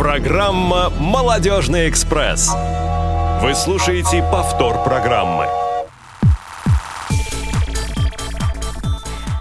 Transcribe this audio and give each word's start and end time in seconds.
Программа 0.00 0.88
«Молодежный 0.98 1.90
экспресс». 1.90 2.50
Вы 3.42 3.54
слушаете 3.54 4.26
повтор 4.32 4.82
программы. 4.82 5.44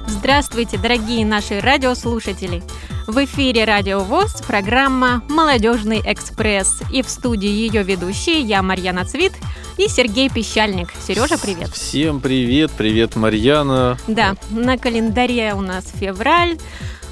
Здравствуйте, 0.06 0.78
дорогие 0.78 1.26
наши 1.26 1.62
радиослушатели! 1.62 2.62
В 3.08 3.24
эфире 3.24 3.63
Радио 3.63 4.01
ВОЗ, 4.01 4.42
программа 4.46 5.24
«Молодежный 5.29 6.01
экспресс». 6.03 6.81
И 6.91 7.03
в 7.03 7.10
студии 7.10 7.47
ее 7.47 7.81
ведущие 7.83 8.41
я, 8.41 8.62
Марьяна 8.62 9.05
Цвит, 9.05 9.31
и 9.78 9.87
Сергей 9.87 10.29
Пещальник. 10.29 10.89
Сережа, 11.07 11.37
привет. 11.37 11.69
Всем 11.69 12.19
привет, 12.19 12.71
привет, 12.71 13.15
Марьяна. 13.15 13.97
Да, 14.07 14.35
на 14.49 14.78
календаре 14.78 15.53
у 15.53 15.62
нас 15.62 15.85
февраль. 15.97 16.57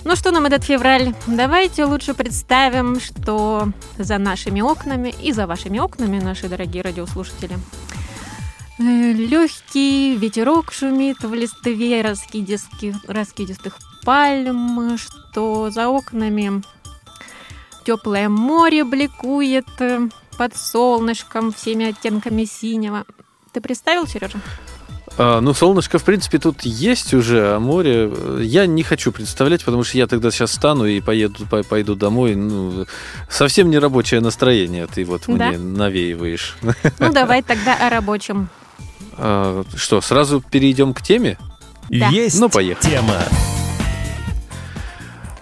Ну 0.07 0.15
что 0.15 0.31
нам 0.31 0.45
этот 0.45 0.63
февраль? 0.63 1.13
Давайте 1.27 1.83
лучше 1.83 2.13
представим, 2.13 3.01
что 3.01 3.67
за 3.97 4.17
нашими 4.17 4.61
окнами 4.61 5.13
и 5.21 5.33
за 5.33 5.45
вашими 5.47 5.79
окнами, 5.79 6.21
наши 6.21 6.47
дорогие 6.47 6.81
радиослушатели. 6.81 7.57
Легкий 8.77 10.15
ветерок 10.15 10.71
шумит 10.71 11.21
в 11.23 11.33
листве 11.33 12.01
раскидистых, 12.01 12.95
раскидистых 13.05 13.79
пальм, 14.05 14.97
что 14.97 15.69
за 15.71 15.89
окнами 15.89 16.63
теплое 17.85 18.29
море 18.29 18.85
бликует 18.85 19.67
под 20.37 20.55
солнышком 20.55 21.51
всеми 21.51 21.87
оттенками 21.87 22.45
синего. 22.45 23.03
Ты 23.51 23.59
представил, 23.59 24.07
Сережа? 24.07 24.39
А, 25.19 25.41
ну, 25.41 25.53
солнышко, 25.53 25.97
в 25.97 26.03
принципе, 26.03 26.37
тут 26.37 26.61
есть 26.61 27.13
уже, 27.13 27.55
а 27.55 27.59
море 27.59 28.09
э, 28.11 28.41
я 28.43 28.67
не 28.67 28.83
хочу 28.83 29.11
представлять, 29.11 29.65
потому 29.65 29.83
что 29.83 29.97
я 29.97 30.05
тогда 30.05 30.29
сейчас 30.29 30.51
встану 30.51 30.85
и 30.85 31.01
поеду, 31.01 31.45
по- 31.49 31.63
пойду 31.63 31.95
домой. 31.95 32.35
Ну, 32.35 32.85
совсем 33.29 33.69
не 33.71 33.79
рабочее 33.79 34.21
настроение 34.21 34.85
ты 34.85 35.03
вот 35.05 35.23
Да. 35.27 35.49
мне 35.49 35.57
навеиваешь. 35.57 36.57
Ну, 36.99 37.11
давай 37.11 37.41
тогда 37.41 37.75
о 37.75 37.89
рабочем. 37.89 38.49
А, 39.19 39.63
Что, 39.75 39.99
сразу 40.01 40.41
перейдем 40.41 40.93
к 40.93 41.01
теме? 41.01 41.39
Да. 41.89 42.09
Есть 42.09 42.39
Ну, 42.39 42.49
поехали. 42.49 42.91
тема. 42.91 43.15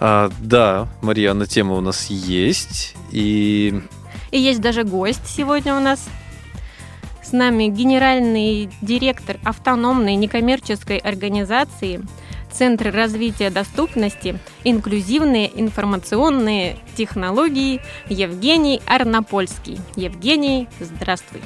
А, 0.00 0.30
да, 0.40 0.88
Марьяна, 1.02 1.46
тема 1.46 1.74
у 1.74 1.80
нас 1.82 2.06
есть. 2.06 2.94
И 3.12 3.78
И 4.30 4.38
есть 4.40 4.60
даже 4.62 4.84
гость 4.84 5.26
сегодня 5.26 5.76
у 5.76 5.80
нас. 5.80 6.04
С 7.26 7.32
нами 7.32 7.66
генеральный 7.66 8.70
директор 8.82 9.38
автономной 9.42 10.14
некоммерческой 10.14 10.98
организации 10.98 12.00
Центр 12.56 12.90
развития 12.90 13.50
доступности, 13.50 14.38
инклюзивные 14.64 15.50
информационные 15.60 16.78
технологии 16.96 17.82
Евгений 18.08 18.80
Арнопольский. 18.86 19.78
Евгений, 19.94 20.66
здравствуй. 20.80 21.42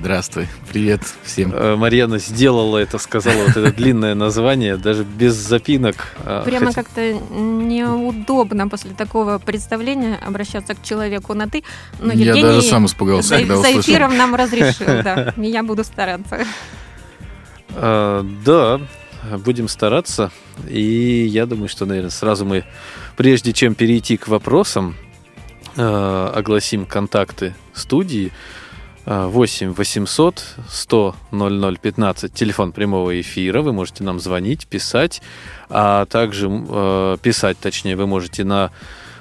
Здравствуй, 0.00 0.48
привет 0.68 1.02
всем. 1.22 1.52
э, 1.54 1.76
Марьяна 1.76 2.18
сделала 2.18 2.78
это, 2.78 2.98
сказала 2.98 3.44
вот 3.44 3.50
это 3.56 3.72
длинное 3.72 4.16
название, 4.16 4.76
даже 4.76 5.04
без 5.04 5.34
запинок. 5.34 6.16
А, 6.24 6.42
Прямо 6.42 6.72
как-то 6.72 7.12
неудобно 7.12 8.68
после 8.68 8.90
такого 8.90 9.38
представления 9.38 10.16
обращаться 10.26 10.74
к 10.74 10.82
человеку 10.82 11.34
на 11.34 11.48
«ты». 11.48 11.62
Но 12.00 12.12
Я 12.12 12.26
Евгений 12.30 12.42
даже 12.42 12.62
сам 12.62 12.86
испугался, 12.86 13.28
за, 13.28 13.36
когда 13.38 13.54
за 13.54 13.60
услышал. 13.68 13.80
эфиром 13.82 14.16
нам 14.16 14.34
разрешил, 14.34 14.86
да. 15.04 15.32
Я 15.36 15.62
буду 15.62 15.84
стараться. 15.84 16.40
А, 17.76 18.26
да, 18.44 18.80
будем 19.38 19.68
стараться. 19.68 20.32
И 20.68 21.26
я 21.26 21.46
думаю, 21.46 21.68
что, 21.68 21.86
наверное, 21.86 22.10
сразу 22.10 22.44
мы, 22.44 22.64
прежде 23.16 23.52
чем 23.52 23.74
перейти 23.74 24.16
к 24.16 24.28
вопросам, 24.28 24.96
э, 25.76 26.32
огласим 26.34 26.86
контакты 26.86 27.54
студии. 27.72 28.32
Э, 29.06 29.26
8 29.26 29.72
800 29.72 30.56
100 30.68 31.16
00 31.32 31.78
15, 31.78 32.34
телефон 32.34 32.72
прямого 32.72 33.18
эфира. 33.20 33.62
Вы 33.62 33.72
можете 33.72 34.04
нам 34.04 34.20
звонить, 34.20 34.66
писать, 34.66 35.22
а 35.70 36.04
также 36.04 36.48
э, 36.50 37.16
писать, 37.22 37.58
точнее, 37.58 37.96
вы 37.96 38.06
можете 38.06 38.44
на 38.44 38.70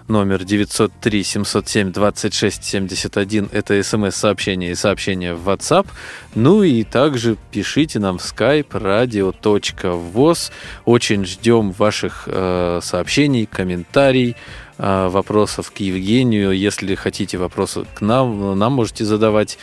номер 0.07 0.43
903 0.43 1.23
707 1.23 1.91
26 1.91 2.63
71. 2.63 3.49
Это 3.51 3.81
смс-сообщение 3.81 4.71
и 4.71 4.75
сообщение 4.75 5.33
в 5.33 5.47
WhatsApp. 5.49 5.87
Ну 6.35 6.63
и 6.63 6.83
также 6.83 7.37
пишите 7.51 7.99
нам 7.99 8.17
в 8.17 8.21
skype 8.21 8.69
radio.voz. 8.69 10.51
Очень 10.85 11.25
ждем 11.25 11.71
ваших 11.71 12.23
э, 12.27 12.79
сообщений, 12.81 13.45
комментариев, 13.45 14.35
э, 14.77 15.07
вопросов 15.07 15.71
к 15.71 15.77
Евгению. 15.77 16.51
Если 16.51 16.95
хотите 16.95 17.37
вопросы 17.37 17.85
к 17.95 18.01
нам, 18.01 18.57
нам 18.57 18.73
можете 18.73 19.05
задавать. 19.05 19.57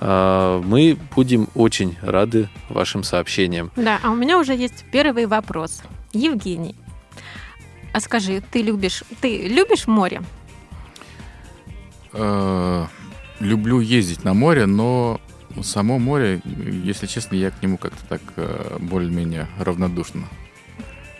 Э, 0.00 0.62
мы 0.64 0.96
будем 1.14 1.48
очень 1.54 1.96
рады 2.02 2.48
вашим 2.68 3.02
сообщениям. 3.02 3.70
Да, 3.76 3.98
а 4.02 4.10
у 4.10 4.14
меня 4.14 4.38
уже 4.38 4.54
есть 4.54 4.84
первый 4.92 5.26
вопрос. 5.26 5.82
Евгений, 6.12 6.74
а 7.92 8.00
скажи, 8.00 8.42
ты 8.50 8.62
любишь, 8.62 9.04
ты 9.20 9.48
любишь 9.48 9.86
море? 9.86 10.22
Э, 12.12 12.86
Люблю 13.40 13.78
ездить 13.78 14.24
на 14.24 14.34
море, 14.34 14.66
но 14.66 15.20
само 15.62 15.98
море, 16.00 16.40
если 16.84 17.06
честно, 17.06 17.36
я 17.36 17.50
к 17.52 17.62
нему 17.62 17.78
как-то 17.78 18.04
так 18.08 18.20
э, 18.36 18.78
более-менее 18.80 19.46
равнодушно 19.60 20.24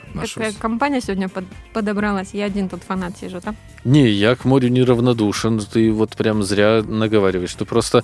отношусь. 0.09 0.35
Какая 0.35 0.53
компания 0.55 1.01
сегодня 1.01 1.29
под- 1.29 1.45
подобралась? 1.73 2.31
Я 2.33 2.47
один 2.47 2.69
тут 2.69 2.83
фанат 2.83 3.17
сижу, 3.19 3.41
да? 3.41 3.55
Не, 3.85 4.09
я 4.09 4.35
к 4.35 4.45
морю 4.45 4.69
неравнодушен. 4.69 5.61
Ты 5.61 5.93
вот 5.93 6.17
прям 6.17 6.43
зря 6.43 6.83
наговариваешь. 6.83 7.55
Ты 7.55 7.65
просто, 7.65 8.03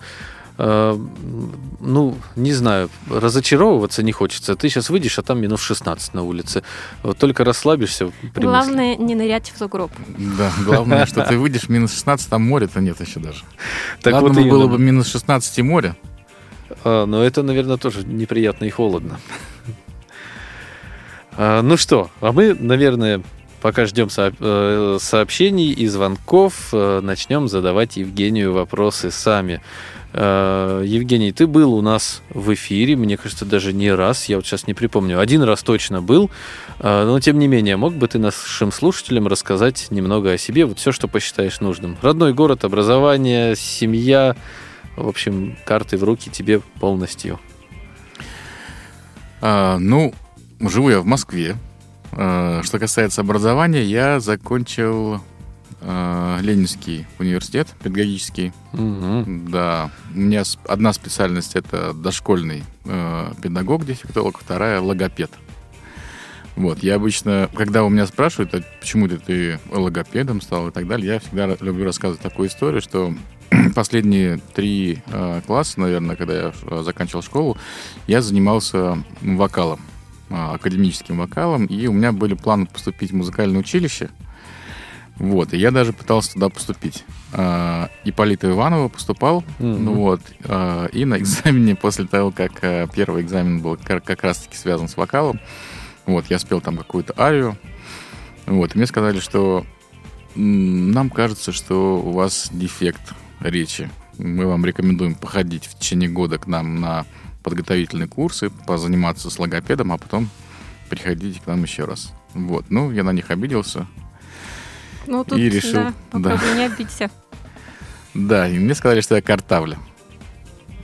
ну, 0.56 2.16
не 2.36 2.52
знаю, 2.52 2.88
разочаровываться 3.10 4.02
не 4.02 4.12
хочется. 4.12 4.54
Ты 4.54 4.68
сейчас 4.68 4.88
выйдешь, 4.88 5.18
а 5.18 5.22
там 5.22 5.40
минус 5.40 5.60
16 5.62 6.14
на 6.14 6.22
улице. 6.22 6.62
Вот 7.02 7.18
только 7.18 7.44
расслабишься. 7.44 8.12
при 8.20 8.28
мысли. 8.28 8.42
Главное 8.42 8.96
не 8.96 9.14
нырять 9.14 9.52
в 9.52 9.58
сугроб. 9.58 9.90
Да, 10.38 10.52
главное, 10.64 11.06
что 11.06 11.24
ты 11.24 11.38
выйдешь 11.38 11.68
минус 11.68 11.92
16, 11.92 12.30
там 12.30 12.42
моря-то 12.42 12.80
нет 12.80 13.00
еще 13.00 13.18
даже. 13.18 13.42
Так 14.00 14.14
Ладно 14.14 14.28
вот 14.28 14.38
бы 14.38 14.48
было 14.48 14.66
бы 14.68 14.78
минус 14.78 15.08
16 15.08 15.58
и 15.58 15.62
море. 15.62 15.96
А, 16.84 17.06
но 17.06 17.22
это, 17.22 17.42
наверное, 17.42 17.76
тоже 17.76 18.04
неприятно 18.04 18.64
и 18.64 18.70
холодно. 18.70 19.18
А, 21.36 21.62
ну 21.62 21.76
что, 21.76 22.10
а 22.20 22.30
мы, 22.30 22.54
наверное, 22.54 23.20
пока 23.60 23.86
ждем 23.86 24.08
э, 24.16 24.98
сообщений 25.00 25.72
и 25.72 25.88
звонков, 25.88 26.68
э, 26.72 27.00
начнем 27.02 27.48
задавать 27.48 27.96
Евгению 27.96 28.52
вопросы 28.52 29.10
сами. 29.10 29.60
Э, 30.14 30.82
Евгений, 30.86 31.32
ты 31.32 31.46
был 31.46 31.74
у 31.74 31.82
нас 31.82 32.22
в 32.30 32.54
эфире, 32.54 32.96
мне 32.96 33.16
кажется, 33.16 33.44
даже 33.44 33.72
не 33.72 33.92
раз, 33.92 34.26
я 34.26 34.36
вот 34.36 34.46
сейчас 34.46 34.66
не 34.66 34.72
припомню, 34.72 35.20
один 35.20 35.42
раз 35.42 35.62
точно 35.62 36.00
был, 36.00 36.30
Э, 36.78 37.04
но 37.04 37.20
тем 37.20 37.38
не 37.38 37.46
менее, 37.46 37.76
мог 37.76 37.94
бы 37.94 38.08
ты 38.08 38.18
нашим 38.18 38.72
слушателям 38.72 39.26
рассказать 39.26 39.88
немного 39.90 40.32
о 40.32 40.38
себе, 40.38 40.66
вот 40.66 40.78
все, 40.78 40.92
что 40.92 41.08
посчитаешь 41.08 41.60
нужным. 41.60 41.96
Родной 42.02 42.34
город, 42.34 42.64
образование, 42.64 43.56
семья, 43.56 44.36
в 44.96 45.08
общем, 45.08 45.56
карты 45.64 45.96
в 45.96 46.04
руки 46.04 46.30
тебе 46.30 46.60
полностью. 46.80 47.40
А, 49.40 49.78
ну, 49.78 50.14
живу 50.60 50.90
я 50.90 51.00
в 51.00 51.06
Москве. 51.06 51.56
А, 52.12 52.62
что 52.64 52.78
касается 52.78 53.20
образования, 53.20 53.82
я 53.82 54.20
закончил 54.20 55.20
а, 55.86 56.38
Ленинский 56.40 57.06
университет 57.18 57.68
педагогический. 57.82 58.52
Мгм. 58.72 59.50
Да, 59.50 59.90
у 60.14 60.18
меня 60.18 60.42
одна 60.66 60.92
специальность 60.94 61.56
это 61.56 61.92
дошкольный 61.92 62.64
э, 62.86 63.32
педагог, 63.42 63.84
дефектолог, 63.84 64.38
вторая 64.38 64.80
логопед. 64.80 65.30
Вот, 66.56 66.82
я 66.82 66.94
обычно, 66.94 67.50
когда 67.54 67.84
у 67.84 67.90
меня 67.90 68.06
спрашивают, 68.06 68.54
а 68.54 68.62
почему 68.80 69.08
ты, 69.08 69.18
ты 69.18 69.60
логопедом 69.70 70.40
стал 70.40 70.68
и 70.68 70.70
так 70.70 70.86
далее, 70.86 71.14
я 71.14 71.18
всегда 71.18 71.48
люблю 71.60 71.84
рассказывать 71.84 72.22
такую 72.22 72.48
историю, 72.48 72.80
что 72.80 73.12
последние 73.74 74.38
три 74.54 75.02
э, 75.06 75.42
класса, 75.46 75.80
наверное, 75.80 76.16
когда 76.16 76.34
я 76.34 76.52
э, 76.62 76.82
заканчивал 76.82 77.22
школу, 77.22 77.58
я 78.06 78.22
занимался 78.22 79.04
вокалом, 79.20 79.80
э, 80.30 80.34
академическим 80.34 81.18
вокалом, 81.18 81.66
и 81.66 81.86
у 81.88 81.92
меня 81.92 82.12
были 82.12 82.34
планы 82.34 82.66
поступить 82.66 83.10
в 83.10 83.16
музыкальное 83.16 83.60
училище. 83.60 84.08
Вот, 85.16 85.52
и 85.54 85.58
я 85.58 85.70
даже 85.70 85.92
пытался 85.92 86.32
туда 86.32 86.48
поступить. 86.48 87.04
А, 87.32 87.88
Ипполита 88.04 88.50
Иванова 88.50 88.88
поступал, 88.88 89.44
Мгм. 89.60 89.84
ну 89.84 89.94
вот, 89.94 90.20
а, 90.44 90.86
и 90.86 91.04
на 91.04 91.18
экзамене, 91.18 91.76
после 91.80 92.06
того, 92.06 92.30
как 92.32 92.52
а, 92.62 92.86
первый 92.88 93.22
экзамен 93.22 93.60
был 93.60 93.76
как, 93.82 94.04
как 94.04 94.24
раз-таки 94.24 94.56
связан 94.56 94.88
с 94.88 94.96
вокалом, 94.96 95.40
вот, 96.06 96.26
я 96.30 96.38
спел 96.38 96.60
там 96.60 96.76
какую-то 96.76 97.14
арию, 97.16 97.56
вот, 98.46 98.74
и 98.74 98.78
мне 98.78 98.86
сказали, 98.86 99.20
что 99.20 99.64
нам 100.34 101.10
кажется, 101.10 101.52
что 101.52 101.96
у 102.00 102.10
вас 102.10 102.50
дефект 102.52 103.14
речи. 103.40 103.88
Мы 104.18 104.46
вам 104.46 104.64
рекомендуем 104.66 105.14
походить 105.14 105.66
в 105.66 105.78
течение 105.78 106.08
года 106.10 106.38
к 106.38 106.46
нам 106.48 106.80
на 106.80 107.06
подготовительные 107.44 108.08
курсы, 108.08 108.50
позаниматься 108.50 109.30
с 109.30 109.38
логопедом, 109.38 109.92
а 109.92 109.98
потом 109.98 110.28
приходите 110.90 111.40
к 111.40 111.46
нам 111.46 111.62
еще 111.62 111.84
раз. 111.84 112.12
Вот, 112.32 112.66
ну, 112.70 112.90
я 112.90 113.04
на 113.04 113.10
них 113.12 113.30
обиделся, 113.30 113.86
Ну, 115.06 115.24
тут, 115.24 115.38
И 115.38 115.48
решил, 115.48 115.92
да, 116.12 116.30
попробуй 116.30 116.56
не 116.56 116.64
обидься. 116.66 117.10
Да, 118.14 118.48
и 118.48 118.58
мне 118.58 118.74
сказали, 118.74 119.00
что 119.00 119.16
я 119.16 119.22
картавлю. 119.22 119.78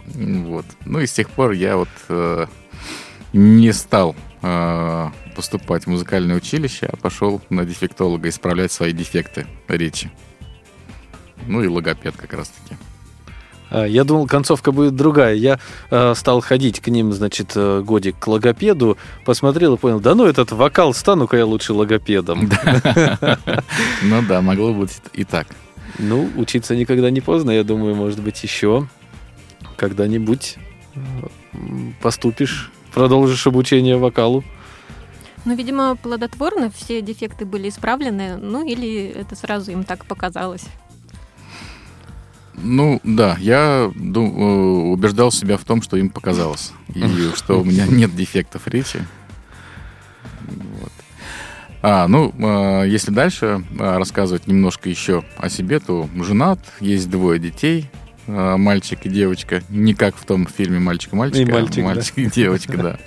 Вот. 0.06 0.66
Ну 0.84 1.00
и 1.00 1.06
с 1.06 1.12
тех 1.12 1.30
пор 1.30 1.52
я 1.52 1.76
вот 1.76 1.88
э, 2.08 2.46
не 3.32 3.72
стал 3.72 4.16
э, 4.42 5.08
поступать 5.36 5.84
в 5.84 5.86
музыкальное 5.86 6.36
училище, 6.36 6.86
а 6.86 6.96
пошел 6.96 7.40
на 7.50 7.64
дефектолога 7.64 8.28
исправлять 8.28 8.72
свои 8.72 8.92
дефекты 8.92 9.46
речи. 9.68 10.10
Ну 11.46 11.62
и 11.62 11.68
логопед 11.68 12.16
как 12.16 12.32
раз-таки. 12.32 12.76
А, 13.70 13.84
Я 13.84 14.04
думал, 14.04 14.26
концовка 14.26 14.72
будет 14.72 14.96
другая. 14.96 15.34
Я 15.34 15.58
э, 15.90 16.14
стал 16.16 16.40
ходить 16.40 16.80
к 16.80 16.88
ним, 16.88 17.12
значит, 17.12 17.52
э, 17.54 17.82
годик 17.82 18.18
к 18.18 18.26
логопеду, 18.26 18.98
посмотрел 19.24 19.74
и 19.74 19.78
понял, 19.78 20.00
да 20.00 20.14
ну 20.14 20.26
этот 20.26 20.52
вокал, 20.52 20.92
стану-ка 20.92 21.36
я 21.36 21.46
лучше 21.46 21.72
логопедом. 21.72 22.50
Ну 24.02 24.22
да, 24.28 24.40
могло 24.40 24.72
быть 24.72 24.98
и 25.12 25.24
так. 25.24 25.46
Ну, 25.98 26.28
учиться 26.36 26.74
никогда 26.74 27.10
не 27.10 27.20
поздно, 27.20 27.50
я 27.50 27.64
думаю, 27.64 27.94
может 27.94 28.20
быть, 28.20 28.42
еще 28.42 28.88
когда-нибудь 29.76 30.56
э, 30.94 31.00
поступишь, 32.02 32.70
продолжишь 32.92 33.46
обучение 33.46 33.96
вокалу. 33.96 34.44
Ну, 35.44 35.54
видимо, 35.54 35.96
плодотворно 35.96 36.70
все 36.70 37.00
дефекты 37.00 37.46
были 37.46 37.68
исправлены, 37.68 38.36
ну 38.36 38.66
или 38.66 39.06
это 39.06 39.36
сразу 39.36 39.70
им 39.70 39.84
так 39.84 40.04
показалось. 40.04 40.64
Ну 42.54 43.00
да, 43.04 43.36
я 43.40 43.90
э, 43.94 44.18
убеждал 44.18 45.32
себя 45.32 45.56
в 45.56 45.64
том, 45.64 45.82
что 45.82 45.96
им 45.96 46.10
показалось. 46.10 46.72
И 46.94 47.02
что 47.36 47.60
у 47.60 47.64
меня 47.64 47.86
нет 47.86 48.14
дефектов 48.14 48.66
речи. 48.68 49.04
Вот. 50.46 50.92
А, 51.82 52.08
ну, 52.08 52.34
э, 52.38 52.88
если 52.88 53.10
дальше 53.10 53.64
э, 53.78 53.96
рассказывать 53.96 54.46
немножко 54.46 54.90
еще 54.90 55.24
о 55.38 55.48
себе, 55.48 55.80
то 55.80 56.08
женат, 56.16 56.60
есть 56.80 57.08
двое 57.08 57.38
детей, 57.38 57.90
э, 58.26 58.56
мальчик 58.56 59.06
и 59.06 59.08
девочка. 59.08 59.62
Не 59.70 59.94
как 59.94 60.16
в 60.16 60.24
том 60.26 60.46
фильме 60.46 60.78
«Мальчик 60.78 61.14
и 61.14 61.16
мальчик», 61.16 61.48
И 61.48 61.50
а 61.50 61.54
мальчик, 61.54 61.76
да. 61.76 61.82
мальчик 61.82 62.18
и 62.18 62.26
девочка, 62.26 62.76
да. 62.76 62.98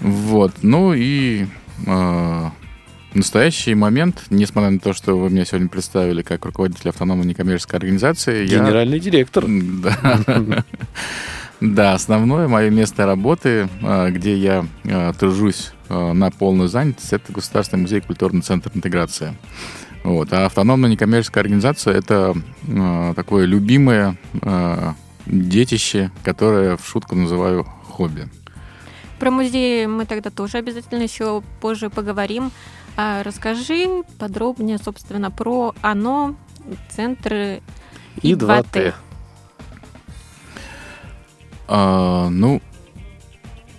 Вот, 0.00 0.52
ну 0.62 0.94
и 0.94 1.46
э, 1.86 2.50
настоящий 3.14 3.74
момент, 3.74 4.24
несмотря 4.30 4.70
на 4.70 4.78
то, 4.78 4.92
что 4.92 5.18
вы 5.18 5.30
меня 5.30 5.44
сегодня 5.44 5.68
представили 5.68 6.22
как 6.22 6.44
руководитель 6.44 6.90
автономной 6.90 7.26
некоммерческой 7.26 7.78
организации, 7.78 8.46
я- 8.46 8.58
Генеральный 8.60 9.00
директор. 9.00 9.44
да. 9.46 10.64
Да, 11.60 11.94
основное 11.94 12.46
мое 12.46 12.70
место 12.70 13.04
работы, 13.04 13.68
а, 13.82 14.10
где 14.10 14.36
я 14.36 14.64
а, 14.84 15.12
тружусь 15.12 15.72
а, 15.88 16.12
на 16.12 16.30
полную 16.30 16.68
занятость, 16.68 17.12
это 17.12 17.32
Государственный 17.32 17.80
музей 17.82 18.00
культурный 18.00 18.42
центр 18.42 18.70
интеграция. 18.74 19.34
Вот. 20.04 20.32
А 20.32 20.46
автономная 20.46 20.88
некоммерческая 20.88 21.42
организация 21.42 21.94
это 21.94 22.34
такое 23.16 23.46
любимое 23.46 24.16
детище, 25.26 26.12
которое 26.22 26.76
в 26.76 26.86
шутку 26.86 27.16
называю 27.16 27.64
хобби. 27.64 28.28
Про 29.18 29.32
музей 29.32 29.88
мы 29.88 30.06
тогда 30.06 30.30
тоже 30.30 30.58
обязательно 30.58 31.02
еще 31.02 31.42
позже 31.60 31.90
поговорим. 31.90 32.52
А 33.00 33.22
расскажи 33.22 34.02
подробнее, 34.18 34.76
собственно, 34.76 35.30
про 35.30 35.72
оно, 35.82 36.34
центры 36.90 37.62
И 38.22 38.32
2Т. 38.34 38.64
2Т. 38.72 38.94
А, 41.68 42.28
ну, 42.28 42.60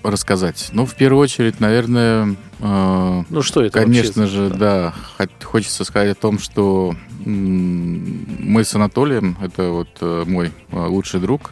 рассказать. 0.04 0.70
Ну, 0.72 0.86
в 0.86 0.96
первую 0.96 1.22
очередь, 1.22 1.60
наверное, 1.60 2.38
а, 2.62 3.26
Ну 3.30 3.42
что 3.42 3.62
это 3.62 3.78
Конечно 3.82 4.22
вообще 4.22 4.36
же, 4.38 4.50
да. 4.52 4.94
Хот- 5.18 5.44
Хочется 5.44 5.84
сказать 5.84 6.18
о 6.18 6.22
том, 6.22 6.40
что 6.40 6.96
мы 7.26 8.64
с 8.64 8.74
Анатолием, 8.74 9.36
это 9.42 9.70
вот 9.72 9.90
э, 10.00 10.24
мой 10.28 10.54
э, 10.72 10.80
лучший 10.86 11.20
друг, 11.20 11.52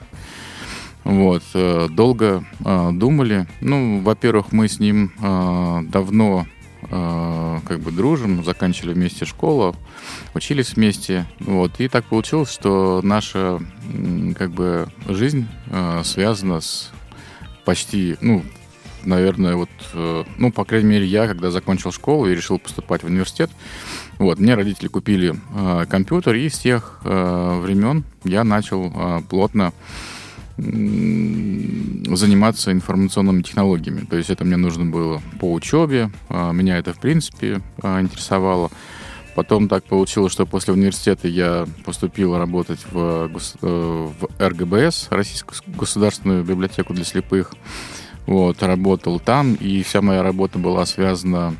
вот, 1.03 1.43
э, 1.53 1.89
долго 1.89 2.45
думали. 2.61 3.45
Ну, 3.59 3.99
во-первых, 3.99 4.53
мы 4.53 4.69
с 4.69 4.79
ним 4.79 5.11
давно 5.91 6.47
как 6.89 7.79
бы 7.79 7.91
дружим, 7.91 8.43
заканчивали 8.43 8.93
вместе 8.93 9.25
школу, 9.25 9.75
учились 10.33 10.75
вместе, 10.75 11.25
вот, 11.39 11.79
и 11.79 11.87
так 11.87 12.05
получилось, 12.05 12.51
что 12.51 13.01
наша 13.03 13.59
как 14.35 14.51
бы 14.51 14.87
жизнь 15.07 15.47
э, 15.67 16.01
связана 16.03 16.61
с 16.61 16.91
почти, 17.65 18.15
ну, 18.21 18.43
наверное, 19.03 19.55
вот, 19.55 19.69
э, 19.93 20.23
ну, 20.37 20.51
по 20.51 20.65
крайней 20.65 20.87
мере, 20.87 21.05
я, 21.05 21.27
когда 21.27 21.51
закончил 21.51 21.91
школу 21.91 22.27
и 22.27 22.35
решил 22.35 22.59
поступать 22.59 23.03
в 23.03 23.07
университет, 23.07 23.49
вот, 24.19 24.39
мне 24.39 24.55
родители 24.55 24.87
купили 24.87 25.35
э, 25.53 25.85
компьютер, 25.89 26.35
и 26.35 26.49
с 26.49 26.59
тех 26.59 26.99
э, 27.03 27.59
времен 27.61 28.03
я 28.23 28.43
начал 28.43 28.91
э, 28.93 29.21
плотно 29.29 29.73
заниматься 30.57 32.71
информационными 32.71 33.43
технологиями. 33.43 34.05
То 34.05 34.17
есть 34.17 34.29
это 34.29 34.43
мне 34.43 34.57
нужно 34.57 34.85
было 34.85 35.21
по 35.39 35.53
учебе, 35.53 36.09
э, 36.29 36.51
меня 36.51 36.77
это, 36.77 36.93
в 36.93 36.99
принципе, 36.99 37.61
э, 37.83 38.01
интересовало. 38.01 38.71
Потом 39.35 39.67
так 39.67 39.83
получилось, 39.83 40.33
что 40.33 40.47
после 40.47 40.73
университета 40.73 41.27
я 41.27 41.67
поступил 41.85 42.35
работать 42.35 42.79
в, 42.89 43.29
э, 43.61 43.61
в 43.61 44.29
РГБС, 44.39 45.09
Российскую 45.11 45.59
государственную 45.77 46.43
библиотеку 46.43 46.95
для 46.95 47.03
слепых. 47.03 47.53
Вот, 48.25 48.63
работал 48.63 49.19
там, 49.19 49.53
и 49.53 49.83
вся 49.83 50.01
моя 50.01 50.23
работа 50.23 50.57
была 50.57 50.85
связана 50.85 51.53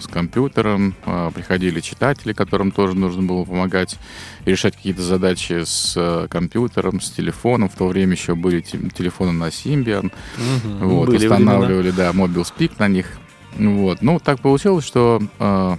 с 0.00 0.06
компьютером. 0.06 0.94
Э, 1.06 1.30
приходили 1.34 1.80
читатели, 1.80 2.32
которым 2.32 2.70
тоже 2.70 2.94
нужно 2.96 3.22
было 3.22 3.44
помогать 3.44 3.98
и 4.44 4.50
решать 4.50 4.76
какие-то 4.76 5.02
задачи 5.02 5.64
с 5.64 5.94
э, 5.96 6.28
компьютером, 6.30 7.00
с 7.00 7.10
телефоном. 7.10 7.68
В 7.68 7.74
то 7.74 7.88
время 7.88 8.12
еще 8.12 8.34
были 8.34 8.60
те- 8.60 8.78
телефоны 8.96 9.32
на 9.32 9.48
Symbian. 9.48 10.12
Мгм. 10.38 10.88
Вот, 10.88 11.08
Были 11.08 11.18
времена. 11.26 11.36
устанавливали, 11.36 11.90
да, 11.90 12.10
Mobile 12.12 12.46
Speak 12.46 12.72
на 12.78 12.88
них. 12.88 13.18
Вот. 13.58 14.02
Ну, 14.02 14.20
так 14.20 14.40
получилось, 14.40 14.84
что 14.84 15.20
э, 15.38 15.76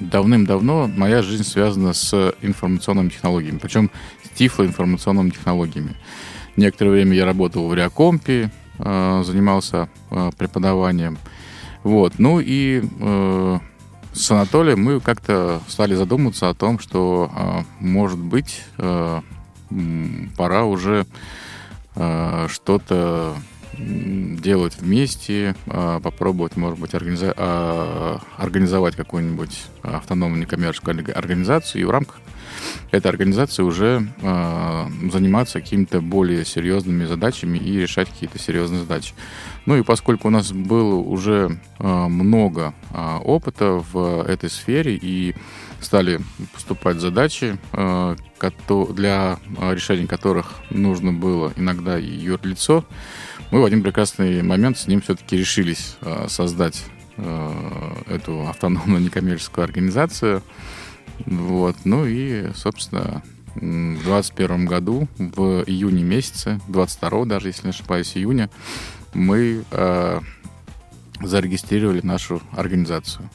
давным-давно 0.00 0.88
моя 0.96 1.22
жизнь 1.22 1.44
связана 1.44 1.92
с 1.92 2.34
информационными 2.42 3.10
технологиями, 3.10 3.58
причем 3.58 3.90
с 4.24 4.30
тифлоинформационными 4.38 5.30
технологиями. 5.30 5.96
Некоторое 6.56 6.90
время 6.90 7.14
я 7.16 7.24
работал 7.24 7.68
в 7.68 7.74
Реакомпе, 7.74 8.50
э, 8.78 9.22
занимался 9.24 9.88
э, 10.10 10.30
преподаванием. 10.36 11.18
Вот. 11.82 12.14
Ну 12.18 12.40
и 12.40 12.82
э, 13.00 13.58
с 14.12 14.30
Анатолием 14.30 14.82
мы 14.82 15.00
как-то 15.00 15.60
стали 15.68 15.94
задумываться 15.94 16.48
о 16.48 16.54
том, 16.54 16.78
что, 16.78 17.30
э, 17.34 17.62
может 17.80 18.18
быть, 18.18 18.62
э, 18.78 19.20
пора 20.36 20.64
уже 20.64 21.06
э, 21.94 22.46
что-то 22.48 23.34
делать 23.78 24.76
вместе, 24.78 25.54
э, 25.66 26.00
попробовать, 26.02 26.56
может 26.56 26.78
быть, 26.78 26.92
организа- 26.94 27.34
а, 27.36 28.20
организовать 28.36 28.96
какую-нибудь 28.96 29.64
автономную 29.82 30.40
некоммерческую 30.42 30.96
орг- 30.96 31.12
организацию 31.12 31.80
и 31.80 31.84
в 31.84 31.90
рамках 31.90 32.20
этой 32.90 33.08
организации 33.08 33.62
уже 33.62 34.08
э, 34.20 34.86
заниматься 35.10 35.60
какими-то 35.60 36.00
более 36.00 36.44
серьезными 36.44 37.04
задачами 37.04 37.58
и 37.58 37.80
решать 37.80 38.08
какие-то 38.08 38.38
серьезные 38.38 38.80
задачи. 38.80 39.14
Ну 39.66 39.76
и 39.76 39.82
поскольку 39.82 40.28
у 40.28 40.30
нас 40.30 40.52
было 40.52 40.94
уже 40.96 41.58
э, 41.78 42.06
много 42.06 42.74
э, 42.90 43.18
опыта 43.24 43.82
в 43.92 44.22
этой 44.26 44.50
сфере 44.50 44.98
и 45.00 45.34
стали 45.80 46.20
поступать 46.52 47.00
задачи, 47.00 47.58
э, 47.72 48.16
для 48.90 49.38
э, 49.58 49.74
решения 49.74 50.06
которых 50.06 50.54
нужно 50.70 51.12
было 51.12 51.52
иногда 51.56 51.98
и 51.98 52.06
юрлицо, 52.06 52.84
мы 53.50 53.60
в 53.60 53.64
один 53.64 53.82
прекрасный 53.82 54.42
момент 54.42 54.78
с 54.78 54.86
ним 54.86 55.00
все-таки 55.00 55.36
решились 55.36 55.96
э, 56.00 56.26
создать 56.28 56.84
эту 58.06 58.48
автономную 58.48 59.02
некоммерческую 59.02 59.64
организацию. 59.64 60.42
Вот. 61.26 61.76
Ну 61.84 62.06
и, 62.06 62.52
собственно, 62.54 63.22
в 63.54 63.60
2021 63.60 64.66
году, 64.66 65.08
в 65.18 65.64
июне 65.66 66.02
месяце, 66.02 66.60
22 66.68 67.24
даже, 67.26 67.48
если 67.48 67.64
не 67.64 67.70
ошибаюсь, 67.70 68.16
июня, 68.16 68.50
мы 69.14 69.64
э, 69.70 70.20
зарегистрировали 71.20 72.00
нашу 72.02 72.42
организацию. 72.52 73.28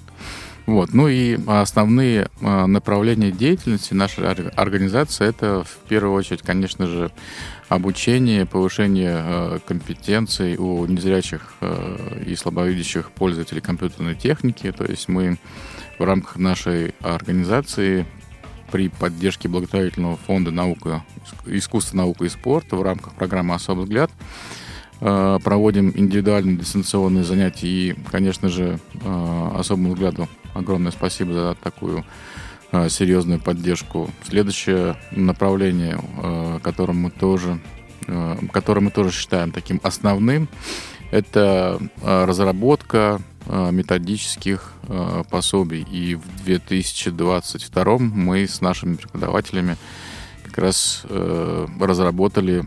Вот. 0.67 0.93
Ну 0.93 1.07
и 1.07 1.39
основные 1.47 2.27
э, 2.41 2.65
направления 2.65 3.31
деятельности 3.31 3.93
нашей 3.93 4.29
ор- 4.29 4.51
организации 4.57 5.25
это 5.25 5.63
в 5.63 5.77
первую 5.87 6.13
очередь, 6.13 6.41
конечно 6.41 6.87
же, 6.87 7.09
обучение, 7.69 8.45
повышение 8.45 9.15
э, 9.17 9.59
компетенций 9.65 10.57
у 10.57 10.85
незрячих 10.85 11.53
э, 11.61 12.21
и 12.27 12.35
слабовидящих 12.35 13.11
пользователей 13.11 13.61
компьютерной 13.61 14.15
техники. 14.15 14.69
То 14.73 14.83
есть 14.83 15.07
мы 15.07 15.37
в 15.99 16.03
рамках 16.03 16.35
нашей 16.35 16.93
организации 16.99 18.05
при 18.69 18.89
поддержке 18.89 19.47
благотворительного 19.47 20.17
фонда 20.17 20.51
наука, 20.51 21.05
искусство, 21.45 21.95
наука 21.95 22.25
и 22.25 22.29
спорт 22.29 22.73
в 22.73 22.81
рамках 22.81 23.13
программы 23.13 23.55
«Особый 23.55 23.85
взгляд» 23.85 24.11
проводим 24.99 25.93
индивидуальные 25.95 26.57
дистанционные 26.57 27.23
занятия. 27.23 27.67
И, 27.67 27.95
конечно 28.11 28.49
же, 28.49 28.79
особому 29.53 29.93
взгляду 29.93 30.27
огромное 30.57 30.91
спасибо 30.91 31.33
за 31.33 31.55
такую 31.61 32.05
э, 32.71 32.89
серьезную 32.89 33.39
поддержку. 33.39 34.09
Следующее 34.23 34.97
направление, 35.11 35.99
э, 36.21 36.59
которым 36.63 36.97
мы 36.97 37.11
тоже, 37.11 37.59
э, 38.07 38.37
которое 38.51 38.81
мы 38.81 38.91
тоже 38.91 39.11
считаем 39.11 39.51
таким 39.51 39.79
основным, 39.83 40.49
это 41.11 41.79
э, 42.01 42.25
разработка 42.25 43.21
э, 43.45 43.71
методических 43.71 44.73
э, 44.83 45.23
пособий. 45.29 45.85
И 45.89 46.15
в 46.15 46.43
2022 46.45 47.97
мы 47.97 48.47
с 48.47 48.61
нашими 48.61 48.95
преподавателями 48.95 49.77
как 50.43 50.57
раз 50.59 51.05
разработали 51.79 52.65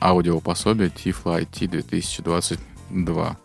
аудиопособие 0.00 0.88
TIFLA 0.88 1.42
IT 1.42 1.68
2022. 1.68 3.36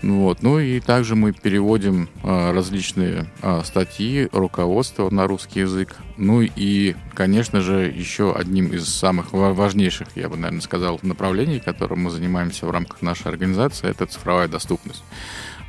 Вот. 0.00 0.42
Ну 0.42 0.58
и 0.58 0.80
также 0.80 1.14
мы 1.14 1.32
переводим 1.32 2.08
а, 2.22 2.52
различные 2.52 3.26
а, 3.42 3.62
статьи, 3.62 4.28
руководство 4.32 5.10
на 5.10 5.26
русский 5.26 5.60
язык. 5.60 5.96
Ну 6.16 6.40
и, 6.40 6.96
конечно 7.14 7.60
же, 7.60 7.92
еще 7.94 8.34
одним 8.34 8.72
из 8.72 8.88
самых 8.88 9.32
ва- 9.32 9.52
важнейших, 9.52 10.08
я 10.14 10.28
бы, 10.28 10.36
наверное, 10.36 10.62
сказал, 10.62 10.98
направлений, 11.02 11.60
которым 11.60 12.04
мы 12.04 12.10
занимаемся 12.10 12.66
в 12.66 12.70
рамках 12.70 13.02
нашей 13.02 13.28
организации, 13.28 13.88
это 13.88 14.06
цифровая 14.06 14.48
доступность. 14.48 15.02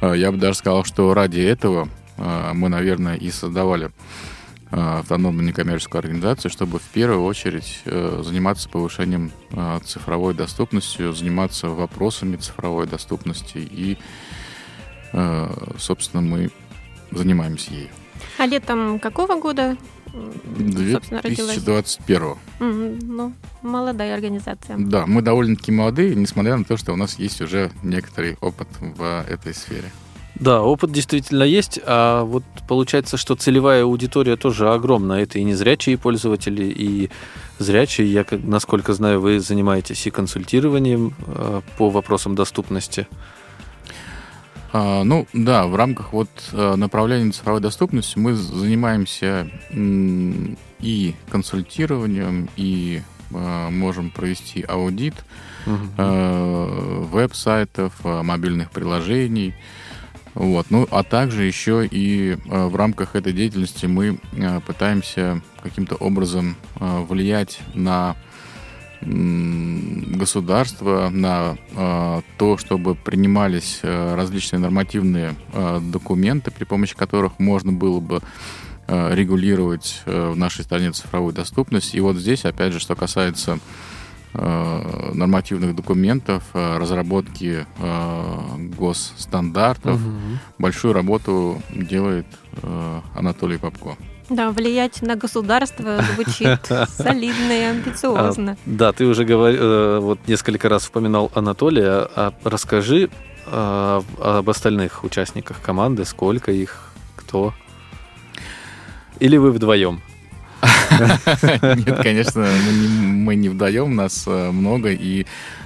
А, 0.01 0.13
я 0.13 0.31
бы 0.31 0.37
даже 0.37 0.57
сказал, 0.57 0.85
что 0.85 1.13
ради 1.13 1.41
этого 1.41 1.89
а, 2.17 2.53
мы, 2.53 2.69
наверное, 2.69 3.15
и 3.15 3.29
создавали 3.29 3.91
автономную 4.75 5.45
некоммерческую 5.47 5.99
организацию, 5.99 6.49
чтобы 6.49 6.79
в 6.79 6.83
первую 6.93 7.23
очередь 7.23 7.81
э, 7.85 8.21
заниматься 8.25 8.67
повышением 8.69 9.31
э, 9.51 9.79
цифровой 9.85 10.33
доступностью, 10.33 11.13
заниматься 11.13 11.67
вопросами 11.69 12.37
цифровой 12.37 12.87
доступности 12.87 13.57
и, 13.59 13.97
э, 15.13 15.49
собственно, 15.77 16.21
мы 16.23 16.49
занимаемся 17.11 17.71
ею. 17.71 17.89
А 18.39 18.45
летом 18.47 18.99
какого 18.99 19.39
года, 19.39 19.77
м, 20.13 20.91
собственно, 20.91 21.21
родилась? 21.21 21.55
2021. 21.55 22.37
М, 22.59 22.99
Ну, 22.99 23.33
молодая 23.61 24.15
организация. 24.15 24.77
Да, 24.77 25.05
мы 25.05 25.21
довольно-таки 25.21 25.71
молодые, 25.71 26.15
несмотря 26.15 26.57
на 26.57 26.63
то, 26.63 26.77
что 26.77 26.93
у 26.93 26.95
нас 26.95 27.19
есть 27.19 27.41
уже 27.41 27.71
некоторый 27.83 28.37
опыт 28.41 28.67
в 28.79 29.23
этой 29.29 29.53
сфере. 29.53 29.91
Да, 30.35 30.63
опыт 30.63 30.91
действительно 30.91 31.43
есть, 31.43 31.79
а 31.85 32.23
вот 32.23 32.43
получается, 32.67 33.17
что 33.17 33.35
целевая 33.35 33.83
аудитория 33.83 34.35
тоже 34.35 34.69
огромная. 34.71 35.23
Это 35.23 35.37
и 35.37 35.43
незрячие 35.43 35.97
пользователи, 35.97 36.65
и 36.65 37.09
зрячие. 37.59 38.11
Я, 38.11 38.25
насколько 38.31 38.93
знаю, 38.93 39.21
вы 39.21 39.39
занимаетесь 39.39 40.07
и 40.07 40.11
консультированием 40.11 41.13
э, 41.27 41.61
по 41.77 41.89
вопросам 41.89 42.35
доступности. 42.35 43.07
А, 44.71 45.03
ну 45.03 45.27
да, 45.33 45.67
в 45.67 45.75
рамках 45.75 46.13
вот 46.13 46.29
э, 46.51 46.75
направления 46.75 47.31
цифровой 47.31 47.61
доступности 47.61 48.17
мы 48.17 48.33
занимаемся 48.33 49.47
и 49.71 51.15
консультированием, 51.29 52.49
и 52.55 53.01
можем 53.29 54.11
провести 54.11 54.61
аудит 54.61 55.15
э, 55.65 57.03
веб-сайтов, 57.11 57.93
мобильных 58.03 58.69
приложений. 58.69 59.55
Вот. 60.33 60.67
Ну, 60.69 60.87
а 60.89 61.03
также 61.03 61.43
еще 61.43 61.85
и 61.85 62.31
э, 62.33 62.65
в 62.67 62.75
рамках 62.75 63.15
этой 63.15 63.33
деятельности 63.33 63.85
мы 63.85 64.19
э, 64.33 64.59
пытаемся 64.61 65.41
каким-то 65.61 65.95
образом 65.95 66.55
э, 66.79 67.05
влиять 67.07 67.59
на 67.73 68.15
государство, 70.15 71.09
на 71.09 71.57
э, 71.71 72.21
то, 72.37 72.57
чтобы 72.57 72.95
принимались 72.95 73.79
э, 73.83 74.15
различные 74.15 74.59
нормативные 74.59 75.35
э, 75.51 75.79
документы, 75.81 76.51
при 76.51 76.63
помощи 76.63 76.95
которых 76.95 77.37
можно 77.37 77.73
было 77.73 77.99
бы 77.99 78.21
э, 78.87 79.15
регулировать 79.15 80.01
э, 80.05 80.29
в 80.29 80.37
нашей 80.37 80.63
стране 80.63 80.91
цифровую 80.91 81.33
доступность. 81.33 81.95
И 81.95 81.99
вот 81.99 82.15
здесь, 82.15 82.45
опять 82.45 82.71
же, 82.71 82.79
что 82.79 82.95
касается 82.95 83.59
нормативных 84.33 85.75
документов, 85.75 86.43
э, 86.53 86.77
разработки 86.77 87.65
э, 87.79 88.57
госстандартов, 88.77 89.99
Мгм. 89.99 90.39
большую 90.57 90.93
работу 90.93 91.61
делает 91.71 92.25
э, 92.61 92.99
Анатолий 93.15 93.57
Попко. 93.57 93.95
Да, 94.29 94.49
влиять 94.51 95.01
на 95.01 95.15
государство 95.15 96.01
звучит 96.15 96.59
солидно 96.89 97.51
и 97.51 97.61
амбициозно. 97.63 98.57
Да, 98.65 98.91
ты 98.91 99.05
уже 99.05 99.23
говор- 99.25 99.55
э, 99.59 99.99
вот 99.99 100.19
несколько 100.27 100.69
раз 100.69 100.87
упоминал 100.87 101.31
Анатолия. 101.35 102.07
А 102.15 102.33
расскажи 102.43 103.09
э, 103.45 104.01
об 104.21 104.49
остальных 104.49 105.03
участниках 105.03 105.61
команды, 105.61 106.05
сколько 106.05 106.51
их, 106.51 106.91
кто. 107.15 107.53
Или 109.19 109.37
вы 109.37 109.51
вдвоем? 109.51 110.01
Нет, 111.85 111.99
конечно, 112.01 112.47
мы 112.71 113.35
не, 113.35 113.49
вдвоем, 113.49 113.95
нас 113.95 114.23
э, 114.27 114.51
много, 114.51 114.91
и 114.91 115.25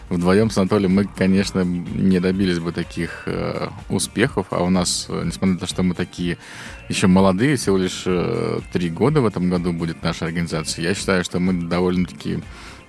вдвоем 0.10 0.50
с 0.50 0.58
Анатолием 0.58 0.94
мы, 0.94 1.06
конечно, 1.06 1.64
не 1.64 2.20
добились 2.20 2.60
бы 2.60 2.72
таких 2.72 3.24
э, 3.26 3.70
успехов, 3.90 4.48
а 4.52 4.64
у 4.64 4.70
нас, 4.70 5.08
э, 5.10 5.24
несмотря 5.26 5.54
на 5.54 5.60
то, 5.60 5.68
что 5.68 5.84
мы 5.84 5.96
такие 5.96 6.38
еще 6.90 7.08
молодые, 7.08 7.58
всего 7.58 7.78
лишь 7.78 8.04
э, 8.06 8.60
три 8.72 8.90
года 8.90 9.22
в 9.22 9.26
этом 9.26 9.50
году 9.50 9.74
будет 9.74 10.04
наша 10.04 10.26
организация, 10.26 10.84
я 10.84 10.94
считаю, 10.94 11.24
что 11.24 11.40
мы 11.40 11.54
довольно-таки 11.68 12.40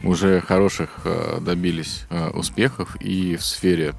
уже 0.02 0.40
хороших 0.40 1.00
э, 1.04 1.38
добились 1.40 2.04
э, 2.10 2.30
успехов 2.30 2.96
и 3.00 3.36
в 3.36 3.44
сфере 3.44 3.94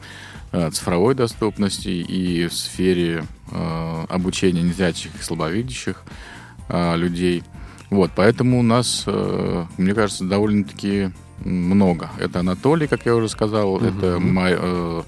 э, 0.51 0.69
цифровой 0.72 1.15
доступности, 1.15 1.89
и 1.89 2.48
в 2.48 2.53
сфере 2.53 3.25
э, 3.51 4.05
обучения 4.08 4.62
незрячих 4.62 5.12
и 5.19 5.24
слабовидящих 5.24 6.03
э, 6.69 6.96
людей. 6.96 7.43
Вот, 7.89 8.12
поэтому 8.15 8.60
у 8.60 8.63
нас, 8.63 9.03
э, 9.08 9.65
мне 9.77 9.93
кажется, 9.93 10.24
довольно-таки 10.25 11.12
много. 11.43 12.10
Это 12.19 12.39
Анатолий, 12.41 12.88
как 12.88 13.05
я 13.05 13.15
уже 13.15 13.29
сказал, 13.29 13.77
Мгм. 13.79 13.86
это 13.88 14.19
ма- 14.19 14.50
э, 14.51 15.03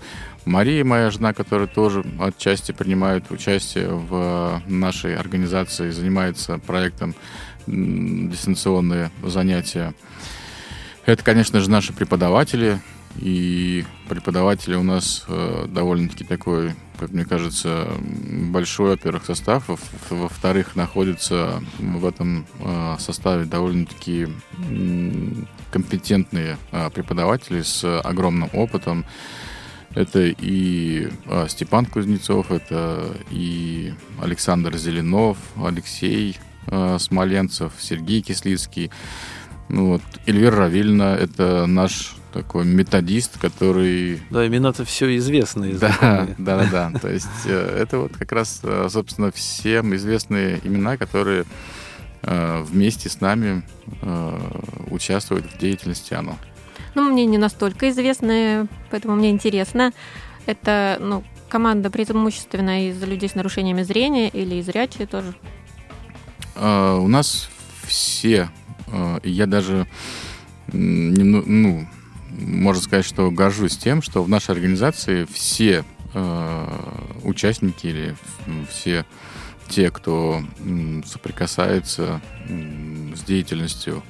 Мария, 0.45 0.83
моя 0.83 1.11
жена, 1.11 1.33
которая 1.33 1.67
тоже 1.67 2.03
отчасти 2.19 2.71
принимает 2.71 3.29
участие 3.29 3.89
в 3.89 4.61
нашей 4.67 5.15
организации, 5.15 5.91
занимается 5.91 6.57
проектом 6.57 7.13
дистанционные 7.67 9.11
занятия. 9.23 9.93
Это, 11.05 11.23
конечно 11.23 11.59
же, 11.59 11.69
наши 11.69 11.93
преподаватели. 11.93 12.79
И 13.19 13.85
преподаватели 14.07 14.75
у 14.75 14.83
нас 14.83 15.25
э, 15.27 15.65
довольно-таки 15.67 16.23
такой, 16.23 16.73
как 16.97 17.11
мне 17.11 17.25
кажется, 17.25 17.87
большой, 17.99 18.91
во-первых, 18.91 19.25
состав. 19.25 19.67
Во- 19.67 19.77
Во-вторых, 20.09 20.75
находятся 20.75 21.61
в 21.79 22.05
этом 22.05 22.45
э, 22.59 22.95
составе 22.99 23.45
довольно-таки 23.45 24.27
компетентные 25.71 26.57
э, 26.71 26.89
преподаватели 26.89 27.61
с 27.61 27.99
огромным 28.01 28.49
опытом. 28.53 29.05
Это 29.93 30.21
и 30.25 31.09
Степан 31.49 31.85
Кузнецов, 31.85 32.49
это 32.49 33.13
и 33.29 33.93
Александр 34.21 34.77
Зеленов, 34.77 35.37
Алексей 35.61 36.39
Смоленцев, 36.97 37.73
Сергей 37.77 38.21
Кислицкий. 38.21 38.89
Ну 39.67 39.87
вот, 39.87 40.01
Эльвира 40.25 40.55
Равильна, 40.55 41.15
это 41.19 41.65
наш 41.65 42.15
такой 42.31 42.65
методист, 42.65 43.37
который... 43.37 44.21
Да, 44.29 44.47
имена-то 44.47 44.85
все 44.85 45.15
известные. 45.17 45.75
Да, 45.75 46.27
да, 46.37 46.57
да, 46.57 46.89
да. 46.91 46.99
То 46.99 47.09
есть 47.09 47.27
э, 47.45 47.77
это 47.81 47.99
вот 47.99 48.17
как 48.17 48.31
раз, 48.31 48.61
э, 48.63 48.87
собственно, 48.89 49.31
всем 49.31 49.93
известные 49.95 50.59
имена, 50.63 50.97
которые 50.97 51.45
э, 52.23 52.61
вместе 52.63 53.09
с 53.09 53.21
нами 53.21 53.63
участвуют 54.89 55.45
в 55.45 55.57
деятельности 55.57 56.13
АНО. 56.13 56.37
Ну, 56.95 57.11
мне 57.11 57.25
не 57.25 57.37
настолько 57.37 57.89
известны, 57.89 58.67
поэтому 58.89 59.15
мне 59.15 59.29
интересно. 59.29 59.91
Это, 60.45 60.97
ну, 60.99 61.23
команда 61.49 61.89
преимущественно 61.89 62.89
из 62.89 63.01
людей 63.03 63.29
с 63.29 63.35
нарушениями 63.35 63.83
зрения 63.83 64.29
или 64.29 64.55
из 64.55 64.65
зрячие 64.65 65.07
тоже? 65.07 65.33
Э, 66.55 66.95
У 66.95 67.07
нас 67.07 67.49
все, 67.85 68.49
и 69.23 69.29
я 69.29 69.45
даже, 69.47 69.87
ну, 70.71 71.87
можно 72.41 72.81
сказать, 72.81 73.05
что 73.05 73.31
горжусь 73.31 73.77
тем, 73.77 74.01
что 74.01 74.23
в 74.23 74.29
нашей 74.29 74.51
организации 74.51 75.25
все 75.31 75.83
э, 76.13 76.67
участники 77.23 77.87
или 77.87 78.15
все 78.69 79.05
те, 79.69 79.89
кто 79.89 80.43
соприкасается 81.05 82.21
с 82.49 83.21
деятельностью 83.23 84.03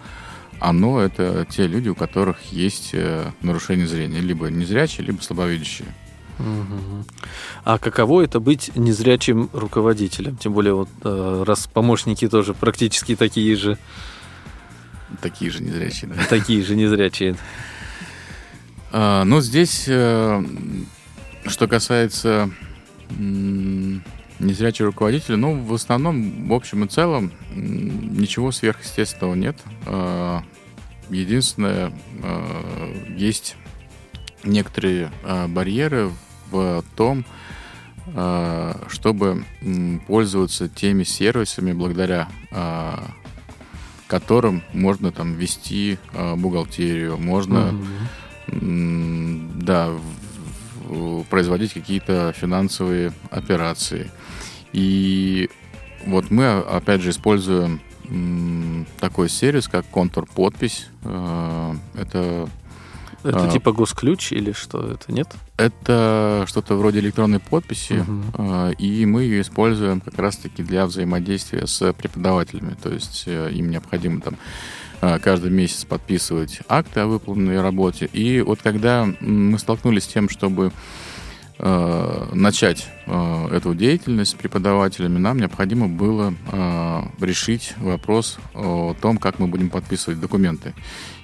оно 0.62 1.02
это 1.02 1.46
те 1.50 1.66
люди, 1.66 1.90
у 1.90 1.96
которых 1.96 2.38
есть 2.52 2.92
э, 2.94 3.32
нарушение 3.42 3.88
зрения, 3.88 4.20
либо 4.20 4.48
незрячие, 4.48 5.08
либо 5.08 5.20
слабовидящие. 5.20 5.88
Мгм. 6.38 7.04
А 7.64 7.80
каково 7.80 8.22
это 8.22 8.40
быть 8.40 8.72
незрячим 8.76 9.50
руководителем? 9.54 10.38
Тем 10.38 10.54
более, 10.54 10.76
вот, 10.76 10.90
э, 11.04 11.44
раз 11.48 11.66
помощники 11.66 12.30
тоже 12.30 12.54
практически 12.54 13.16
такие 13.16 13.56
же, 13.56 13.78
Такие 15.20 15.52
же 15.52 15.62
незрячие, 15.62 16.12
да. 16.12 16.24
такие 16.30 16.64
же 16.64 16.76
незрячие. 16.76 17.36
А, 18.94 19.24
ну, 19.24 19.40
здесь, 19.40 19.86
э, 19.88 20.44
что 21.46 21.68
касается 21.68 22.50
м, 23.18 24.04
незрячий 24.40 24.86
руководитель, 24.86 25.36
ну, 25.36 25.64
в 25.64 25.74
основном, 25.74 26.48
в 26.48 26.54
общем 26.54 26.84
и 26.84 26.88
целом, 26.88 27.32
ничего 27.54 28.52
сверхъестественного 28.52 29.36
нет. 29.36 29.58
А, 29.86 30.44
единственное, 31.10 31.94
а, 32.22 33.16
есть 33.16 33.56
некоторые 34.44 35.12
барьеры 35.50 36.10
в 36.50 36.84
том, 36.96 37.24
чтобы 38.88 39.46
пользоваться 40.08 40.68
теми 40.68 41.04
сервисами, 41.04 41.74
благодаря 41.74 42.28
которым 44.08 44.64
можно 44.74 45.12
там 45.12 45.36
вести 45.36 46.00
бухгалтерию, 46.36 47.18
можно, 47.20 47.58
mm-hmm. 47.58 47.86
Да, 48.52 49.92
производить 51.30 51.74
какие-то 51.74 52.34
финансовые 52.36 53.14
операции. 53.30 54.12
И 54.74 55.50
вот 56.06 56.32
мы, 56.32 56.60
опять 56.60 57.02
же, 57.02 57.12
используем 57.12 57.82
такой 59.00 59.30
сервис, 59.30 59.68
как 59.68 59.86
контур 59.86 60.26
подпись. 60.26 60.88
Э, 61.04 61.74
это 61.96 62.50
это 63.24 63.48
а, 63.48 63.52
типа 63.52 63.72
госключ 63.72 64.32
или 64.32 64.52
что? 64.52 64.94
Это 64.94 65.12
нет? 65.12 65.28
Это 65.56 66.46
что-то 66.48 66.76
вроде 66.76 67.00
электронной 67.00 67.40
подписи, 67.40 68.00
угу. 68.00 68.72
и 68.80 69.06
мы 69.06 69.22
ее 69.22 69.42
используем 69.42 70.02
как 70.02 70.18
раз-таки 70.18 70.64
для 70.64 70.88
взаимодействия 70.88 71.68
с 71.68 71.94
преподавателями. 71.94 72.76
То 72.82 72.90
есть 72.90 73.28
им 73.28 73.70
необходимо 73.70 74.22
там 74.22 74.34
а, 74.34 74.38
каждый 75.22 75.50
месяц 75.50 75.84
подписывать 75.84 76.60
акты 76.68 77.02
о 77.02 77.08
выполненной 77.08 77.62
работе. 77.62 78.10
И 78.14 78.42
вот 78.42 78.62
когда 78.62 79.08
мы 79.20 79.58
столкнулись 79.58 80.04
с 80.04 80.08
тем, 80.08 80.30
чтобы 80.30 80.72
э, 81.58 82.28
начать 82.34 82.88
э, 83.08 83.48
эту 83.52 83.74
деятельность 83.74 84.32
с 84.32 84.36
преподавателями, 84.36 85.18
нам 85.18 85.38
необходимо 85.38 85.88
было 85.88 86.34
решить 87.20 87.74
вопрос 87.78 88.38
о 88.54 88.96
том, 89.02 89.18
как 89.18 89.40
мы 89.40 89.48
будем 89.48 89.70
подписывать 89.70 90.20
документы. 90.20 90.74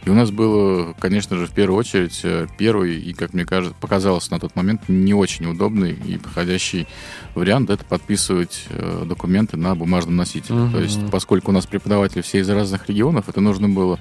И 0.08 0.10
у 0.10 0.14
нас 0.14 0.32
было, 0.32 0.94
конечно 0.94 1.36
же, 1.36 1.48
в 1.48 1.52
первую 1.52 1.78
очередь 1.78 2.22
э, 2.24 2.48
первый 2.58 2.98
и, 2.98 3.12
как 3.12 3.34
мне 3.34 3.44
кажется, 3.44 3.76
показалось 3.78 4.32
на 4.32 4.40
тот 4.40 4.56
момент 4.56 4.84
не 4.88 5.14
очень 5.14 5.46
удобный 5.48 5.92
и 5.92 6.18
подходящий 6.18 6.88
вариант 7.36 7.70
это 7.70 7.84
подписывать 7.84 8.68
э, 8.70 9.04
документы 9.06 9.58
на 9.58 9.76
бумажном 9.76 10.16
носителе. 10.16 10.60
Uh-huh. 10.60 10.72
То 10.72 10.80
есть, 10.80 11.12
поскольку 11.12 11.52
у 11.52 11.54
нас 11.54 11.66
преподаватели 11.66 12.22
все 12.22 12.40
из 12.40 12.50
разных 12.50 12.88
регионов, 12.88 13.28
это 13.28 13.42
нужно 13.42 13.68
было 13.68 14.00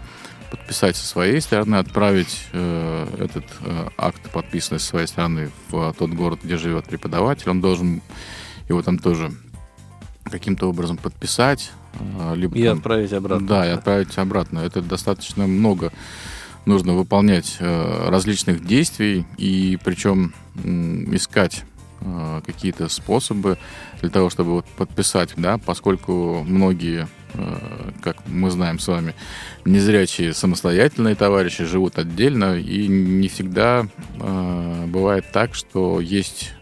подписать 0.48 0.94
со 0.94 1.04
своей 1.04 1.40
стороны, 1.40 1.74
отправить 1.74 2.46
э, 2.52 3.06
этот 3.18 3.46
э, 3.62 3.88
акт 3.98 4.30
подписанный 4.30 4.78
со 4.78 4.86
своей 4.86 5.08
стороны 5.08 5.50
в 5.70 5.92
тот 5.98 6.10
город, 6.10 6.38
где 6.44 6.56
живет 6.56 6.84
преподаватель. 6.84 7.50
Он 7.50 7.60
должен 7.60 8.00
его 8.68 8.80
там 8.80 9.00
тоже 9.00 9.32
каким-то 10.30 10.68
образом 10.68 10.96
подписать, 10.96 11.70
а, 12.20 12.34
либо, 12.34 12.56
и 12.56 12.64
там, 12.64 12.78
отправить 12.78 13.12
обратно. 13.12 13.46
Да, 13.46 13.66
и 13.66 13.70
отправить 13.70 14.16
обратно. 14.18 14.60
Это 14.60 14.82
достаточно 14.82 15.46
много 15.46 15.92
нужно 16.66 16.94
выполнять 16.94 17.56
э, 17.60 18.08
различных 18.08 18.66
действий, 18.66 19.24
и 19.38 19.78
причем 19.82 20.34
искать 20.54 21.64
э, 22.00 22.42
какие-то 22.44 22.88
способы 22.88 23.56
для 24.00 24.10
того, 24.10 24.28
чтобы 24.30 24.52
вот 24.52 24.66
подписать, 24.76 25.30
да, 25.36 25.58
поскольку 25.58 26.44
многие, 26.44 27.08
э, 27.34 27.90
как 28.02 28.16
мы 28.26 28.50
знаем 28.50 28.80
с 28.80 28.88
вами, 28.88 29.14
незрячие 29.64 30.34
самостоятельные 30.34 31.14
товарищи 31.14 31.64
живут 31.64 31.98
отдельно, 31.98 32.58
и 32.58 32.88
не 32.88 33.28
всегда 33.28 33.86
бывает 34.86 35.26
так, 35.32 35.54
что 35.54 36.00
есть 36.00 36.52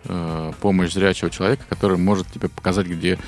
помощь 0.61 0.93
зрячего 0.93 1.31
человека, 1.31 1.65
который 1.69 1.97
может 1.97 2.27
тебе 2.29 2.49
показать, 2.49 2.87
где 2.87 3.19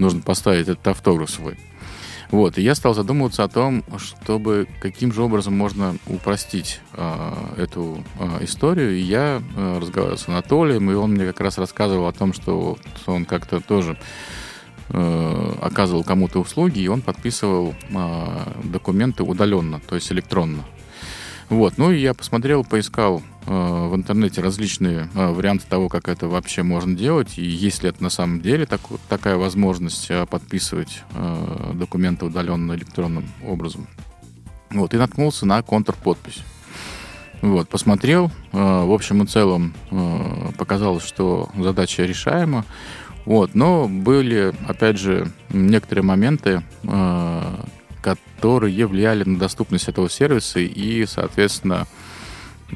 нужно 0.00 0.20
поставить 0.20 0.68
этот 0.68 0.86
автограф 0.88 1.30
свой. 1.30 1.56
Вот, 2.30 2.58
и 2.58 2.62
я 2.62 2.76
стал 2.76 2.94
задумываться 2.94 3.42
о 3.42 3.48
том, 3.48 3.82
чтобы 3.98 4.68
каким 4.80 5.12
же 5.12 5.22
образом 5.22 5.56
можно 5.56 5.96
упростить 6.06 6.80
э, 6.92 7.54
эту 7.56 8.04
э, 8.20 8.44
историю. 8.44 8.96
И 8.96 9.00
я 9.00 9.42
э, 9.56 9.78
разговаривал 9.80 10.16
с 10.16 10.28
Анатолием, 10.28 10.88
и 10.90 10.94
он 10.94 11.12
мне 11.12 11.26
как 11.26 11.40
раз 11.40 11.58
рассказывал 11.58 12.06
о 12.06 12.12
том, 12.12 12.32
что 12.32 12.78
он 13.06 13.24
как-то 13.24 13.60
тоже 13.60 13.98
э, 14.90 15.54
оказывал 15.60 16.04
кому-то 16.04 16.38
услуги, 16.38 16.78
и 16.78 16.86
он 16.86 17.02
подписывал 17.02 17.74
э, 17.88 18.52
документы 18.62 19.24
удаленно, 19.24 19.80
то 19.80 19.96
есть 19.96 20.12
электронно. 20.12 20.64
Вот, 21.48 21.78
ну 21.78 21.90
и 21.90 22.00
я 22.00 22.14
посмотрел, 22.14 22.64
поискал 22.64 23.22
в 23.50 23.96
интернете 23.96 24.40
различные 24.42 25.08
э, 25.12 25.26
варианты 25.32 25.64
того, 25.68 25.88
как 25.88 26.08
это 26.08 26.28
вообще 26.28 26.62
можно 26.62 26.96
делать, 26.96 27.36
и 27.36 27.42
есть 27.42 27.82
ли 27.82 27.88
это 27.88 28.00
на 28.00 28.08
самом 28.08 28.40
деле 28.40 28.64
так, 28.64 28.80
такая 29.08 29.36
возможность 29.36 30.08
э, 30.08 30.24
подписывать 30.24 31.02
э, 31.14 31.72
документы 31.74 32.26
удаленно 32.26 32.74
электронным 32.74 33.28
образом. 33.44 33.88
Вот, 34.70 34.94
и 34.94 34.98
наткнулся 34.98 35.46
на 35.46 35.62
контрподпись. 35.62 36.44
Вот, 37.42 37.68
посмотрел, 37.68 38.30
э, 38.52 38.56
в 38.56 38.92
общем 38.92 39.24
и 39.24 39.26
целом 39.26 39.74
э, 39.90 40.52
показалось, 40.56 41.02
что 41.04 41.48
задача 41.58 42.04
решаема. 42.04 42.64
Вот, 43.24 43.56
но 43.56 43.88
были, 43.88 44.54
опять 44.68 44.96
же, 44.96 45.32
некоторые 45.48 46.04
моменты, 46.04 46.62
э, 46.84 47.64
которые 48.00 48.86
влияли 48.86 49.24
на 49.24 49.40
доступность 49.40 49.88
этого 49.88 50.08
сервиса 50.08 50.60
и, 50.60 51.04
соответственно, 51.06 51.88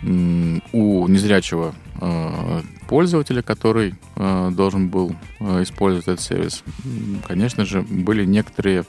у 0.03 1.09
незрячего 1.09 1.75
э, 2.01 2.63
пользователя, 2.89 3.43
который 3.43 3.95
э, 4.17 4.51
должен 4.53 4.89
был 4.89 5.15
э, 5.41 5.63
использовать 5.63 6.09
этот 6.09 6.21
сервис, 6.21 6.63
конечно 7.27 7.65
же, 7.65 7.83
были 7.83 8.25
некоторые 8.25 8.85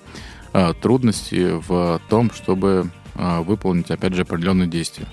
трудности 0.82 1.62
в 1.68 2.02
том, 2.08 2.32
чтобы 2.32 2.90
выполнить, 3.14 3.92
опять 3.92 4.14
же, 4.14 4.22
определенные 4.22 4.70
действия. 4.70 5.06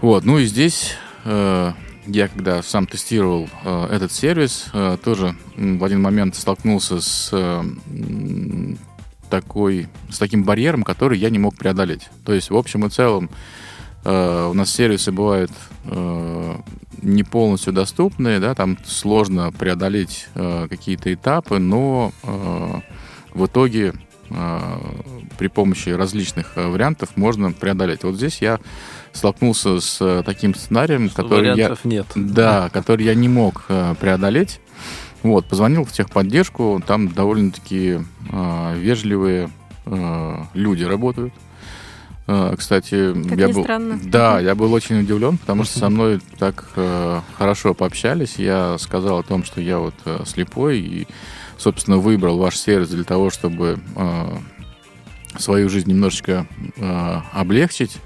Вот, 0.00 0.24
ну 0.24 0.38
и 0.38 0.46
здесь 0.46 0.94
я 1.26 1.74
когда 2.06 2.62
сам 2.62 2.86
тестировал 2.86 3.50
этот 3.62 4.10
сервис, 4.10 4.72
тоже 5.04 5.36
в 5.54 5.84
один 5.84 6.00
момент 6.00 6.34
столкнулся 6.34 7.02
с 7.02 7.62
такой, 9.28 9.88
с 10.08 10.18
таким 10.18 10.44
барьером, 10.44 10.82
который 10.82 11.18
я 11.18 11.28
не 11.28 11.38
мог 11.38 11.54
преодолеть. 11.56 12.08
То 12.24 12.32
есть, 12.32 12.48
в 12.48 12.56
общем 12.56 12.86
и 12.86 12.88
целом, 12.88 13.28
э, 14.04 14.48
у 14.50 14.54
нас 14.54 14.70
сервисы 14.70 15.12
бывают 15.12 15.50
э, 15.84 16.56
не 17.02 17.22
полностью 17.22 17.72
доступные, 17.72 18.40
да, 18.40 18.54
там 18.54 18.78
сложно 18.84 19.52
преодолеть 19.52 20.28
э, 20.34 20.66
какие-то 20.68 21.12
этапы, 21.12 21.58
но 21.58 22.12
э, 22.22 22.80
в 23.32 23.46
итоге 23.46 23.94
э, 24.28 24.58
при 25.38 25.48
помощи 25.48 25.90
различных 25.90 26.52
э, 26.56 26.66
вариантов 26.66 27.10
можно 27.16 27.52
преодолеть. 27.52 28.04
Вот 28.04 28.16
здесь 28.16 28.42
я 28.42 28.60
столкнулся 29.12 29.80
с 29.80 29.98
э, 30.00 30.22
таким 30.24 30.54
сценарием, 30.54 31.10
Что 31.10 31.22
который 31.22 31.56
я, 31.56 31.76
нет. 31.84 32.06
Да, 32.14 32.68
который 32.70 33.04
я 33.04 33.14
не 33.14 33.28
мог 33.28 33.64
э, 33.68 33.94
преодолеть. 34.00 34.60
Вот, 35.22 35.46
позвонил 35.46 35.84
в 35.84 35.92
техподдержку, 35.92 36.82
там 36.86 37.08
довольно-таки 37.08 38.00
э, 38.32 38.74
вежливые 38.78 39.50
э, 39.84 40.36
люди 40.54 40.82
работают. 40.82 41.34
Э, 41.34 41.49
кстати, 42.56 43.12
как 43.28 43.38
я 43.38 43.48
был, 43.48 43.62
странно. 43.62 43.98
да, 44.04 44.40
я 44.40 44.54
был 44.54 44.72
очень 44.72 45.00
удивлен, 45.00 45.38
потому 45.38 45.64
что 45.64 45.78
со 45.78 45.88
мной 45.88 46.20
так 46.38 46.64
э, 46.76 47.20
хорошо 47.38 47.74
пообщались. 47.74 48.36
Я 48.36 48.76
сказал 48.78 49.18
о 49.18 49.22
том, 49.22 49.44
что 49.44 49.60
я 49.60 49.78
вот 49.78 49.94
э, 50.04 50.22
слепой 50.26 50.78
и, 50.80 51.08
собственно, 51.56 51.98
выбрал 51.98 52.38
ваш 52.38 52.56
сервис 52.56 52.88
для 52.90 53.04
того, 53.04 53.30
чтобы 53.30 53.80
э, 53.96 54.36
свою 55.38 55.68
жизнь 55.68 55.90
немножечко 55.90 56.46
э, 56.76 57.20
облегчить 57.32 57.96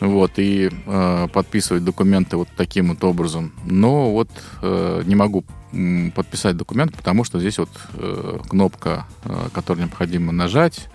вот, 0.00 0.32
и 0.38 0.70
э, 0.86 1.28
подписывать 1.32 1.84
документы 1.84 2.36
вот 2.36 2.48
таким 2.56 2.90
вот 2.90 3.04
образом. 3.04 3.52
Но 3.64 4.12
вот 4.12 4.30
э, 4.62 5.02
не 5.04 5.14
могу 5.14 5.44
подписать 6.14 6.56
документ, 6.56 6.96
потому 6.96 7.24
что 7.24 7.38
здесь 7.38 7.58
вот 7.58 7.70
э, 7.94 8.38
кнопка, 8.48 9.06
э, 9.24 9.48
которую 9.52 9.84
необходимо 9.84 10.32
нажать, 10.32 10.88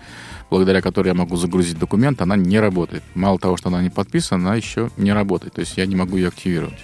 благодаря 0.50 0.80
которой 0.80 1.08
я 1.08 1.14
могу 1.14 1.36
загрузить 1.36 1.78
документ, 1.78 2.20
она 2.22 2.36
не 2.36 2.58
работает. 2.58 3.02
Мало 3.14 3.38
того, 3.38 3.56
что 3.56 3.68
она 3.68 3.82
не 3.82 3.90
подписана, 3.90 4.48
она 4.48 4.56
еще 4.56 4.90
не 4.96 5.12
работает. 5.12 5.54
То 5.54 5.60
есть 5.60 5.76
я 5.76 5.86
не 5.86 5.96
могу 5.96 6.16
ее 6.16 6.28
активировать. 6.28 6.78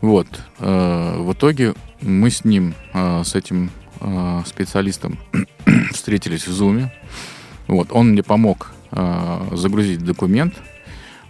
Вот. 0.00 0.26
Э, 0.58 1.16
в 1.18 1.32
итоге 1.32 1.74
мы 2.00 2.30
с 2.30 2.44
ним, 2.44 2.74
э, 2.94 3.22
с 3.24 3.34
этим 3.34 3.70
э, 4.00 4.42
специалистом 4.46 5.18
встретились 5.92 6.46
в 6.46 6.50
Zoom. 6.50 6.88
Вот. 7.66 7.88
Он 7.90 8.10
мне 8.10 8.22
помог 8.22 8.72
загрузить 9.52 10.02
документ. 10.02 10.54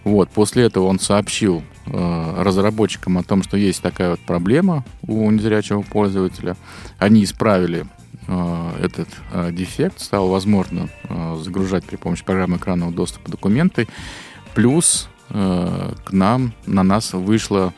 Вот. 0.05 0.29
После 0.29 0.63
этого 0.63 0.85
он 0.85 0.97
сообщил 0.97 1.61
разработчикам 1.85 3.17
о 3.17 3.23
том, 3.23 3.43
что 3.43 3.57
есть 3.57 3.81
такая 3.81 4.11
вот 4.11 4.21
проблема 4.21 4.85
у 5.01 5.29
незрячего 5.29 5.81
пользователя. 5.81 6.55
Они 6.99 7.25
исправили 7.25 7.85
этот 8.79 9.09
э, 9.31 9.51
дефект, 9.51 9.99
стало 9.99 10.29
возможно 10.29 10.89
загружать 11.37 11.83
при 11.83 11.95
помощи 11.95 12.23
программы 12.23 12.57
экранного 12.57 12.91
доступа 12.91 13.31
документы. 13.31 13.87
Плюс 14.53 15.09
к 15.29 16.11
нам, 16.11 16.53
на 16.65 16.81
нас 16.81 17.13
вышла 17.13 17.73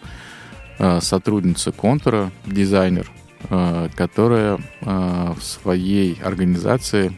сотрудница 1.00 1.72
контура, 1.72 2.32
дизайнер, 2.46 3.12
э, 3.50 3.90
которая 3.96 4.58
э, 4.82 5.34
в 5.38 5.44
своей 5.44 6.20
организации 6.22 7.16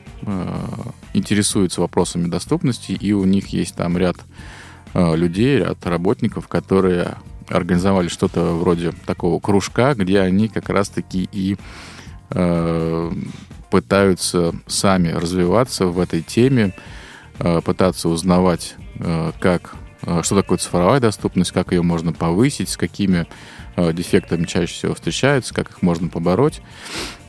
интересуется 1.14 1.82
вопросами 1.82 2.28
доступности, 2.28 2.94
и 2.94 3.12
у 3.12 3.26
них 3.26 3.48
есть 3.48 3.76
там 3.76 3.98
ряд 3.98 4.16
людей, 4.94 5.58
ряд 5.58 5.86
работников, 5.86 6.48
которые 6.48 7.18
организовали 7.50 8.08
что-то 8.08 8.54
вроде 8.54 8.94
такого 9.06 9.42
кружка, 9.42 9.96
где 9.96 10.22
они 10.22 10.48
как 10.48 10.70
раз-таки 10.70 11.28
и 11.34 11.58
пытаются 13.70 14.54
сами 14.68 15.10
развиваться 15.10 15.88
в 15.88 16.00
этой 16.00 16.22
теме, 16.22 16.74
пытаться 17.38 18.10
узнавать, 18.10 18.76
как 19.40 19.76
Э, 20.06 20.22
что 20.24 20.36
такое 20.36 20.58
цифровая 20.58 21.00
доступность, 21.00 21.52
как 21.52 21.72
ее 21.72 21.82
можно 21.82 22.14
повысить, 22.14 22.70
с 22.70 22.78
какими 22.78 23.26
э, 23.76 23.94
дефектами 23.94 24.46
чаще 24.46 24.74
всего 24.74 24.96
встречаются, 24.96 25.54
как 25.54 25.72
их 25.72 25.82
можно 25.82 26.10
побороть. 26.10 26.62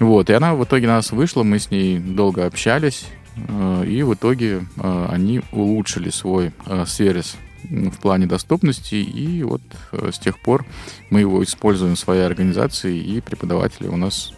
Вот, 0.01 0.31
и 0.31 0.33
она 0.33 0.55
в 0.55 0.64
итоге 0.64 0.87
на 0.87 0.97
нас 0.97 1.12
вышла, 1.12 1.43
мы 1.43 1.59
с 1.59 1.71
ней 1.71 1.99
долго 1.99 2.47
общались, 2.47 3.07
э, 3.37 3.85
и 3.87 4.03
в 4.03 4.14
итоге 4.14 4.67
они 4.77 5.43
улучшили 5.53 6.11
свой 6.11 6.53
сервис 6.87 7.37
в 7.70 7.98
плане 7.98 8.27
доступности, 8.27 8.96
и 8.96 9.42
вот 9.42 9.62
с 9.92 10.18
тех 10.18 10.40
пор 10.40 10.66
мы 11.11 11.20
его 11.20 11.42
используем 11.42 11.96
в 11.96 11.98
своей 11.98 12.22
организации, 12.22 12.98
и 12.98 13.20
преподаватели 13.20 13.88
у 13.88 13.96
нас 13.96 14.33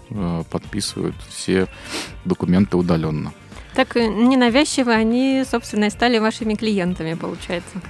подписывают 0.51 1.17
все 1.29 1.67
документы 2.25 2.77
удаленно. 2.77 3.33
Так 3.75 3.97
ненавязчиво 3.97 4.93
они, 4.93 5.45
собственно, 5.51 5.85
и 5.85 5.91
стали 5.91 6.19
вашими 6.19 6.55
клиентами, 6.55 7.15
получается. 7.15 7.83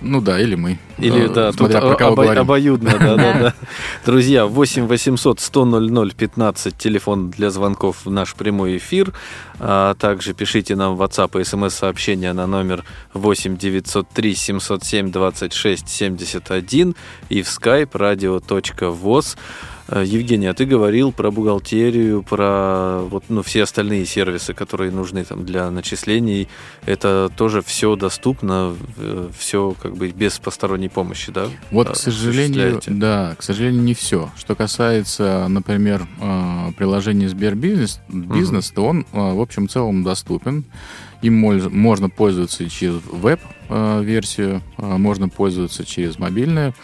Ну 0.00 0.20
да, 0.20 0.40
или 0.40 0.54
мы. 0.54 0.78
Или, 0.98 1.24
э, 1.24 1.28
да, 1.28 1.52
тут 1.52 1.72
про 1.72 1.94
кого 1.96 2.22
обо- 2.22 2.36
обоюдно, 2.38 2.90
да, 2.98 3.16
да, 3.16 3.32
да. 3.32 3.54
Друзья, 4.06 4.46
8 4.46 4.86
800 4.86 5.40
100 5.40 5.64
00 5.64 6.12
15, 6.14 6.76
телефон 6.76 7.30
для 7.30 7.50
звонков 7.50 8.04
в 8.04 8.10
наш 8.10 8.34
прямой 8.34 8.76
эфир. 8.76 9.12
А 9.60 9.94
также 9.94 10.34
пишите 10.34 10.76
нам 10.76 10.96
в 10.96 11.02
WhatsApp 11.02 11.40
и 11.40 11.44
смс-сообщения 11.44 12.32
на 12.32 12.46
номер 12.46 12.84
8 13.14 13.56
903 13.56 14.34
707 14.34 15.10
26 15.10 15.88
71 15.88 16.94
и 17.28 17.42
в 17.42 17.46
skype 17.46 17.90
radio.voz. 17.90 19.36
Э, 19.88 20.04
Евгений, 20.04 20.46
а 20.46 20.54
ты 20.54 20.66
говорил 20.66 21.12
про 21.12 21.30
бухгалтерию, 21.30 22.22
про 22.22 23.00
вот, 23.08 23.24
ну, 23.28 23.42
все 23.42 23.62
остальные 23.62 24.04
сервисы, 24.04 24.52
которые 24.52 24.90
нужны 24.90 25.24
там, 25.24 25.46
для 25.46 25.70
начислений. 25.70 26.48
Это 26.84 27.30
тоже 27.36 27.62
все 27.62 27.96
доступно, 27.96 28.76
э, 28.98 29.30
все 29.36 29.74
как 29.80 29.96
бы 29.96 30.10
без 30.10 30.38
посторонней 30.38 30.90
помощи, 30.90 31.32
да? 31.32 31.46
Вот, 31.70 31.90
к 31.90 31.96
сожалению, 31.96 32.80
да, 32.86 33.34
к 33.38 33.42
сожалению, 33.42 33.82
не 33.82 33.94
все. 33.94 34.30
Что 34.36 34.54
касается, 34.54 35.46
например, 35.48 36.06
э, 36.20 36.72
приложения 36.76 37.28
Сбербизнес, 37.28 38.00
бизнес, 38.08 38.68
угу. 38.68 38.74
то 38.74 38.84
он, 38.86 39.06
в 39.12 39.40
общем 39.40 39.68
целом, 39.68 40.04
доступен. 40.04 40.64
Им 41.22 41.34
можно 41.34 42.08
пользоваться 42.08 42.68
через 42.70 43.00
веб-версию, 43.10 44.62
можно 44.76 45.28
пользоваться 45.28 45.84
через 45.84 46.18
мобильную 46.18 46.74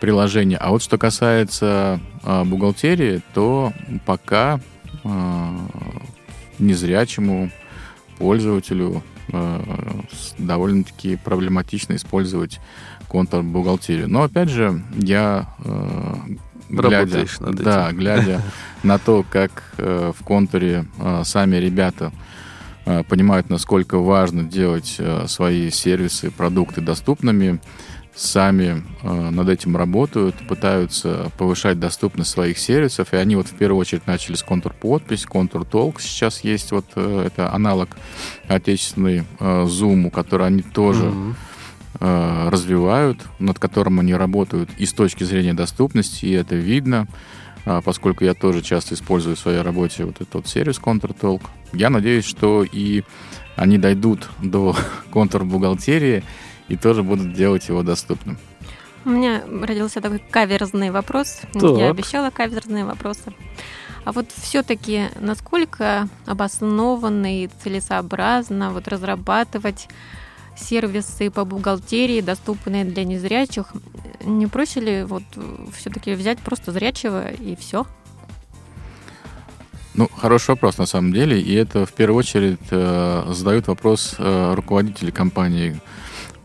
приложение. 0.00 0.58
А 0.58 0.70
вот 0.70 0.82
что 0.82 0.98
касается 0.98 2.00
э, 2.22 2.44
бухгалтерии, 2.44 3.22
то 3.34 3.72
пока 4.04 4.60
э, 5.04 5.58
незрячему 6.58 7.50
пользователю 8.18 9.02
э, 9.28 9.60
довольно-таки 10.38 11.16
проблематично 11.16 11.96
использовать 11.96 12.60
контур 13.08 13.42
бухгалтерию. 13.42 14.08
Но 14.08 14.22
опять 14.22 14.48
же, 14.48 14.82
я 14.94 15.48
э, 15.64 16.14
глядя, 16.68 17.24
над 17.40 17.54
да, 17.56 17.92
глядя 17.92 18.42
на 18.82 18.98
то, 18.98 19.24
как 19.28 19.74
э, 19.78 20.12
в 20.16 20.24
контуре 20.24 20.86
э, 20.98 21.22
сами 21.24 21.56
ребята 21.56 22.12
э, 22.84 23.04
понимают, 23.04 23.50
насколько 23.50 23.98
важно 23.98 24.44
делать 24.44 24.96
э, 24.98 25.26
свои 25.28 25.70
сервисы, 25.70 26.30
продукты 26.30 26.80
доступными, 26.80 27.60
сами 28.16 28.82
э, 29.02 29.30
над 29.30 29.48
этим 29.48 29.76
работают, 29.76 30.34
пытаются 30.48 31.30
повышать 31.36 31.78
доступность 31.78 32.30
своих 32.30 32.58
сервисов, 32.58 33.12
и 33.12 33.16
они 33.16 33.36
вот 33.36 33.48
в 33.48 33.54
первую 33.54 33.78
очередь 33.78 34.06
начали 34.06 34.36
с 34.36 34.42
контур-подпись, 34.42 35.26
контур-толк 35.26 36.00
сейчас 36.00 36.42
есть, 36.42 36.72
вот 36.72 36.86
э, 36.96 37.24
это 37.26 37.52
аналог 37.52 37.90
отечественный 38.48 39.24
э, 39.38 39.64
Zoom, 39.64 40.10
который 40.10 40.46
они 40.46 40.62
тоже 40.62 41.04
mm-hmm. 41.04 41.34
э, 42.00 42.48
развивают, 42.48 43.20
над 43.38 43.58
которым 43.58 44.00
они 44.00 44.14
работают 44.14 44.70
и 44.78 44.86
с 44.86 44.94
точки 44.94 45.24
зрения 45.24 45.52
доступности, 45.52 46.24
и 46.24 46.32
это 46.32 46.54
видно, 46.54 47.08
э, 47.66 47.82
поскольку 47.84 48.24
я 48.24 48.32
тоже 48.32 48.62
часто 48.62 48.94
использую 48.94 49.36
в 49.36 49.40
своей 49.40 49.60
работе 49.60 50.06
вот 50.06 50.22
этот 50.22 50.48
сервис 50.48 50.78
контур-толк. 50.78 51.42
Я 51.74 51.90
надеюсь, 51.90 52.24
что 52.24 52.64
и 52.64 53.02
они 53.56 53.76
дойдут 53.76 54.26
до 54.42 54.74
контур-бухгалтерии, 55.10 56.24
и 56.68 56.76
тоже 56.76 57.02
будут 57.02 57.32
делать 57.32 57.68
его 57.68 57.82
доступным. 57.82 58.38
У 59.04 59.10
меня 59.10 59.42
родился 59.62 60.00
такой 60.00 60.18
каверзный 60.18 60.90
вопрос. 60.90 61.40
Так. 61.52 61.78
Я 61.78 61.90
обещала 61.90 62.30
каверзные 62.30 62.84
вопросы. 62.84 63.32
А 64.04 64.12
вот 64.12 64.26
все-таки 64.32 65.08
насколько 65.20 66.08
обоснованно 66.26 67.42
и 67.42 67.48
целесообразно 67.62 68.70
вот 68.70 68.88
разрабатывать 68.88 69.88
сервисы 70.56 71.30
по 71.30 71.44
бухгалтерии, 71.44 72.20
доступные 72.20 72.84
для 72.84 73.04
незрячих? 73.04 73.72
Не 74.24 74.46
проще 74.46 74.80
ли 74.80 75.02
вот 75.04 75.22
все-таки 75.76 76.14
взять 76.14 76.38
просто 76.38 76.72
зрячего 76.72 77.30
и 77.30 77.54
все? 77.56 77.86
Ну, 79.94 80.08
хороший 80.14 80.50
вопрос 80.50 80.78
на 80.78 80.86
самом 80.86 81.12
деле, 81.12 81.40
и 81.40 81.54
это 81.54 81.86
в 81.86 81.92
первую 81.92 82.18
очередь 82.18 82.58
э, 82.70 83.24
задают 83.32 83.66
вопрос 83.66 84.16
э, 84.18 84.54
руководители 84.54 85.10
компании 85.10 85.80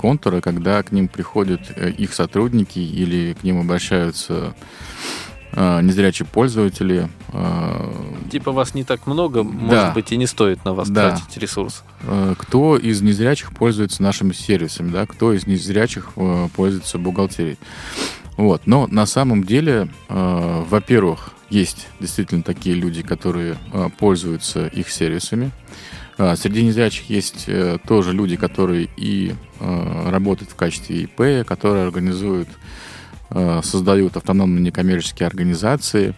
контура, 0.01 0.41
когда 0.41 0.81
к 0.81 0.91
ним 0.91 1.07
приходят 1.07 1.61
э, 1.75 1.91
их 1.91 2.13
сотрудники 2.13 2.79
или 2.79 3.33
к 3.39 3.43
ним 3.43 3.59
обращаются 3.59 4.55
э, 5.51 5.81
незрячие 5.83 6.25
пользователи. 6.25 7.07
Э, 7.31 7.93
типа 8.31 8.51
вас 8.51 8.73
не 8.73 8.83
так 8.83 9.05
много, 9.05 9.43
может 9.43 9.69
да. 9.69 9.91
быть, 9.91 10.11
и 10.11 10.17
не 10.17 10.25
стоит 10.25 10.65
на 10.65 10.73
вас 10.73 10.89
да. 10.89 11.11
тратить 11.11 11.37
ресурс. 11.37 11.83
Кто 12.39 12.77
из 12.77 13.01
незрячих 13.01 13.53
пользуется 13.53 14.01
нашими 14.01 14.33
сервисами, 14.33 14.89
да? 14.89 15.05
кто 15.05 15.33
из 15.33 15.45
незрячих 15.45 16.13
пользуется 16.55 16.97
бухгалтерией. 16.97 17.59
Вот. 18.37 18.65
Но 18.65 18.87
на 18.87 19.05
самом 19.05 19.43
деле, 19.43 19.87
во-первых, 20.09 21.29
есть 21.51 21.87
действительно 21.99 22.41
такие 22.41 22.75
люди, 22.75 23.03
которые 23.03 23.57
пользуются 23.99 24.65
их 24.65 24.89
сервисами. 24.89 25.51
Среди 26.35 26.63
незрячих 26.63 27.09
есть 27.09 27.45
э, 27.47 27.77
тоже 27.87 28.13
люди, 28.13 28.35
которые 28.35 28.89
и 28.97 29.33
э, 29.59 30.09
работают 30.09 30.51
в 30.51 30.55
качестве 30.55 31.03
ИП, 31.03 31.47
которые 31.47 31.85
организуют, 31.85 32.49
э, 33.29 33.61
создают 33.63 34.17
автономные 34.17 34.61
некоммерческие 34.61 35.27
организации. 35.27 36.13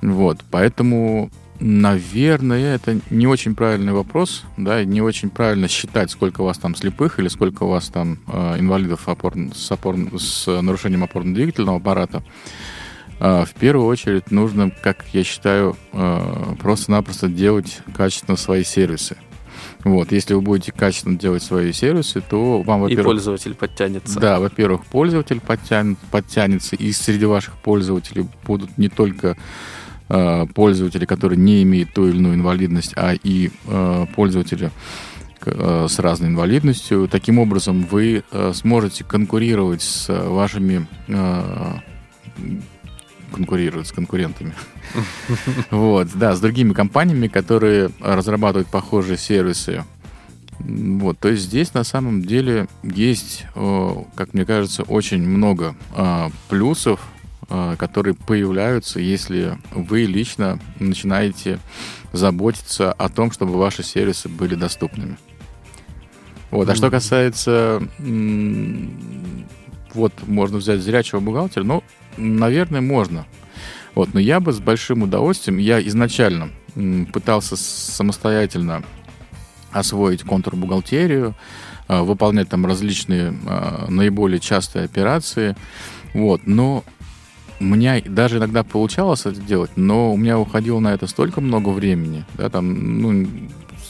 Вот, 0.00 0.38
поэтому, 0.50 1.30
наверное, 1.58 2.74
это 2.74 3.00
не 3.10 3.26
очень 3.26 3.54
правильный 3.54 3.92
вопрос, 3.92 4.44
да, 4.56 4.84
не 4.84 5.00
очень 5.00 5.30
правильно 5.30 5.68
считать, 5.68 6.10
сколько 6.10 6.42
у 6.42 6.44
вас 6.44 6.58
там 6.58 6.74
слепых 6.74 7.18
или 7.18 7.28
сколько 7.28 7.64
у 7.64 7.68
вас 7.68 7.88
там 7.88 8.18
инвалидов 8.58 9.08
опор, 9.08 9.34
с, 9.54 9.72
опор, 9.72 9.96
с 10.18 10.46
нарушением 10.60 11.02
опорно-двигательного 11.02 11.78
аппарата. 11.78 12.22
В 13.18 13.48
первую 13.58 13.86
очередь 13.86 14.30
нужно, 14.30 14.70
как 14.70 15.04
я 15.12 15.24
считаю, 15.24 15.76
просто-напросто 16.60 17.28
делать 17.28 17.80
качественно 17.94 18.36
свои 18.36 18.62
сервисы. 18.62 19.16
Вот, 19.84 20.10
если 20.12 20.34
вы 20.34 20.40
будете 20.40 20.72
качественно 20.72 21.16
делать 21.16 21.42
свои 21.42 21.72
сервисы, 21.72 22.20
то 22.20 22.60
вам, 22.62 22.80
во-первых... 22.80 23.04
И 23.04 23.08
пользователь 23.08 23.54
подтянется. 23.54 24.18
Да, 24.18 24.40
во-первых, 24.40 24.84
пользователь 24.84 25.40
подтянет, 25.40 25.96
подтянется, 26.10 26.76
и 26.76 26.92
среди 26.92 27.24
ваших 27.24 27.54
пользователей 27.58 28.28
будут 28.44 28.76
не 28.78 28.88
только 28.88 29.36
э, 30.08 30.46
пользователи, 30.54 31.04
которые 31.04 31.38
не 31.38 31.62
имеют 31.62 31.94
ту 31.94 32.08
или 32.08 32.16
иную 32.16 32.34
инвалидность, 32.34 32.94
а 32.96 33.14
и 33.14 33.50
э, 33.66 34.06
пользователи 34.14 34.72
э, 35.44 35.86
с 35.88 35.98
разной 36.00 36.30
инвалидностью. 36.30 37.08
Таким 37.08 37.38
образом, 37.38 37.86
вы 37.88 38.24
э, 38.30 38.52
сможете 38.54 39.04
конкурировать 39.04 39.82
с 39.82 40.08
вашими 40.08 40.86
э, 41.06 41.72
конкурировать 43.36 43.86
с 43.86 43.92
конкурентами. 43.92 44.54
Вот, 45.70 46.08
да, 46.14 46.34
с 46.34 46.40
другими 46.40 46.72
компаниями, 46.72 47.28
которые 47.28 47.90
разрабатывают 48.00 48.68
похожие 48.68 49.18
сервисы. 49.18 49.84
Вот, 50.58 51.18
то 51.18 51.28
есть 51.28 51.42
здесь 51.42 51.74
на 51.74 51.84
самом 51.84 52.22
деле 52.22 52.66
есть, 52.82 53.44
как 53.54 54.32
мне 54.32 54.46
кажется, 54.46 54.84
очень 54.84 55.22
много 55.22 55.76
а, 55.94 56.30
плюсов, 56.48 57.00
а, 57.50 57.76
которые 57.76 58.14
появляются, 58.14 58.98
если 58.98 59.58
вы 59.72 60.04
лично 60.04 60.58
начинаете 60.80 61.58
заботиться 62.12 62.92
о 62.92 63.08
том, 63.10 63.30
чтобы 63.32 63.58
ваши 63.58 63.82
сервисы 63.82 64.28
были 64.30 64.54
доступными. 64.54 65.18
Вот. 66.50 66.68
А 66.70 66.74
что 66.74 66.90
касается, 66.90 67.82
вот 69.92 70.12
можно 70.26 70.58
взять 70.58 70.80
зрячего 70.80 71.20
бухгалтера, 71.20 71.64
ну, 71.64 71.84
наверное, 72.16 72.80
можно. 72.80 73.26
Вот, 73.94 74.12
но 74.12 74.20
я 74.20 74.40
бы 74.40 74.52
с 74.52 74.58
большим 74.58 75.02
удовольствием, 75.02 75.58
я 75.58 75.80
изначально 75.80 76.50
пытался 77.12 77.56
самостоятельно 77.56 78.82
освоить 79.72 80.22
контур-бухгалтерию, 80.22 81.34
а, 81.88 82.02
выполнять 82.02 82.48
там 82.48 82.66
различные 82.66 83.34
а, 83.46 83.86
наиболее 83.88 84.40
частые 84.40 84.84
операции. 84.84 85.56
Вот, 86.14 86.42
но 86.46 86.84
у 87.60 87.64
меня 87.64 88.00
даже 88.04 88.38
иногда 88.38 88.62
получалось 88.64 89.24
это 89.24 89.40
делать, 89.40 89.70
но 89.76 90.12
у 90.12 90.16
меня 90.16 90.38
уходило 90.38 90.78
на 90.78 90.92
это 90.92 91.06
столько 91.06 91.40
много 91.40 91.70
времени, 91.70 92.24
да, 92.34 92.50
там, 92.50 93.00
ну, 93.00 93.26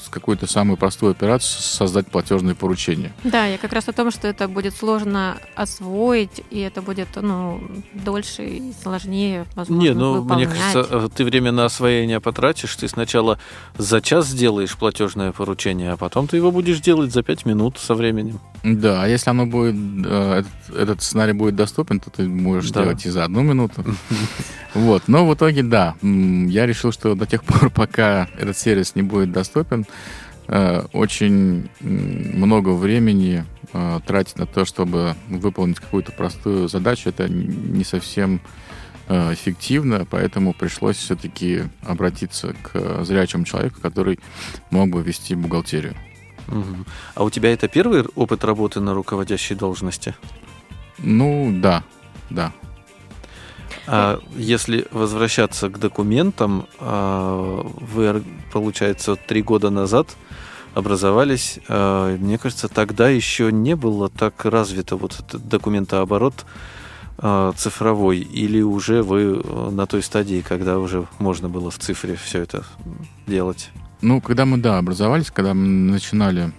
какую-то 0.08 0.46
самую 0.46 0.76
простую 0.76 1.12
операцию 1.12 1.62
создать 1.62 2.06
платежные 2.08 2.54
поручения. 2.54 3.12
Да, 3.24 3.46
я 3.46 3.58
как 3.58 3.72
раз 3.72 3.88
о 3.88 3.92
том, 3.92 4.10
что 4.10 4.28
это 4.28 4.48
будет 4.48 4.74
сложно 4.74 5.38
освоить, 5.54 6.42
и 6.50 6.60
это 6.60 6.82
будет 6.82 7.08
ну, 7.16 7.60
дольше 7.94 8.44
и 8.44 8.72
сложнее, 8.82 9.46
возможно, 9.54 9.82
Не, 9.82 9.94
ну, 9.94 10.22
выполнять. 10.22 10.48
мне 10.48 10.56
кажется, 10.56 10.96
э, 10.96 11.08
ты 11.14 11.24
время 11.24 11.52
на 11.52 11.64
освоение 11.64 12.20
потратишь, 12.20 12.74
ты 12.76 12.88
сначала 12.88 13.38
за 13.78 14.00
час 14.00 14.28
сделаешь 14.28 14.76
платежное 14.76 15.32
поручение, 15.32 15.92
а 15.92 15.96
потом 15.96 16.26
ты 16.28 16.36
его 16.36 16.50
будешь 16.50 16.80
делать 16.80 17.12
за 17.12 17.22
пять 17.22 17.44
минут 17.46 17.78
со 17.78 17.94
временем. 17.94 18.40
Да, 18.62 19.02
а 19.02 19.06
если 19.06 19.30
оно 19.30 19.46
будет, 19.46 19.74
э, 20.06 20.40
этот, 20.40 20.76
этот 20.76 21.02
сценарий 21.02 21.32
будет 21.32 21.56
доступен, 21.56 22.00
то 22.00 22.10
ты 22.10 22.28
можешь 22.28 22.70
да. 22.70 22.82
делать 22.82 23.06
и 23.06 23.10
за 23.10 23.24
одну 23.24 23.42
минуту. 23.42 23.84
Вот, 24.76 25.04
но 25.06 25.26
в 25.26 25.32
итоге, 25.32 25.62
да, 25.62 25.94
я 26.02 26.66
решил, 26.66 26.92
что 26.92 27.14
до 27.14 27.24
тех 27.24 27.42
пор, 27.44 27.70
пока 27.74 28.28
этот 28.38 28.58
сервис 28.58 28.94
не 28.94 29.00
будет 29.00 29.32
доступен, 29.32 29.86
очень 30.48 31.68
много 31.80 32.70
времени 32.70 33.44
э, 33.72 34.00
тратить 34.06 34.38
на 34.38 34.46
то, 34.46 34.64
чтобы 34.64 35.14
выполнить 35.28 35.80
какую-то 35.80 36.12
простую 36.12 36.68
задачу, 36.68 37.08
это 37.08 37.28
не 37.28 37.84
совсем 37.84 38.40
эффективно, 39.08 40.04
поэтому 40.04 40.52
пришлось 40.52 40.96
все-таки 40.96 41.62
обратиться 41.84 42.56
к 42.62 43.04
зрячему 43.04 43.44
человеку, 43.44 43.80
который 43.80 44.18
мог 44.70 44.90
бы 44.90 45.00
вести 45.00 45.36
бухгалтерию. 45.36 45.94
Угу. 46.48 46.76
А 47.14 47.24
у 47.24 47.30
тебя 47.30 47.52
это 47.52 47.68
первый 47.68 48.04
опыт 48.14 48.44
работы 48.44 48.80
на 48.80 48.94
руководящей 48.94 49.54
должности? 49.54 50.14
Ну, 50.98 51.52
да, 51.60 51.84
да. 52.30 52.52
А 53.86 54.20
если 54.34 54.86
возвращаться 54.90 55.68
к 55.68 55.78
документам, 55.78 56.66
а, 56.80 57.62
вы, 57.62 58.22
получается, 58.52 59.16
три 59.16 59.42
года 59.42 59.70
назад 59.70 60.16
образовались, 60.74 61.60
а, 61.68 62.16
мне 62.16 62.38
кажется, 62.38 62.68
тогда 62.68 63.08
еще 63.08 63.52
не 63.52 63.76
было 63.76 64.08
так 64.08 64.44
развито 64.44 64.96
вот 64.96 65.20
этот 65.20 65.48
документооборот 65.48 66.44
а, 67.18 67.52
цифровой, 67.56 68.18
или 68.18 68.60
уже 68.60 69.02
вы 69.02 69.42
на 69.70 69.86
той 69.86 70.02
стадии, 70.02 70.44
когда 70.46 70.78
уже 70.78 71.06
можно 71.18 71.48
было 71.48 71.70
в 71.70 71.78
цифре 71.78 72.16
все 72.16 72.42
это 72.42 72.64
делать? 73.26 73.70
Ну, 74.02 74.20
когда 74.20 74.44
мы, 74.44 74.58
да, 74.58 74.78
образовались, 74.78 75.30
когда 75.30 75.54
мы 75.54 75.66
начинали 75.66 76.52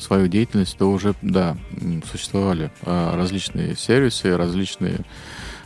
свою 0.00 0.28
деятельность, 0.28 0.76
то 0.76 0.90
уже, 0.90 1.14
да, 1.22 1.56
существовали 2.10 2.70
а, 2.82 3.16
различные 3.16 3.76
сервисы, 3.76 4.36
различные 4.36 5.00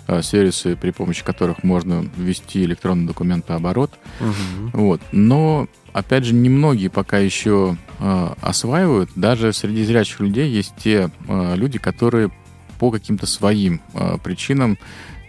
а, 0.06 0.22
сервисы, 0.22 0.76
при 0.76 0.90
помощи 0.90 1.24
которых 1.24 1.62
можно 1.62 2.08
ввести 2.16 2.64
электронный 2.64 3.06
документооборот. 3.06 3.92
Угу. 4.20 4.70
Вот. 4.72 5.00
Но, 5.12 5.68
опять 5.92 6.24
же, 6.24 6.34
немногие 6.34 6.90
пока 6.90 7.18
еще 7.18 7.76
э, 7.98 8.34
осваивают. 8.40 9.10
Даже 9.16 9.52
среди 9.52 9.84
зрячих 9.84 10.20
людей 10.20 10.50
есть 10.50 10.74
те 10.78 11.10
э, 11.28 11.54
люди, 11.56 11.78
которые 11.78 12.30
по 12.78 12.90
каким-то 12.90 13.26
своим 13.26 13.80
э, 13.94 14.18
причинам 14.22 14.78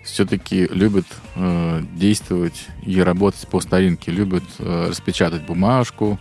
все-таки 0.03 0.67
любят 0.71 1.05
э, 1.35 1.81
действовать 1.95 2.67
и 2.85 3.01
работать 3.01 3.47
по 3.47 3.59
старинке, 3.59 4.12
любят 4.12 4.43
э, 4.59 4.88
распечатать 4.89 5.45
бумажку, 5.45 6.19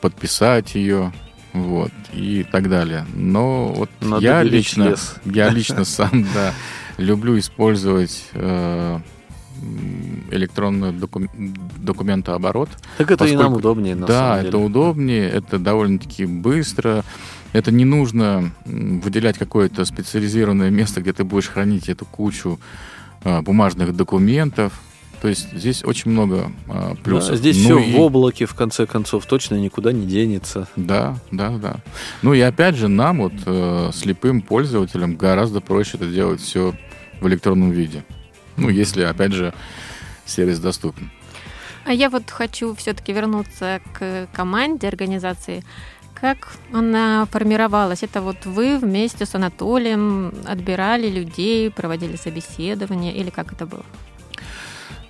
подписать 0.00 0.74
ее, 0.74 1.12
вот, 1.62 1.92
и 2.12 2.44
так 2.50 2.68
далее. 2.68 3.06
Но 3.14 3.68
вот 3.68 3.90
Надо 4.00 4.22
я 4.22 4.42
лично, 4.42 4.90
лес. 4.90 5.16
я 5.24 5.48
лично 5.50 5.84
сам, 5.84 6.26
да, 6.34 6.52
люблю 6.98 7.38
использовать 7.38 8.28
э, 8.32 8.98
электронный 10.30 10.92
докум, 10.92 11.28
документооборот. 11.78 12.68
Так 12.98 13.10
это 13.10 13.18
поскольку, 13.24 13.40
и 13.40 13.44
нам 13.44 13.52
удобнее, 13.54 13.94
на 13.94 14.06
Да, 14.06 14.14
самом 14.18 14.36
деле. 14.36 14.48
это 14.48 14.58
удобнее, 14.58 15.28
это 15.30 15.58
довольно-таки 15.58 16.26
быстро. 16.26 17.04
Это 17.52 17.70
не 17.72 17.84
нужно 17.84 18.50
выделять 18.64 19.38
какое-то 19.38 19.84
специализированное 19.84 20.70
место, 20.70 21.00
где 21.00 21.12
ты 21.12 21.24
будешь 21.24 21.48
хранить 21.48 21.88
эту 21.88 22.04
кучу 22.04 22.58
а, 23.24 23.40
бумажных 23.40 23.96
документов. 23.96 24.74
То 25.26 25.30
есть 25.30 25.52
здесь 25.52 25.82
очень 25.82 26.12
много 26.12 26.52
а, 26.68 26.94
плюсов. 27.02 27.32
Да, 27.32 27.36
здесь 27.36 27.56
ну 27.56 27.80
все 27.80 27.90
и... 27.90 27.92
в 27.94 28.00
облаке, 28.00 28.46
в 28.46 28.54
конце 28.54 28.86
концов, 28.86 29.26
точно 29.26 29.56
никуда 29.56 29.90
не 29.90 30.06
денется. 30.06 30.68
Да, 30.76 31.18
да, 31.32 31.50
да. 31.58 31.78
Ну 32.22 32.32
и 32.32 32.38
опять 32.38 32.76
же, 32.76 32.86
нам, 32.86 33.18
вот 33.22 33.32
э, 33.44 33.90
слепым 33.92 34.40
пользователям, 34.40 35.16
гораздо 35.16 35.60
проще 35.60 35.96
это 35.96 36.06
делать 36.06 36.40
все 36.40 36.74
в 37.20 37.26
электронном 37.26 37.72
виде. 37.72 38.04
Ну, 38.56 38.68
если, 38.68 39.02
опять 39.02 39.32
же, 39.32 39.52
сервис 40.26 40.60
доступен. 40.60 41.10
А 41.84 41.92
я 41.92 42.08
вот 42.08 42.30
хочу 42.30 42.72
все-таки 42.76 43.12
вернуться 43.12 43.80
к 43.94 44.28
команде 44.32 44.86
организации. 44.86 45.64
Как 46.14 46.56
она 46.72 47.26
формировалась? 47.32 48.04
Это 48.04 48.20
вот 48.22 48.46
вы 48.46 48.78
вместе 48.78 49.26
с 49.26 49.34
Анатолием 49.34 50.32
отбирали 50.46 51.10
людей, 51.10 51.68
проводили 51.72 52.14
собеседование 52.14 53.12
или 53.12 53.30
как 53.30 53.52
это 53.52 53.66
было? 53.66 53.82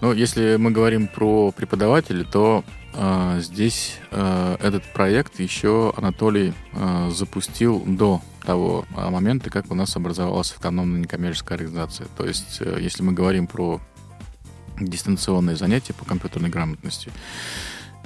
Ну, 0.00 0.12
если 0.12 0.56
мы 0.56 0.70
говорим 0.70 1.08
про 1.08 1.52
преподавателей, 1.52 2.24
то 2.24 2.64
э, 2.94 3.40
здесь 3.40 3.98
э, 4.10 4.56
этот 4.60 4.84
проект 4.92 5.40
еще 5.40 5.92
Анатолий 5.96 6.52
э, 6.72 7.10
запустил 7.12 7.82
до 7.86 8.20
того 8.44 8.84
момента, 8.94 9.50
как 9.50 9.70
у 9.70 9.74
нас 9.74 9.96
образовалась 9.96 10.52
автономная 10.52 11.00
некоммерческая 11.00 11.58
организация. 11.58 12.06
То 12.16 12.26
есть, 12.26 12.58
э, 12.60 12.78
если 12.80 13.02
мы 13.02 13.12
говорим 13.12 13.46
про 13.46 13.80
дистанционные 14.78 15.56
занятия 15.56 15.94
по 15.94 16.04
компьютерной 16.04 16.50
грамотности, 16.50 17.10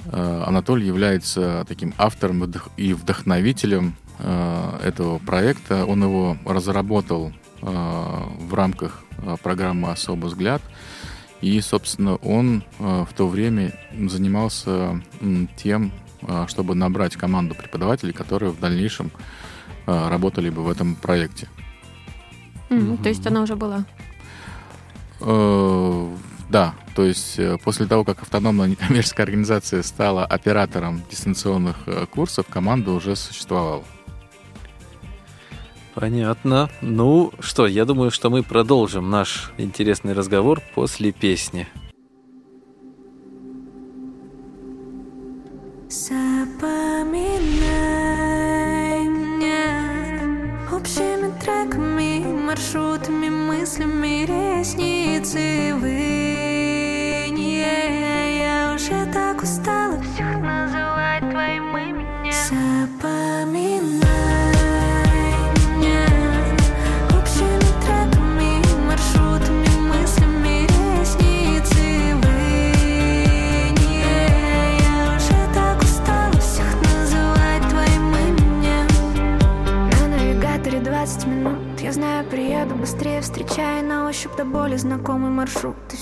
Э, 0.05 0.43
Анатолий 0.45 0.87
является 0.87 1.65
таким 1.67 1.93
автором 1.97 2.51
и 2.77 2.93
вдохновителем 2.93 3.95
э, 4.19 4.79
этого 4.83 5.19
проекта. 5.19 5.85
Он 5.85 6.03
его 6.03 6.37
разработал 6.45 7.31
э, 7.61 7.65
в 7.65 8.53
рамках 8.53 9.03
программы 9.43 9.91
«Особый 9.91 10.29
взгляд». 10.29 10.61
И, 11.41 11.59
собственно, 11.61 12.17
он 12.17 12.63
в 12.77 13.09
то 13.15 13.27
время 13.27 13.73
занимался 14.07 15.01
тем, 15.57 15.91
чтобы 16.47 16.75
набрать 16.75 17.15
команду 17.15 17.55
преподавателей, 17.55 18.13
которые 18.13 18.51
в 18.51 18.59
дальнейшем 18.59 19.11
работали 19.87 20.51
бы 20.51 20.63
в 20.63 20.69
этом 20.69 20.95
проекте. 20.95 21.47
Mm. 22.69 23.01
То 23.01 23.09
есть 23.09 23.25
она 23.25 23.41
уже 23.41 23.55
была? 23.55 23.85
Да, 26.51 26.75
то 26.95 27.05
есть 27.05 27.39
э, 27.39 27.57
после 27.63 27.85
того, 27.85 28.03
как 28.03 28.21
автономная 28.21 28.67
некоммерческая 28.67 29.25
организация 29.25 29.81
стала 29.83 30.25
оператором 30.25 31.01
дистанционных 31.09 31.77
э, 31.85 32.05
курсов, 32.07 32.45
команда 32.49 32.91
уже 32.91 33.15
существовала. 33.15 33.85
Понятно. 35.93 36.69
Ну 36.81 37.33
что, 37.39 37.67
я 37.67 37.85
думаю, 37.85 38.11
что 38.11 38.29
мы 38.29 38.43
продолжим 38.43 39.09
наш 39.09 39.51
интересный 39.57 40.13
разговор 40.13 40.61
после 40.73 41.11
песни. 41.11 41.67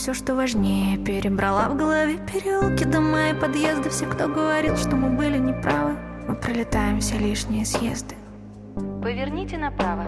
Все, 0.10 0.24
что 0.24 0.36
важнее, 0.36 0.98
перебрала 0.98 1.69
в 1.69 1.78
голове 1.78 2.17
переулки, 2.17 2.84
дома 2.84 3.30
и 3.30 3.34
подъезды. 3.34 3.89
Все, 3.89 4.08
кто 4.08 4.28
говорил, 4.28 4.76
что 4.76 4.95
мы 4.95 5.10
были 5.15 5.38
неправы. 5.38 5.95
Мы 6.28 6.36
пролетаем 6.36 7.00
все 7.00 7.19
лишние 7.19 7.63
съезды. 7.63 8.15
Поверните 9.04 9.58
направо 9.58 10.06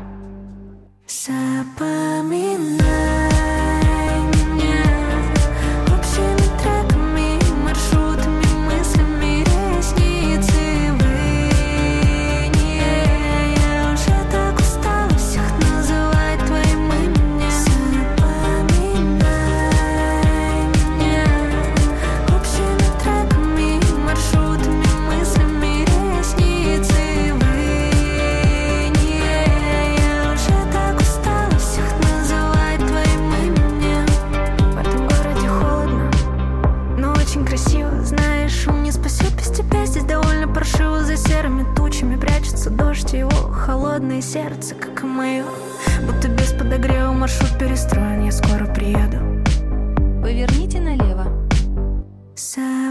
Sa 52.41 52.89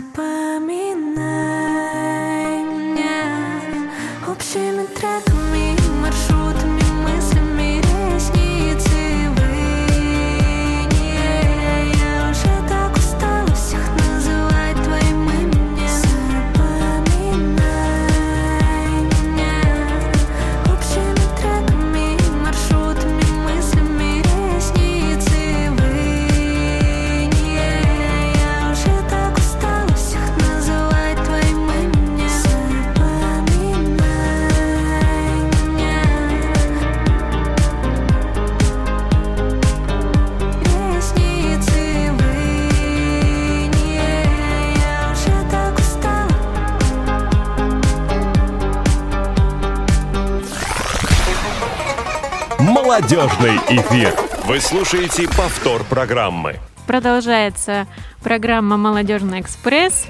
Молодежный 53.00 53.56
эфир. 53.68 54.14
Вы 54.44 54.60
слушаете 54.60 55.26
повтор 55.26 55.84
программы. 55.84 56.56
Продолжается 56.86 57.86
программа 58.22 58.76
«Молодежный 58.76 59.40
экспресс». 59.40 60.06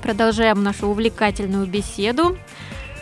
Продолжаем 0.00 0.62
нашу 0.62 0.86
увлекательную 0.86 1.66
беседу. 1.66 2.38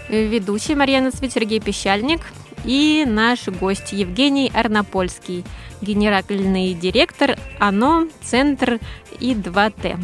Ведущий 0.09 0.75
Марьяна 0.75 1.11
Свет, 1.11 1.31
Сергей 1.31 1.61
Пещальник 1.61 2.23
и 2.65 3.05
наш 3.07 3.49
гость 3.49 3.93
Евгений 3.93 4.51
Арнопольский, 4.55 5.45
генеральный 5.83 6.73
директор 6.73 7.37
ОНО 7.61 8.09
«Центр 8.23 8.81
И2Т». 9.21 9.99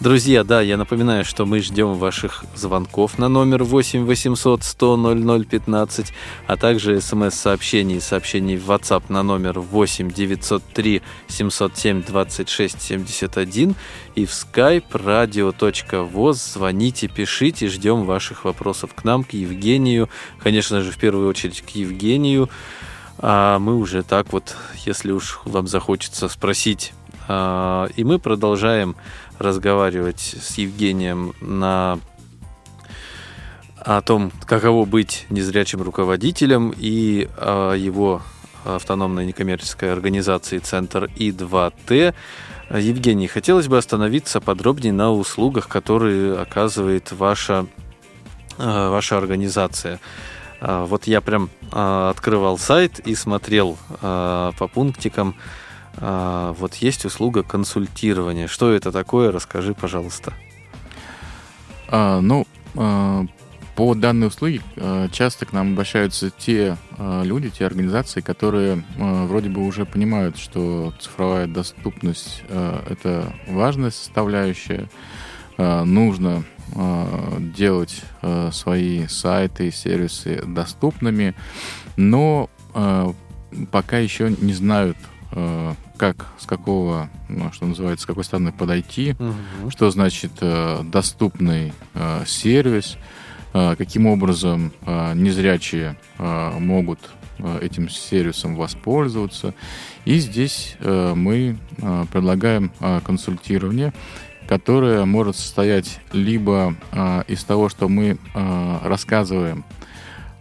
Друзья, 0.00 0.44
да, 0.44 0.62
я 0.62 0.78
напоминаю, 0.78 1.26
что 1.26 1.44
мы 1.44 1.60
ждем 1.60 1.92
ваших 1.92 2.46
звонков 2.54 3.18
на 3.18 3.28
номер 3.28 3.64
8 3.64 4.06
800 4.06 4.64
100 4.64 4.96
00 4.96 5.44
15, 5.44 6.12
а 6.46 6.56
также 6.56 7.02
смс-сообщений 7.02 7.96
и 7.96 8.00
сообщений 8.00 8.56
в 8.56 8.70
WhatsApp 8.70 9.02
на 9.10 9.22
номер 9.22 9.60
8 9.60 10.10
903 10.10 11.02
707 11.28 12.02
26 12.02 12.80
71 12.80 13.74
и 14.14 14.24
в 14.24 14.30
skype 14.30 14.90
radio.voz. 14.90 16.54
Звоните, 16.54 17.06
пишите, 17.06 17.68
ждем 17.68 18.06
ваших 18.06 18.46
вопросов 18.46 18.94
к 18.94 19.04
нам, 19.04 19.22
к 19.22 19.34
Евгению. 19.34 20.08
Конечно 20.38 20.80
же, 20.80 20.92
в 20.92 20.96
первую 20.96 21.28
очередь 21.28 21.60
к 21.60 21.68
Евгению. 21.70 22.48
А 23.18 23.58
мы 23.58 23.76
уже 23.76 24.02
так 24.02 24.32
вот, 24.32 24.56
если 24.86 25.12
уж 25.12 25.40
вам 25.44 25.66
захочется 25.66 26.26
спросить. 26.30 26.94
а, 27.28 27.88
И 27.96 28.02
мы 28.02 28.18
продолжаем 28.18 28.96
разговаривать 29.40 30.36
с 30.40 30.58
Евгением 30.58 31.34
на 31.40 31.98
о 33.76 34.02
том, 34.02 34.30
каково 34.46 34.84
быть 34.84 35.26
незрячим 35.30 35.80
руководителем 35.80 36.74
и 36.76 37.28
о 37.38 37.72
его 37.72 38.20
автономной 38.64 39.24
некоммерческой 39.24 39.90
организации 39.90 40.58
Центр 40.58 41.04
И2Т. 41.16 42.14
Евгений, 42.70 43.26
хотелось 43.26 43.68
бы 43.68 43.78
остановиться 43.78 44.40
подробнее 44.40 44.92
на 44.92 45.10
услугах, 45.10 45.66
которые 45.66 46.38
оказывает 46.38 47.10
ваша, 47.10 47.66
э, 48.58 48.88
ваша 48.90 49.16
организация. 49.16 49.98
А, 50.60 50.84
Вот 50.84 51.06
я 51.06 51.22
прям 51.22 51.48
а, 51.72 52.10
открывал 52.10 52.58
сайт 52.58 52.98
и 53.00 53.14
смотрел 53.14 53.78
по 54.00 54.70
пунктикам. 54.74 55.34
А, 56.00 56.52
Вот 56.54 56.74
есть 56.76 57.04
услуга 57.04 57.42
консультирования. 57.42 58.46
Что 58.46 58.72
это 58.72 58.92
такое? 58.92 59.32
Расскажи, 59.32 59.74
пожалуйста. 59.74 60.32
А, 61.88 62.20
ну, 62.20 62.46
а, 62.76 63.26
по 63.76 63.94
данной 63.94 64.28
услуге 64.28 64.60
а, 64.76 65.08
часто 65.08 65.46
к 65.46 65.52
нам 65.52 65.72
обращаются 65.72 66.30
те 66.30 66.76
а, 66.98 67.22
люди, 67.22 67.50
те 67.50 67.66
организации, 67.66 68.20
которые 68.20 68.84
а, 68.98 69.26
вроде 69.26 69.48
бы 69.48 69.66
уже 69.66 69.84
понимают, 69.86 70.38
что 70.38 70.92
цифровая 71.00 71.46
доступность 71.46 72.42
а, 72.48 72.84
это 72.88 73.32
важная 73.48 73.90
составляющая. 73.90 74.88
А, 75.58 75.84
нужно 75.84 76.44
а, 76.74 77.38
делать 77.38 78.02
а, 78.22 78.50
свои 78.52 79.06
сайты 79.08 79.68
и 79.68 79.72
сервисы 79.72 80.42
доступными, 80.46 81.34
но 81.96 82.48
а, 82.72 83.12
пока 83.72 83.98
еще 83.98 84.30
не 84.40 84.52
знают, 84.52 84.96
а, 85.32 85.74
как, 86.00 86.28
с 86.38 86.46
какого, 86.46 87.10
ну, 87.28 87.52
что 87.52 87.66
называется, 87.66 88.04
с 88.04 88.06
какой 88.06 88.24
стороны 88.24 88.52
подойти, 88.52 89.14
что 89.68 89.90
значит 89.90 90.32
э, 90.40 90.80
доступный 90.82 91.74
э, 91.92 92.24
сервис, 92.26 92.96
э, 93.52 93.74
каким 93.76 94.06
образом 94.06 94.72
э, 94.86 95.12
незрячие 95.14 95.98
э, 96.16 96.58
могут 96.58 97.00
э, 97.36 97.58
этим 97.60 97.90
сервисом 97.90 98.56
воспользоваться. 98.56 99.52
И 100.06 100.18
здесь 100.20 100.76
э, 100.80 101.12
мы 101.14 101.58
э, 101.76 102.04
предлагаем 102.10 102.72
консультирование, 103.04 103.92
которое 104.48 105.04
может 105.04 105.36
состоять 105.36 106.00
либо 106.14 106.74
из 107.28 107.44
того, 107.44 107.68
что 107.68 107.88
мы 107.90 108.18
рассказываем 108.82 109.64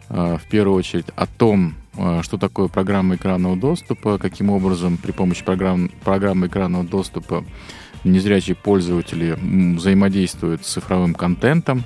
в 0.08 0.42
первую 0.50 0.78
очередь 0.78 1.06
о 1.16 1.28
том, 1.28 1.76
что 2.22 2.38
такое 2.38 2.68
программа 2.68 3.16
экранного 3.16 3.56
доступа, 3.56 4.18
каким 4.18 4.50
образом 4.50 4.98
при 4.98 5.12
помощи 5.12 5.44
программ, 5.44 5.90
программы 6.04 6.48
экранного 6.48 6.84
доступа 6.84 7.44
незрячие 8.04 8.56
пользователи 8.56 9.38
взаимодействуют 9.76 10.66
с 10.66 10.74
цифровым 10.74 11.14
контентом, 11.14 11.84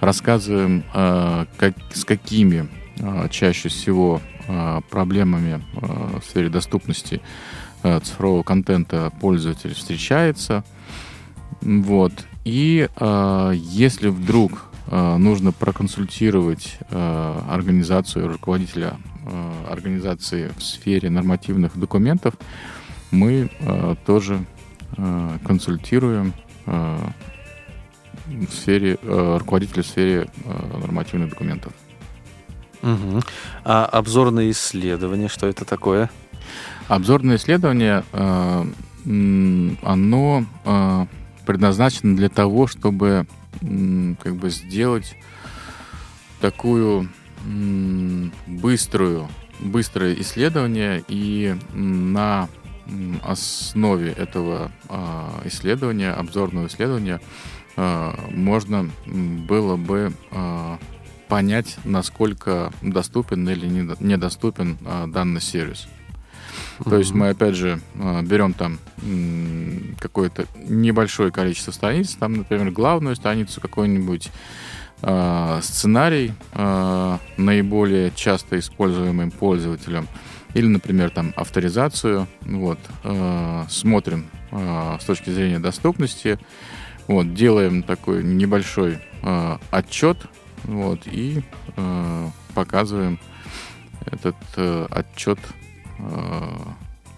рассказываем, 0.00 0.84
э, 0.94 1.46
как, 1.56 1.74
с 1.92 2.04
какими 2.04 2.68
э, 2.98 3.28
чаще 3.30 3.68
всего 3.68 4.20
э, 4.46 4.80
проблемами 4.90 5.62
э, 5.74 6.18
в 6.20 6.24
сфере 6.24 6.48
доступности 6.48 7.20
э, 7.82 8.00
цифрового 8.00 8.42
контента 8.42 9.12
пользователь 9.20 9.74
встречается. 9.74 10.64
Вот. 11.60 12.12
И 12.44 12.88
э, 12.94 13.52
если 13.54 14.08
вдруг 14.08 14.66
э, 14.86 15.16
нужно 15.16 15.52
проконсультировать 15.52 16.78
э, 16.90 17.40
организацию, 17.50 18.28
руководителя 18.28 18.94
э, 18.94 19.17
организации 19.68 20.50
в 20.56 20.62
сфере 20.62 21.10
нормативных 21.10 21.78
документов, 21.78 22.34
мы 23.10 23.50
э, 23.58 23.94
тоже 24.06 24.44
э, 24.96 25.38
консультируем 25.44 26.34
э, 26.66 26.98
в 28.26 28.52
сфере 28.52 28.98
э, 29.00 29.36
руководителя 29.38 29.82
в 29.82 29.86
сфере 29.86 30.28
э, 30.44 30.78
нормативных 30.80 31.30
документов. 31.30 31.72
Мгм. 32.82 33.22
А 33.64 33.84
обзорные 33.86 34.50
исследования, 34.50 35.28
что 35.28 35.46
это 35.46 35.64
такое? 35.64 36.10
Обзорное 36.88 37.36
исследование, 37.36 38.04
э, 38.12 38.64
оно 39.82 40.44
э, 40.64 41.06
предназначено 41.46 42.16
для 42.16 42.28
того, 42.28 42.66
чтобы 42.66 43.26
м, 43.62 44.16
как 44.22 44.36
бы 44.36 44.50
сделать 44.50 45.16
такую 46.40 47.08
быструю, 48.46 49.28
быстрое 49.60 50.14
исследование 50.14 51.04
и 51.08 51.56
на 51.72 52.48
основе 53.22 54.12
этого 54.12 54.72
а, 54.88 55.42
исследования, 55.44 56.10
обзорного 56.10 56.68
исследования, 56.68 57.20
а, 57.76 58.18
можно 58.30 58.90
было 59.06 59.76
бы 59.76 60.12
а, 60.30 60.78
понять, 61.28 61.76
насколько 61.84 62.72
доступен 62.80 63.48
или 63.48 63.66
недо- 63.66 63.96
недоступен 64.00 64.78
данный 65.08 65.40
сервис. 65.40 65.86
То 66.84 66.96
есть 66.96 67.12
мы, 67.12 67.30
опять 67.30 67.54
же, 67.54 67.80
берем 68.22 68.52
там 68.54 68.78
какое-то 70.00 70.46
небольшое 70.68 71.30
количество 71.32 71.72
страниц, 71.72 72.14
там, 72.14 72.34
например, 72.34 72.70
главную 72.70 73.16
страницу, 73.16 73.60
какой-нибудь 73.60 74.30
сценарий 75.62 76.32
а, 76.52 77.18
наиболее 77.36 78.10
часто 78.14 78.58
используемым 78.58 79.30
пользователем, 79.30 80.08
или, 80.54 80.66
например, 80.66 81.10
там 81.10 81.32
авторизацию, 81.36 82.26
вот, 82.42 82.78
а, 83.04 83.66
смотрим 83.68 84.26
с 84.50 85.04
точки 85.04 85.30
зрения 85.30 85.58
доступности, 85.58 86.38
Вот, 87.06 87.32
делаем 87.34 87.82
такой 87.82 88.22
небольшой 88.22 88.98
э, 89.22 89.58
отчет, 89.70 90.18
вот, 90.64 91.06
и 91.06 91.42
э, 91.76 92.28
показываем 92.54 93.18
этот 94.04 94.36
э, 94.56 94.86
отчет 94.90 95.38
э, 95.98 96.58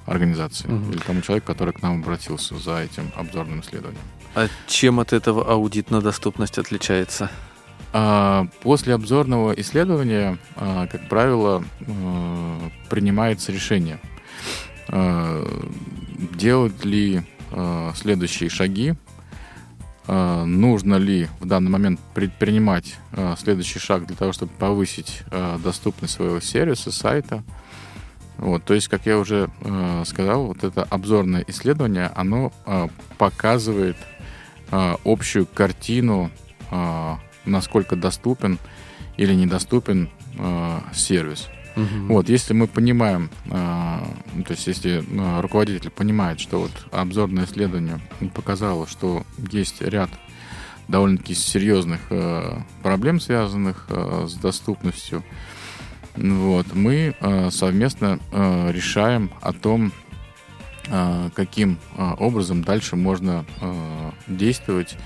организации 0.07 0.69
Мгм. 0.69 0.93
или 0.93 0.99
тому 0.99 1.21
человеку, 1.23 1.49
который 1.49 1.73
к 1.73 1.83
нам 1.83 2.03
обратился 2.03 2.57
за 2.57 2.79
этим 2.83 3.11
обзорным 3.17 3.61
исследованием. 3.61 4.03
А 4.37 4.47
чем 4.69 5.01
от 5.01 5.13
этого 5.13 5.51
аудит 5.51 5.91
на 5.91 6.01
доступность 6.01 6.59
отличается? 6.59 7.31
А, 7.93 8.47
После 8.63 8.95
обзорного 8.95 9.53
исследования, 9.53 10.39
а, 10.57 10.87
как 10.87 11.09
правило, 11.09 11.65
э, 11.81 12.71
принимается 12.89 13.53
решение, 13.53 13.99
а, 14.89 15.45
делать 16.35 16.85
ли 16.85 17.23
а, 17.53 17.93
следующие 17.97 18.49
шаги, 18.49 18.95
а, 20.13 20.45
нужно 20.45 20.97
ли 20.97 21.29
в 21.39 21.47
данный 21.47 21.71
момент 21.71 22.01
предпринимать 22.15 22.97
а, 23.13 23.37
следующий 23.39 23.79
шаг 23.79 24.07
для 24.07 24.17
того, 24.17 24.33
чтобы 24.33 24.51
повысить 24.53 25.23
а, 25.31 25.57
доступность 25.59 26.15
своего 26.15 26.41
сервиса, 26.41 26.91
сайта. 26.91 27.45
Вот, 28.37 28.65
то 28.65 28.75
есть, 28.75 28.89
как 28.89 29.05
я 29.05 29.19
уже 29.19 29.51
сказал, 30.07 30.47
вот 30.47 30.65
это 30.65 30.83
обзорное 30.85 31.45
исследование, 31.47 32.11
оно 32.15 32.55
показывает 33.19 33.99
общую 34.71 35.45
картину, 35.45 36.31
насколько 37.51 37.97
доступен 37.97 38.59
или 39.17 39.35
недоступен 39.35 40.11
э, 40.39 40.79
сервис. 40.93 41.49
Мгм. 41.77 42.09
Вот, 42.09 42.29
если 42.29 42.53
мы 42.53 42.67
понимаем, 42.67 43.31
э, 43.47 43.99
ну, 44.35 44.43
то 44.43 44.53
есть 44.53 44.67
если 44.67 45.03
э, 45.03 45.41
руководитель 45.41 45.91
понимает, 45.91 46.41
что 46.41 46.61
вот 46.61 46.73
обзорное 46.91 47.45
исследование 47.45 48.01
показало, 48.35 48.87
что 48.87 49.25
есть 49.51 49.81
ряд 49.81 50.11
довольно-таки 50.89 51.35
серьезных 51.35 52.01
э, 52.11 52.59
проблем, 52.83 53.21
связанных 53.21 53.87
э, 53.89 54.27
с 54.29 54.35
доступностью, 54.35 55.23
вот, 56.17 56.75
мы 56.75 57.15
э, 57.21 57.51
совместно 57.51 58.19
э, 58.33 58.73
решаем 58.73 59.31
о 59.41 59.53
том, 59.53 59.93
э, 60.89 61.31
каким 61.35 61.79
э, 61.97 62.15
образом 62.19 62.65
дальше 62.65 62.97
можно 62.97 63.45
э, 63.61 64.11
действовать, 64.27 64.97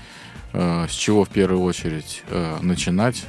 с 0.55 0.91
чего 0.91 1.25
в 1.25 1.29
первую 1.29 1.61
очередь 1.61 2.23
э, 2.29 2.59
начинать, 2.61 3.25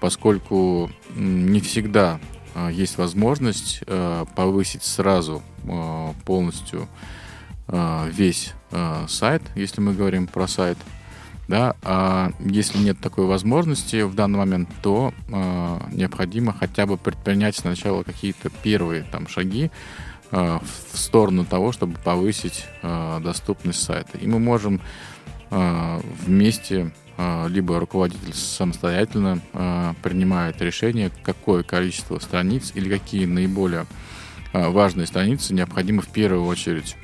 поскольку 0.00 0.90
не 1.14 1.60
всегда 1.60 2.18
э, 2.54 2.70
есть 2.72 2.98
возможность 2.98 3.82
э, 3.86 4.24
повысить 4.34 4.82
сразу 4.82 5.42
э, 5.64 6.12
полностью 6.24 6.88
э, 7.68 8.10
весь 8.10 8.52
э, 8.72 9.06
сайт, 9.08 9.42
если 9.54 9.80
мы 9.80 9.94
говорим 9.94 10.26
про 10.26 10.48
сайт. 10.48 10.78
Да, 11.48 11.76
а 11.82 12.32
если 12.40 12.78
нет 12.78 12.98
такой 13.00 13.26
возможности 13.26 14.02
в 14.02 14.16
данный 14.16 14.38
момент, 14.38 14.68
то 14.82 15.14
э, 15.28 15.80
необходимо 15.92 16.52
хотя 16.52 16.86
бы 16.86 16.96
предпринять 16.96 17.54
сначала 17.54 18.02
какие-то 18.02 18.50
первые 18.64 19.04
там 19.04 19.28
шаги 19.28 19.70
э, 20.32 20.58
в 20.92 20.98
сторону 20.98 21.44
того, 21.44 21.70
чтобы 21.70 21.96
повысить 22.02 22.66
э, 22.82 23.20
доступность 23.22 23.80
сайта. 23.80 24.18
И 24.18 24.26
мы 24.26 24.40
можем 24.40 24.76
э, 24.76 24.80
вместе, 26.26 26.92
э, 27.16 27.48
либо 27.48 27.78
руководитель 27.80 28.34
самостоятельно 28.34 29.40
э, 29.52 29.94
принимает 30.02 30.60
решение, 30.60 31.10
какое 31.22 31.62
количество 31.62 32.18
страниц 32.18 32.72
или 32.74 32.88
какие 32.88 33.24
наиболее 33.24 33.86
э, 34.52 34.68
важные 34.68 35.06
страницы 35.06 35.54
необходимо 35.54 36.02
в 36.02 36.08
первую 36.08 36.44
очередь 36.44 36.96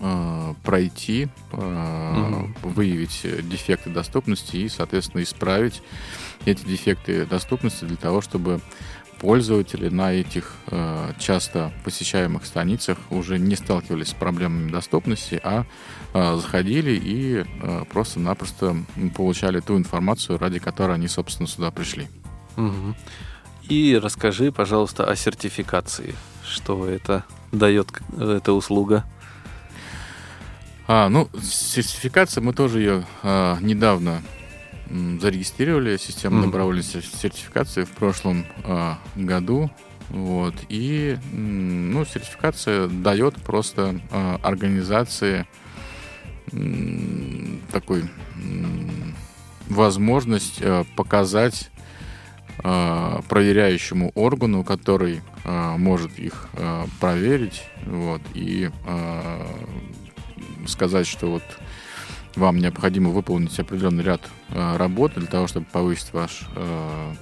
э, 0.00 0.54
пройти, 0.62 1.28
э, 1.52 2.44
выявить 2.62 3.20
э, 3.24 3.42
дефекты 3.42 3.90
доступности 3.90 4.56
и, 4.56 4.68
соответственно, 4.68 5.22
исправить 5.22 5.82
эти 6.46 6.64
дефекты 6.64 7.26
доступности 7.26 7.84
для 7.84 7.96
того, 7.96 8.20
чтобы 8.20 8.60
пользователи 9.20 9.88
на 9.88 10.12
этих 10.12 10.54
э, 10.68 11.12
часто 11.18 11.72
посещаемых 11.84 12.46
страницах 12.46 12.98
уже 13.10 13.38
не 13.38 13.54
сталкивались 13.54 14.08
с 14.08 14.14
проблемами 14.14 14.70
доступности, 14.70 15.38
а 15.42 15.62
э, 15.62 15.64
заходили 16.12 16.92
и 16.92 17.44
э, 17.44 17.84
просто-напросто 17.90 18.76
получали 19.16 19.60
ту 19.60 19.76
информацию, 19.78 20.38
ради 20.38 20.58
которой 20.58 20.94
они, 20.96 21.08
собственно, 21.08 21.46
сюда 21.46 21.70
пришли. 21.70 22.08
Мгм. 22.56 22.96
И 23.68 23.98
расскажи, 24.02 24.50
пожалуйста, 24.50 25.04
о 25.04 25.14
сертификации. 25.14 26.14
Что 26.44 26.88
это 26.88 27.24
дает 27.52 27.88
эта 28.18 28.52
услуга? 28.52 29.04
А, 30.88 31.08
ну, 31.08 31.28
сертификация, 31.40 32.42
мы 32.42 32.52
тоже 32.52 32.80
ее 32.80 33.06
а, 33.22 33.58
недавно 33.60 34.22
зарегистрировали, 34.90 35.96
систему 35.98 36.38
Мгм. 36.38 36.46
добровольной 36.46 36.82
сер- 36.82 37.04
сертификации 37.04 37.84
в 37.84 37.90
прошлом 37.90 38.44
а, 38.64 38.98
году. 39.14 39.70
Вот. 40.08 40.54
И 40.68 41.16
ну, 41.32 42.04
сертификация 42.04 42.88
дает 42.88 43.36
просто 43.36 44.00
а, 44.10 44.40
организации 44.42 45.46
такой 47.70 48.04
возможность 49.68 50.60
а, 50.60 50.84
показать 50.96 51.70
а, 52.58 53.22
проверяющему 53.28 54.10
органу, 54.14 54.64
который 54.64 55.20
а, 55.44 55.76
может 55.76 56.18
их 56.18 56.48
проверить, 57.00 57.62
вот, 57.86 58.20
и 58.34 58.70
сказать, 60.66 61.06
что 61.06 61.30
вот 61.30 61.42
вам 62.36 62.58
необходимо 62.58 63.10
выполнить 63.10 63.58
определенный 63.58 64.04
ряд 64.04 64.20
э, 64.50 64.76
работ 64.76 65.14
для 65.14 65.26
того, 65.26 65.46
чтобы 65.46 65.66
повысить 65.66 66.12
ваш 66.12 66.42
э, 66.54 67.14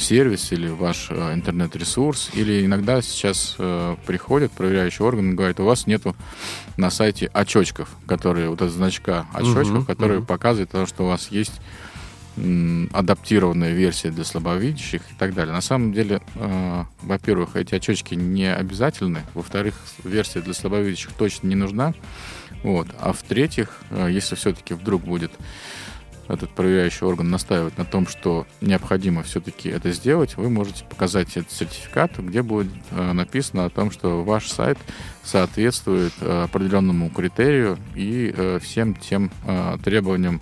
сервис 0.00 0.52
или 0.52 0.68
ваш 0.68 1.08
э, 1.10 1.34
интернет-ресурс. 1.34 2.30
Или 2.34 2.64
иногда 2.64 3.02
сейчас 3.02 3.56
э, 3.58 3.96
приходят 4.06 4.52
проверяющий 4.52 5.04
орган 5.04 5.32
и 5.32 5.34
говорят, 5.34 5.60
у 5.60 5.64
вас 5.64 5.86
нету 5.86 6.16
на 6.76 6.90
сайте 6.90 7.30
очочков, 7.32 7.88
которые, 8.06 8.48
вот 8.48 8.60
этот 8.60 8.74
значка 8.74 9.26
очочков, 9.32 9.70
Мгм, 9.70 9.86
которые 9.86 10.18
мгм. 10.18 10.26
показывают 10.26 10.70
то, 10.70 10.86
что 10.86 11.04
у 11.04 11.08
вас 11.08 11.28
есть 11.28 11.60
адаптированная 12.92 13.72
версия 13.72 14.10
для 14.10 14.24
слабовидящих 14.24 15.02
и 15.10 15.14
так 15.18 15.34
далее. 15.34 15.52
На 15.52 15.60
самом 15.60 15.92
деле, 15.92 16.22
э, 16.36 16.84
во-первых, 17.02 17.56
эти 17.56 17.74
очечки 17.74 18.14
не 18.14 18.52
обязательны, 18.54 19.22
во-вторых, 19.34 19.74
версия 20.04 20.40
для 20.40 20.54
слабовидящих 20.54 21.12
точно 21.12 21.48
не 21.48 21.56
нужна, 21.56 21.92
вот. 22.62 22.88
А 22.98 23.12
в-третьих, 23.12 23.70
э, 23.90 24.08
если 24.10 24.36
все-таки 24.36 24.74
вдруг 24.74 25.02
будет 25.02 25.32
этот 26.30 26.50
проверяющий 26.50 27.06
орган 27.06 27.30
настаивать 27.30 27.76
на 27.76 27.84
том, 27.84 28.06
что 28.06 28.46
необходимо 28.60 29.22
все-таки 29.22 29.68
это 29.68 29.90
сделать, 29.90 30.36
вы 30.36 30.48
можете 30.48 30.84
показать 30.84 31.36
этот 31.36 31.50
сертификат, 31.52 32.18
где 32.18 32.42
будет 32.42 32.72
э, 32.90 33.12
написано 33.12 33.64
о 33.64 33.70
том, 33.70 33.90
что 33.90 34.22
ваш 34.22 34.48
сайт 34.48 34.78
соответствует 35.22 36.12
э, 36.20 36.44
определенному 36.44 37.10
критерию 37.10 37.78
и 37.94 38.32
э, 38.34 38.58
всем 38.60 38.94
тем 38.94 39.30
э, 39.46 39.76
требованиям 39.82 40.40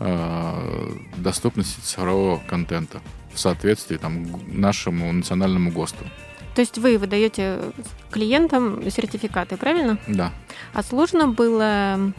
э, 0.00 0.90
доступности 1.16 1.80
цифрового 1.80 2.40
контента 2.46 3.00
в 3.32 3.40
соответствии 3.40 3.96
там, 3.96 4.26
нашему 4.46 5.12
национальному 5.12 5.70
ГОСТу. 5.72 6.04
То 6.54 6.60
есть 6.60 6.78
вы 6.78 6.98
выдаете 6.98 7.58
клиентам 8.10 8.88
сертификаты, 8.88 9.56
правильно? 9.56 9.98
Да. 10.06 10.30
А 10.72 10.84
сложно 10.84 11.26
было 11.28 12.12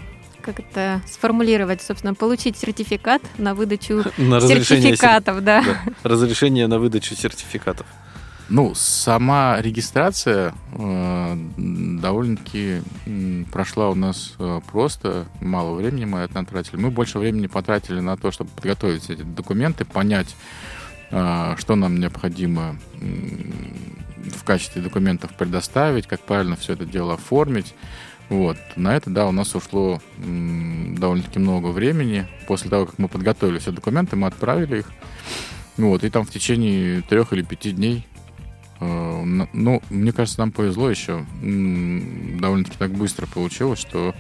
как 0.46 0.60
это 0.60 1.02
сформулировать, 1.08 1.82
собственно, 1.82 2.14
получить 2.14 2.56
сертификат 2.56 3.22
на 3.40 3.56
выдачу 3.56 4.04
На 4.18 4.40
сертификатов, 4.40 5.44
да. 5.44 5.64
да, 5.64 5.82
разрешение 6.04 6.68
на 6.68 6.78
выдачу 6.78 7.16
сертификатов. 7.16 7.88
Ну, 8.48 8.76
сама 8.76 9.60
регистрация 9.60 10.54
э, 10.74 11.38
довольно-таки 11.58 12.84
прошла 13.52 13.90
у 13.90 13.96
нас 13.96 14.36
э, 14.38 14.62
просто. 14.72 15.26
Мало 15.42 15.74
времени 15.74 16.06
мы 16.06 16.20
это 16.20 16.36
потратили. 16.36 16.76
Мы 16.76 16.92
больше 16.92 17.18
времени 17.18 17.48
потратили 17.48 18.00
на 18.02 18.18
то, 18.18 18.30
чтобы 18.30 18.52
подготовить 18.52 19.10
эти 19.10 19.24
документы, 19.24 19.84
понять, 19.84 20.36
э, 21.10 21.56
что 21.58 21.74
нам 21.74 22.00
необходимо 22.00 22.78
м, 23.02 23.52
в 24.30 24.44
качестве 24.44 24.84
документов 24.84 25.36
предоставить, 25.36 26.06
как 26.06 26.20
правильно 26.20 26.56
все 26.56 26.74
это 26.74 26.86
дело 26.86 27.16
оформить. 27.16 27.74
Вот. 28.30 28.58
На 28.76 28.96
это, 28.96 29.10
да, 29.10 29.28
у 29.28 29.32
нас 29.32 29.54
ушло 29.56 30.02
довольно-таки 30.18 31.40
много 31.40 31.68
времени. 31.68 32.28
После 32.48 32.70
того, 32.70 32.88
как 32.88 33.00
мы 33.00 33.08
подготовили 33.08 33.60
все 33.60 33.72
документы, 33.72 34.16
мы 34.16 34.28
отправили 34.28 34.80
их. 34.80 34.92
Вот, 35.78 36.04
и 36.04 36.10
там 36.10 36.26
в 36.26 36.32
течение 36.32 37.02
трех 37.02 37.34
или 37.34 37.42
пяти 37.42 37.72
дней 37.72 38.06
Э, 38.80 39.24
Ну, 39.54 39.82
мне 39.90 40.12
кажется, 40.12 40.40
нам 40.40 40.52
повезло 40.52 40.90
еще. 40.90 41.26
Довольно-таки 41.42 42.78
так 42.78 42.92
быстро 42.92 43.26
получилось, 43.26 43.80
что 43.80 44.14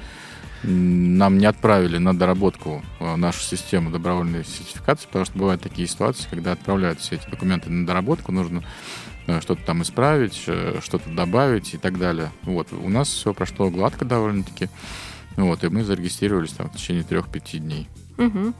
нам 0.63 1.37
не 1.37 1.45
отправили 1.45 1.97
на 1.97 2.17
доработку 2.17 2.81
э, 2.99 3.15
нашу 3.15 3.41
систему 3.41 3.91
добровольной 3.91 4.43
сертификации, 4.45 5.05
потому 5.05 5.25
что 5.25 5.37
бывают 5.37 5.61
такие 5.61 5.87
ситуации, 5.87 6.27
когда 6.29 6.53
отправляют 6.53 6.99
все 6.99 7.15
эти 7.15 7.29
документы 7.29 7.69
на 7.69 7.85
доработку, 7.85 8.31
нужно 8.31 8.63
что-то 9.41 9.61
там 9.65 9.81
исправить, 9.81 10.43
э, 10.47 10.79
что-то 10.81 11.09
добавить 11.09 11.73
и 11.73 11.77
так 11.77 11.97
далее. 11.97 12.31
Вот. 12.43 12.67
У 12.73 12.89
нас 12.89 13.09
все 13.09 13.33
прошло 13.33 13.69
гладко 13.69 14.05
довольно-таки. 14.05 14.69
Вот, 15.35 15.63
и 15.63 15.69
мы 15.69 15.83
зарегистрировались 15.83 16.51
там 16.51 16.69
в 16.69 16.75
течение 16.75 17.03
трех-пяти 17.03 17.59
дней. 17.59 17.89
Угу. 18.17 18.53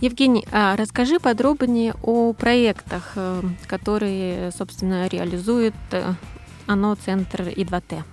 Евгений, 0.00 0.46
а 0.52 0.76
расскажи 0.76 1.18
подробнее 1.18 1.94
о 2.02 2.32
проектах, 2.32 3.12
э, 3.16 3.42
которые, 3.66 4.52
собственно, 4.52 5.08
реализует 5.08 5.74
э, 5.90 6.12
оно 6.66 6.94
Центр 6.94 7.42
И2Т. 7.42 8.04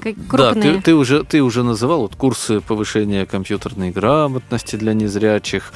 Как 0.00 0.16
Да, 0.16 0.52
крупные. 0.52 0.74
ты, 0.74 0.82
ты 0.82 0.94
уже, 0.94 1.22
ты 1.22 1.42
уже 1.42 1.62
называл 1.62 2.00
вот 2.00 2.16
курсы 2.16 2.60
повышения 2.60 3.24
компьютерной 3.24 3.92
грамотности 3.92 4.74
для 4.74 4.94
незрячих. 4.94 5.72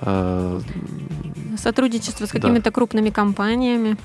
Э, 0.00 0.60
Сотрудничество 1.56 2.26
с 2.26 2.30
Да. 2.30 2.40
какими-то 2.40 2.70
крупными 2.70 3.10
компаниями. 3.10 3.96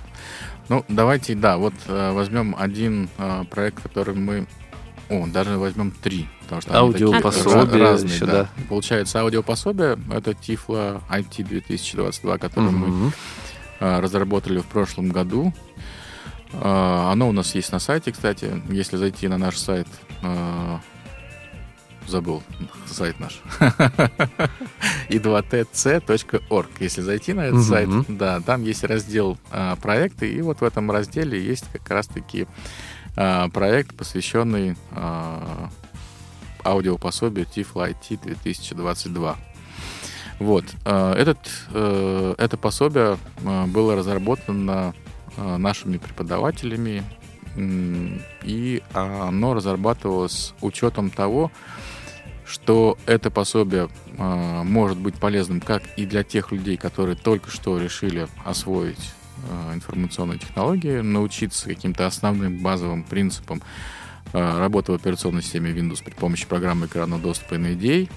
Ну, 0.69 0.85
давайте, 0.87 1.33
да, 1.35 1.57
вот 1.57 1.73
э, 1.87 2.11
возьмем 2.11 2.55
один 2.57 3.09
э, 3.17 3.43
проект, 3.49 3.81
который 3.81 4.15
мы... 4.15 4.45
О, 5.09 5.25
даже 5.25 5.57
возьмем 5.57 5.89
три. 5.91 6.27
Потому 6.41 6.61
что 6.61 6.79
они 6.79 6.91
такие 6.91 7.07
Аудиопособие 7.07 7.63
ра- 7.83 7.91
разные, 7.91 8.13
еще, 8.13 8.25
да. 8.25 8.31
да. 8.31 8.49
Получается, 8.69 9.21
аудиопособие— 9.21 9.97
это 10.13 10.35
Тифло 10.35 11.01
IT 11.09 11.43
2022, 11.43 12.37
который 12.37 12.69
мы 12.69 12.87
мгм. 12.87 13.13
э, 13.79 13.99
разработали 13.99 14.59
в 14.59 14.65
прошлом 14.67 15.09
году. 15.09 15.53
Оно 16.51 17.29
у 17.29 17.31
нас 17.31 17.53
есть 17.53 17.71
на 17.71 17.77
сайте, 17.77 18.11
кстати. 18.11 18.59
Если 18.69 18.97
зайти 18.97 19.27
на 19.27 19.37
наш 19.37 19.55
сайт, 19.57 19.87
забыл 22.09 22.43
сайт 22.85 23.19
наш, 23.19 23.41
i2tc.org. 25.09 26.67
Если 26.79 27.01
зайти 27.01 27.33
на 27.33 27.41
этот 27.41 27.63
сайт, 27.63 27.89
да, 28.07 28.41
там 28.41 28.63
есть 28.63 28.83
раздел 28.83 29.37
э, 29.51 29.75
проекты, 29.81 30.31
и 30.31 30.41
вот 30.41 30.61
в 30.61 30.63
этом 30.63 30.91
разделе 30.91 31.41
есть 31.41 31.65
как 31.71 31.89
раз-таки 31.89 32.47
э, 33.15 33.49
проект, 33.49 33.95
посвященный 33.95 34.75
э, 34.91 35.67
аудиопособию 36.63 37.45
Tiflo 37.45 37.89
IT 37.89 38.21
2022. 38.23 39.37
Вот. 40.39 40.65
Этот, 40.85 41.37
э, 41.73 42.35
это 42.37 42.57
пособие 42.57 43.17
было 43.67 43.95
разработано 43.95 44.93
нашими 45.37 45.97
преподавателями, 45.97 47.03
и 47.55 48.83
оно 48.93 49.53
разрабатывалось 49.53 50.31
с 50.31 50.53
учетом 50.61 51.09
того, 51.09 51.51
что 52.49 52.97
это 53.05 53.29
пособие 53.31 53.89
э, 54.17 54.63
может 54.63 54.97
быть 54.97 55.15
полезным 55.15 55.61
как 55.61 55.83
и 55.97 56.05
для 56.05 56.23
тех 56.23 56.51
людей, 56.51 56.77
которые 56.77 57.15
только 57.15 57.49
что 57.51 57.77
решили 57.77 58.27
освоить 58.43 59.11
э, 59.49 59.73
информационные 59.75 60.39
технологии, 60.39 61.01
научиться 61.01 61.67
каким-то 61.67 62.07
основным 62.07 62.57
базовым 62.57 63.03
принципам 63.03 63.61
э, 64.33 64.57
работы 64.59 64.91
в 64.91 64.95
операционной 64.95 65.43
системе 65.43 65.71
Windows 65.71 66.03
при 66.03 66.11
помощи 66.13 66.47
программы 66.47 66.87
экранного 66.87 67.21
доступа 67.21 67.55
и 67.55 67.57
NADA. 67.59 68.09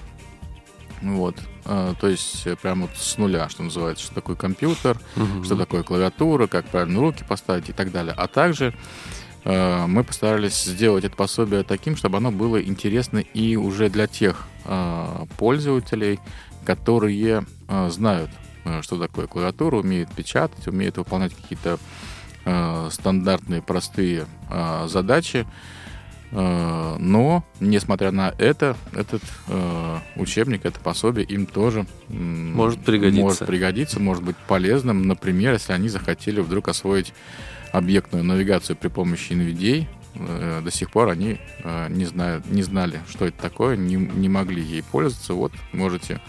Вот. 1.01 1.35
Э, 1.65 1.93
То 1.99 2.07
есть 2.07 2.47
э, 2.47 2.55
прям 2.55 2.81
вот 2.83 2.91
с 2.95 3.17
нуля, 3.17 3.49
что 3.49 3.61
называется, 3.63 4.03
что 4.05 4.15
такое 4.15 4.35
компьютер, 4.35 4.99
Мгм. 5.15 5.43
что 5.43 5.55
такое 5.57 5.83
клавиатура, 5.83 6.47
как 6.47 6.65
правильно 6.65 6.99
руки 7.01 7.23
поставить 7.27 7.69
и 7.69 7.73
так 7.73 7.91
далее. 7.91 8.13
А 8.17 8.27
также 8.27 8.67
э, 8.67 8.73
мы 9.45 10.03
постарались 10.03 10.63
сделать 10.63 11.03
это 11.03 11.15
пособие 11.15 11.63
таким, 11.63 11.95
чтобы 11.97 12.17
оно 12.17 12.31
было 12.31 12.61
интересно 12.61 13.17
и 13.19 13.55
уже 13.57 13.89
для 13.89 14.07
тех 14.07 14.47
э, 14.65 15.25
пользователей, 15.37 16.19
которые 16.65 17.45
э, 17.67 17.89
знают, 17.89 18.29
э, 18.63 18.81
что 18.81 18.97
такое 18.97 19.27
клавиатура, 19.27 19.77
умеют 19.77 20.11
печатать, 20.13 20.65
умеют 20.67 20.95
выполнять 20.97 21.33
какие-то 21.35 21.77
э, 22.45 22.89
стандартные 22.91 23.61
простые 23.61 24.25
э, 24.49 24.85
задачи. 24.87 25.45
Э, 26.31 26.95
Но, 26.99 27.43
несмотря 27.59 28.11
на 28.11 28.33
это, 28.37 28.75
этот 28.93 29.21
э, 29.49 29.97
учебник, 30.15 30.65
это 30.65 30.79
пособие 30.79 31.25
им 31.25 31.45
тоже 31.45 31.85
Может 32.07 32.83
пригодиться. 32.85 33.21
может 33.21 33.45
пригодиться, 33.45 33.99
может 33.99 34.23
быть 34.23 34.37
полезным. 34.47 35.05
Например, 35.07 35.53
если 35.53 35.73
они 35.73 35.89
захотели 35.89 36.39
вдруг 36.39 36.69
освоить 36.69 37.13
объектную 37.73 38.23
навигацию 38.23 38.77
при 38.77 38.87
помощи 38.87 39.33
NVDA, 39.33 39.87
э, 40.15 40.61
до 40.63 40.71
сих 40.71 40.91
пор 40.91 41.09
они 41.09 41.39
э, 41.63 41.87
не, 41.89 42.05
знают, 42.05 42.45
не 42.49 42.61
знали, 42.61 43.01
что 43.09 43.25
это 43.25 43.41
такое, 43.41 43.75
не, 43.75 43.95
не 43.95 44.29
могли 44.29 44.61
ей 44.61 44.83
пользоваться. 44.83 45.33
Вот 45.33 45.51
можете 45.73 46.21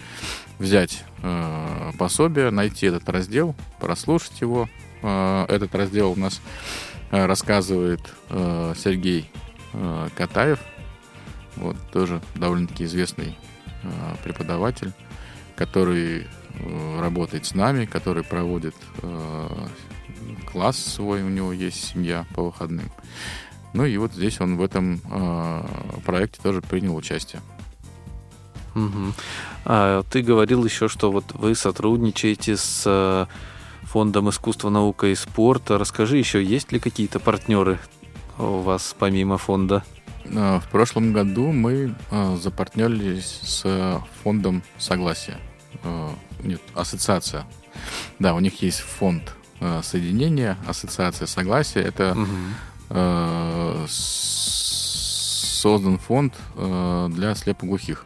взять 0.57 1.03
э, 1.21 1.91
пособие, 1.97 2.49
найти 2.49 2.87
этот 2.87 3.07
раздел, 3.09 3.55
прослушать 3.79 4.41
его. 4.41 4.67
Э, 5.03 5.45
этот 5.47 5.73
раздел 5.75 6.11
у 6.11 6.15
нас 6.15 6.41
э, 7.11 7.25
рассказывает 7.25 8.01
э, 8.29 8.73
Сергей 8.75 9.29
э, 9.73 10.09
Катаев, 10.15 10.59
вот 11.57 11.77
тоже 11.93 12.21
довольно-таки 12.33 12.85
известный 12.85 13.37
э, 13.83 13.87
преподаватель, 14.23 14.93
который 15.55 16.23
э, 16.23 16.99
работает 16.99 17.45
с 17.45 17.53
нами, 17.53 17.85
который 17.85 18.23
проводит 18.23 18.75
э, 19.03 19.67
класс 20.51 20.77
свой, 20.77 21.23
у 21.23 21.29
него 21.29 21.51
есть 21.53 21.83
семья 21.83 22.25
по 22.35 22.43
выходным. 22.43 22.89
Ну 23.73 23.83
и 23.85 23.97
вот 23.97 24.13
здесь 24.13 24.39
он 24.39 24.55
в 24.55 24.63
этом 24.63 25.01
э, 25.11 25.63
проекте 26.05 26.39
тоже 26.41 26.61
принял 26.61 26.95
участие. 26.95 27.41
Мгм. 28.73 29.13
А, 29.65 30.03
ты 30.03 30.21
говорил 30.21 30.63
еще, 30.63 30.87
что 30.87 31.11
вот 31.11 31.25
вы 31.33 31.55
сотрудничаете 31.55 32.55
с 32.55 32.83
э, 32.85 33.25
Фондом 33.83 34.29
искусства, 34.29 34.69
наука 34.69 35.07
и 35.07 35.15
спорта. 35.15 35.77
Расскажи 35.77 36.17
еще, 36.17 36.43
есть 36.43 36.71
ли 36.71 36.79
какие-то 36.79 37.19
партнеры 37.19 37.79
у 38.37 38.59
вас 38.59 38.95
помимо 38.97 39.37
фонда? 39.37 39.83
Э, 40.25 40.59
В 40.59 40.69
прошлом 40.69 41.11
году 41.11 41.51
мы 41.51 41.93
запартнерились 42.37 43.39
с 43.43 44.01
фондом 44.23 44.63
Согласия. 44.77 45.37
Нет, 46.43 46.61
ассоциация. 46.73 47.45
Да, 48.19 48.35
у 48.35 48.39
них 48.39 48.61
есть 48.61 48.79
фонд 48.79 49.35
э, 49.59 49.81
соединения, 49.83 50.57
ассоциация 50.67 51.27
Согласия. 51.27 51.81
Это 51.81 52.13
Мгм. 52.15 52.53
э, 52.89 53.85
создан 55.61 55.97
фонд 55.97 56.33
э, 56.55 57.07
для 57.11 57.35
слепоглухих. 57.35 58.05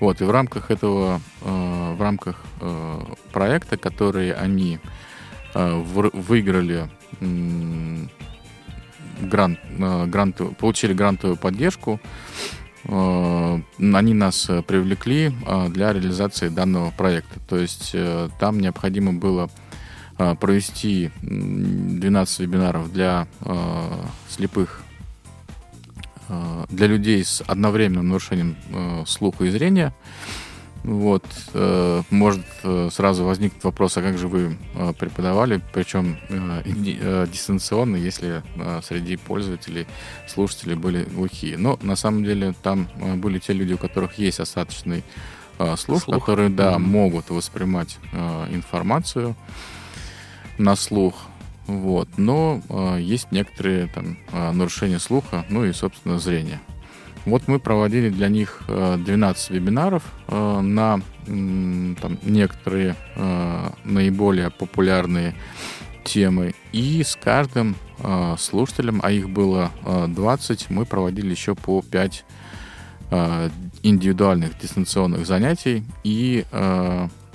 Вот, 0.00 0.20
и 0.20 0.24
в 0.24 0.30
рамках 0.30 0.70
этого, 0.70 1.20
э, 1.42 1.94
в 1.96 2.00
рамках 2.00 2.36
э, 2.60 3.00
проекта, 3.32 3.76
который 3.76 4.32
они 4.32 4.78
э, 5.54 5.82
вр- 5.94 6.10
выиграли 6.16 6.88
м, 7.20 8.08
грант, 9.20 9.58
э, 9.78 10.06
гранту- 10.06 10.54
получили 10.54 10.94
грантовую 10.94 11.36
поддержку, 11.36 12.00
э, 12.84 13.60
они 13.78 14.14
нас 14.14 14.48
э, 14.48 14.62
привлекли 14.62 15.32
э, 15.46 15.68
для 15.68 15.92
реализации 15.92 16.48
данного 16.48 16.90
проекта. 16.92 17.38
То 17.48 17.56
есть 17.58 17.90
э, 17.94 18.28
там 18.40 18.58
необходимо 18.58 19.12
было 19.12 19.44
э, 19.46 19.48
провести 20.40 21.10
м, 21.22 21.98
12 22.00 22.40
вебинаров 22.40 22.92
для 22.92 23.26
э, 23.40 24.04
слепых, 24.28 24.82
э, 26.28 26.64
для 26.68 26.86
людей 26.86 27.24
с 27.24 27.42
одновременным 27.46 28.08
нарушением 28.08 28.56
слуха 29.06 29.44
и 29.44 29.50
зрения. 29.50 29.94
Вот, 30.82 31.24
э, 31.52 32.02
может 32.08 32.46
э, 32.62 32.88
сразу 32.90 33.24
возникнет 33.24 33.62
вопрос, 33.64 33.98
а 33.98 34.02
как 34.02 34.16
же 34.16 34.28
вы 34.28 34.56
преподавали, 34.98 35.60
причем 35.74 36.16
э, 36.30 36.62
ди- 36.64 36.98
дистанционно, 37.30 37.96
если 37.96 38.42
среди 38.82 39.16
пользователей, 39.18 39.86
слушателей 40.26 40.76
были 40.76 41.04
глухие. 41.04 41.58
Но 41.58 41.78
на 41.82 41.96
самом 41.96 42.24
деле 42.24 42.54
там 42.62 42.88
были 43.16 43.38
те 43.38 43.52
люди, 43.52 43.74
у 43.74 43.78
которых 43.78 44.14
есть 44.18 44.40
остаточный 44.40 45.04
слух, 45.76 46.02
Слух. 46.04 46.18
которые, 46.24 46.48
да, 46.48 46.78
Мгм. 46.78 46.88
могут 46.88 47.28
воспринимать 47.28 47.98
информацию 48.50 49.36
на 50.60 50.76
слух. 50.76 51.14
Вот. 51.66 52.08
Но 52.16 52.60
э, 52.68 52.98
есть 53.00 53.32
некоторые 53.32 53.86
там, 53.86 54.18
э, 54.32 54.52
нарушения 54.52 54.98
слуха, 54.98 55.44
ну 55.48 55.64
и, 55.64 55.72
собственно, 55.72 56.18
зрения. 56.18 56.60
Вот 57.24 57.48
мы 57.48 57.58
проводили 57.58 58.10
для 58.10 58.28
них 58.28 58.62
э, 58.68 58.96
12 58.98 59.50
вебинаров 59.50 60.02
э, 60.28 60.60
на 60.60 61.00
там, 61.26 62.18
некоторые 62.22 62.96
наиболее 63.84 64.50
популярные 64.50 65.36
темы. 66.02 66.54
И 66.72 67.04
с 67.04 67.14
каждым 67.14 67.76
слушателем, 68.38 69.00
а 69.04 69.12
их 69.12 69.28
было 69.28 69.70
э, 69.84 70.06
20, 70.08 70.70
мы 70.70 70.86
проводили 70.86 71.30
еще 71.30 71.54
по 71.54 71.82
5 71.82 72.24
э, 73.10 73.50
индивидуальных 73.82 74.58
дистанционных 74.58 75.24
занятий. 75.24 75.84
И, 76.02 76.44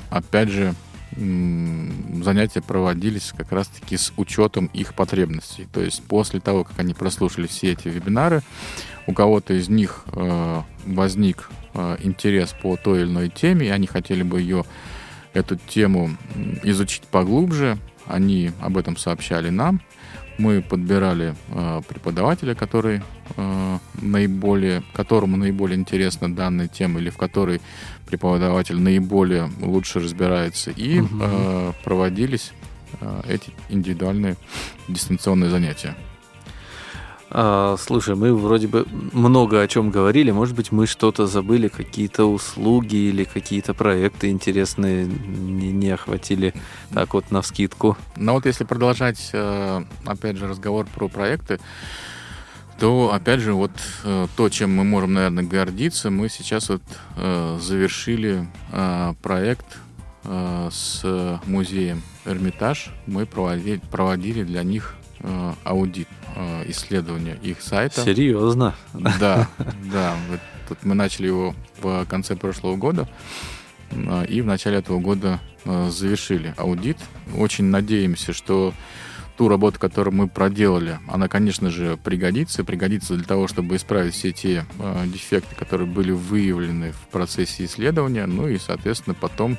опять 0.10 0.50
же, 0.50 0.74
занятия 1.16 2.62
проводились 2.62 3.34
как 3.36 3.52
раз-таки 3.52 3.98
с 3.98 4.14
учетом 4.18 4.68
их 4.68 4.94
потребностей. 4.94 5.68
То 5.72 5.82
есть 5.82 6.04
после 6.04 6.40
того, 6.40 6.64
как 6.64 6.80
они 6.80 6.94
прослушали 6.94 7.48
все 7.48 7.72
эти 7.72 7.88
вебинары, 7.88 8.42
у 9.08 9.14
кого-то 9.14 9.54
из 9.54 9.70
них 9.70 10.04
э, 10.08 10.62
возник 10.86 11.50
э, 11.74 11.98
интерес 12.04 12.54
по 12.62 12.76
той 12.76 13.02
или 13.02 13.10
иной 13.10 13.30
теме, 13.30 13.68
и 13.68 13.70
они 13.70 13.88
хотели 13.88 14.24
бы 14.24 14.42
ее, 14.42 14.66
эту 15.36 15.58
тему 15.58 16.16
изучить 16.64 17.04
поглубже, 17.04 17.78
они 18.08 18.52
об 18.62 18.78
этом 18.78 18.98
сообщали 18.98 19.50
нам. 19.50 19.82
Мы 20.38 20.62
подбирали 20.62 21.36
э, 21.50 21.82
преподавателя, 21.88 22.56
который 22.56 23.02
э, 23.38 23.78
наиболее, 24.02 24.84
которому 24.94 25.38
наиболее 25.38 25.78
интересна 25.78 26.34
данная 26.34 26.68
тема 26.68 27.00
или 27.00 27.10
в 27.10 27.18
которой 27.18 27.62
преподаватель 28.06 28.80
наиболее 28.80 29.50
лучше 29.62 30.00
разбирается, 30.00 30.72
и 30.72 31.00
Мгм. 31.00 31.22
э, 31.24 31.72
проводились 31.84 32.52
э, 33.02 33.22
эти 33.30 33.50
индивидуальные 33.70 34.36
дистанционные 34.88 35.50
занятия. 35.50 35.96
А, 37.38 37.76
слушай, 37.78 38.16
мы 38.16 38.34
вроде 38.34 38.68
бы 38.68 38.88
много 39.12 39.62
о 39.62 39.68
чем 39.68 39.92
говорили. 39.92 40.32
Может 40.32 40.56
быть, 40.56 40.72
мы 40.72 40.88
что-то 40.88 41.28
забыли, 41.28 41.68
какие-то 41.68 42.24
услуги 42.24 42.96
или 42.96 43.26
какие-то 43.26 43.74
проекты 43.74 44.30
интересные 44.30 45.06
не, 45.06 45.74
не 45.74 45.90
охватили 45.90 46.54
так 46.94 47.14
вот 47.14 47.32
на 47.32 47.42
вскидку. 47.42 47.98
Но 48.16 48.36
вот 48.36 48.46
если 48.46 48.64
продолжать, 48.64 49.32
э, 49.34 49.84
опять 50.06 50.38
же, 50.38 50.48
разговор 50.48 50.88
про 50.96 51.10
проекты, 51.10 51.60
то, 52.80 53.12
опять 53.14 53.42
же, 53.42 53.52
вот 53.52 53.72
э, 54.06 54.28
то, 54.38 54.48
чем 54.48 54.74
мы 54.74 54.86
можем, 54.86 55.16
наверное, 55.16 55.44
гордиться, 55.44 56.10
мы 56.10 56.30
сейчас 56.30 56.70
вот 56.70 56.84
э, 57.18 57.60
завершили 57.62 58.48
проект 59.22 59.66
с 60.24 61.40
музеем 61.46 62.02
Эрмитаж. 62.26 62.92
Мы 63.06 63.26
проводили, 63.28 63.80
проводили 63.92 64.44
для 64.44 64.64
них 64.64 64.96
аудит, 65.64 66.08
э, 66.36 66.70
исследование 66.70 67.38
их 67.42 67.62
сайта. 67.62 68.02
Серьезно. 68.02 68.76
Да, 68.94 69.48
да. 69.92 70.16
Вот 70.70 70.80
мы 70.84 70.96
начали 70.96 71.28
его 71.28 71.56
в 71.80 72.06
конце 72.06 72.36
прошлого 72.36 72.76
года 72.76 73.08
э, 73.92 74.26
и 74.28 74.42
в 74.42 74.46
начале 74.46 74.78
этого 74.78 75.00
года 75.00 75.40
э, 75.64 75.90
завершили 75.92 76.54
аудит. 76.58 76.98
Очень 77.36 77.66
надеемся, 77.66 78.34
что 78.34 78.74
ту 79.38 79.48
работу, 79.50 79.80
которую 79.80 80.14
мы 80.16 80.28
проделали, 80.28 81.00
она, 81.08 81.28
конечно 81.28 81.70
же, 81.70 81.98
пригодится. 81.98 82.64
Пригодится 82.64 83.16
для 83.16 83.26
того, 83.26 83.48
чтобы 83.48 83.76
исправить 83.76 84.14
все 84.14 84.32
те 84.32 84.66
э, 84.80 85.04
дефекты, 85.08 85.56
которые 85.56 85.88
были 85.88 86.12
выявлены 86.12 86.94
в 86.94 87.08
процессе 87.12 87.66
исследования. 87.66 88.26
Ну 88.26 88.48
и, 88.48 88.58
соответственно, 88.58 89.14
потом 89.14 89.58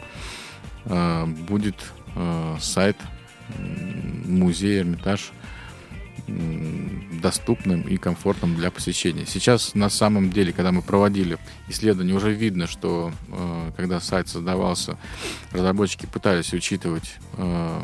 э, 0.87 1.27
будет 1.27 1.77
э, 2.15 2.57
сайт 2.61 2.97
музея 4.25 4.81
Эрмитаж 4.81 5.31
м, 5.31 5.37
доступным 6.27 7.83
и 7.83 7.97
комфортным 7.97 8.57
для 8.57 8.71
посещения. 8.71 9.25
Сейчас 9.27 9.75
на 9.75 9.89
самом 9.91 10.31
деле, 10.31 10.53
когда 10.53 10.73
мы 10.73 10.83
проводили 10.83 11.39
исследование, 11.69 12.15
уже 12.17 12.33
видно, 12.33 12.67
что 12.67 13.13
э, 13.29 13.71
когда 13.77 14.01
сайт 14.01 14.29
создавался, 14.29 14.99
разработчики 15.53 16.07
пытались 16.07 16.53
учитывать 16.53 17.15
э, 17.39 17.81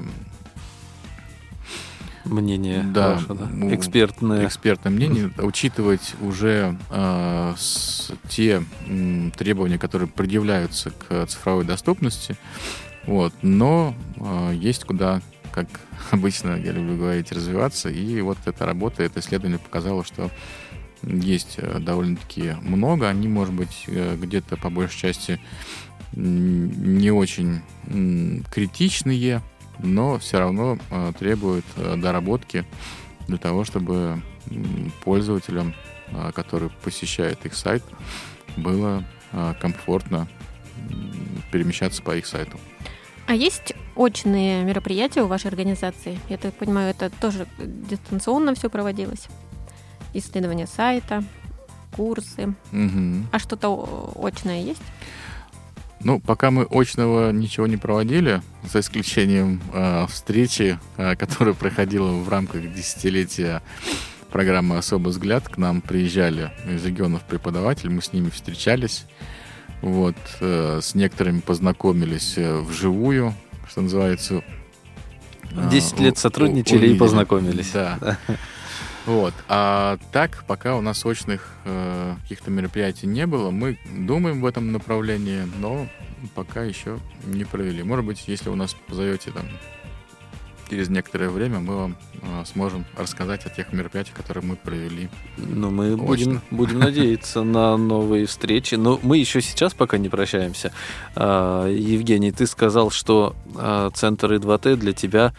Мнение 2.24 2.84
Да, 2.84 3.14
ваше, 3.14 3.34
да? 3.34 3.74
Экспертное. 3.74 4.46
экспертное 4.46 4.90
мнение, 4.92 5.32
учитывать 5.38 6.14
уже 6.20 6.78
э, 6.90 7.54
с- 7.58 8.12
те 8.28 8.62
м, 8.86 9.32
требования, 9.32 9.76
которые 9.76 10.08
предъявляются 10.08 10.92
к 10.92 11.26
цифровой 11.26 11.64
доступности. 11.64 12.36
Вот. 13.06 13.34
Но 13.42 13.96
э, 14.18 14.52
есть 14.54 14.84
куда, 14.84 15.20
как 15.52 15.68
обычно 16.10 16.56
я 16.56 16.72
люблю 16.72 16.96
говорить, 16.96 17.32
развиваться. 17.32 17.88
И 17.88 18.20
вот 18.20 18.38
эта 18.46 18.66
работа, 18.66 19.02
это 19.02 19.20
исследование 19.20 19.58
показало, 19.58 20.04
что 20.04 20.30
есть 21.02 21.54
э, 21.58 21.78
довольно-таки 21.78 22.56
много. 22.62 23.08
Они, 23.08 23.28
может 23.28 23.54
быть, 23.54 23.84
э, 23.86 24.16
где-то 24.16 24.56
по 24.56 24.70
большей 24.70 24.98
части 24.98 25.40
не 26.14 27.10
очень 27.10 27.62
критичные, 28.50 29.40
но 29.78 30.18
все 30.18 30.38
равно 30.38 30.78
э, 30.90 31.12
требуют 31.18 31.64
доработки 31.76 32.66
для 33.26 33.38
того, 33.38 33.64
чтобы 33.64 34.20
пользователям, 35.04 35.74
которые 36.34 36.70
посещают 36.84 37.46
их 37.46 37.54
сайт, 37.54 37.82
было 38.56 39.04
комфортно 39.60 40.28
перемещаться 41.50 42.02
по 42.02 42.14
их 42.16 42.26
сайту. 42.26 42.58
А 43.26 43.34
есть 43.34 43.74
очные 43.94 44.64
мероприятия 44.64 45.22
у 45.22 45.26
вашей 45.26 45.48
организации? 45.48 46.18
Я 46.28 46.38
так 46.38 46.54
понимаю, 46.54 46.90
это 46.90 47.10
тоже 47.10 47.46
дистанционно 47.58 48.54
все 48.54 48.68
проводилось? 48.68 49.28
Исследование 50.14 50.66
сайта, 50.66 51.24
курсы. 51.94 52.54
Мгм. 52.72 53.28
А 53.32 53.38
что-то 53.38 54.12
очное 54.22 54.60
есть? 54.60 54.82
Ну, 56.04 56.18
пока 56.18 56.50
мы 56.50 56.66
очного 56.68 57.30
ничего 57.30 57.68
не 57.68 57.76
проводили, 57.76 58.42
за 58.64 58.80
исключением 58.80 59.62
э, 59.72 60.06
встречи, 60.08 60.78
э, 60.96 61.14
которая 61.14 61.54
проходила 61.54 62.10
в 62.10 62.28
рамках 62.28 62.74
десятилетия 62.74 63.62
программы 64.32 64.78
«Особый 64.78 65.10
взгляд». 65.10 65.48
К 65.48 65.58
нам 65.58 65.80
приезжали 65.80 66.50
из 66.68 66.84
регионов 66.84 67.22
преподаватели, 67.22 67.88
мы 67.88 68.02
с 68.02 68.12
ними 68.12 68.30
встречались. 68.30 69.06
Вот, 69.82 70.16
э, 70.40 70.78
с 70.80 70.94
некоторыми 70.94 71.40
познакомились 71.40 72.34
э, 72.38 72.60
вживую, 72.60 73.34
что 73.68 73.80
называется. 73.82 74.42
э, 75.50 75.68
Десять 75.70 75.98
лет 76.00 76.14
у- 76.14 76.20
сотрудничали 76.20 76.76
и 76.76 76.80
увидели. 76.80 76.98
познакомились. 76.98 77.70
Да. 77.72 78.18
Вот. 79.04 79.34
А 79.48 79.98
так, 80.12 80.44
пока 80.46 80.76
у 80.76 80.80
нас 80.80 81.04
очных 81.04 81.48
э, 81.64 82.14
каких-то 82.22 82.52
мероприятий 82.52 83.08
не 83.08 83.26
было, 83.26 83.50
мы 83.50 83.76
думаем 83.98 84.40
в 84.40 84.46
этом 84.46 84.70
направлении, 84.70 85.42
но 85.58 85.88
пока 86.36 86.62
еще 86.62 87.00
не 87.24 87.42
провели. 87.44 87.82
Может 87.82 88.04
быть, 88.04 88.22
если 88.28 88.48
вы 88.48 88.54
нас 88.54 88.76
позовете 88.86 89.32
там 89.32 89.42
через 90.68 90.88
некоторое 90.88 91.28
время, 91.28 91.60
мы 91.60 91.76
вам 91.76 91.96
э, 92.22 92.44
сможем 92.46 92.84
рассказать 92.96 93.44
о 93.46 93.50
тех 93.50 93.72
мероприятиях, 93.72 94.16
которые 94.16 94.44
мы 94.44 94.56
провели. 94.56 95.08
Ну, 95.36 95.70
мы 95.70 95.92
Очно. 95.94 96.04
будем, 96.06 96.40
будем 96.50 96.78
надеяться 96.78 97.42
на 97.44 97.76
новые 97.76 98.26
встречи. 98.26 98.74
Но 98.76 98.98
мы 99.02 99.18
еще 99.18 99.40
сейчас 99.42 99.74
пока 99.74 99.98
не 99.98 100.08
прощаемся. 100.08 100.72
А, 101.14 101.68
Евгений, 101.68 102.32
ты 102.32 102.46
сказал, 102.46 102.90
что 102.90 103.34
а, 103.56 103.90
центр 103.90 104.32
И2Т 104.32 104.76
для 104.76 104.92
тебя 104.92 105.34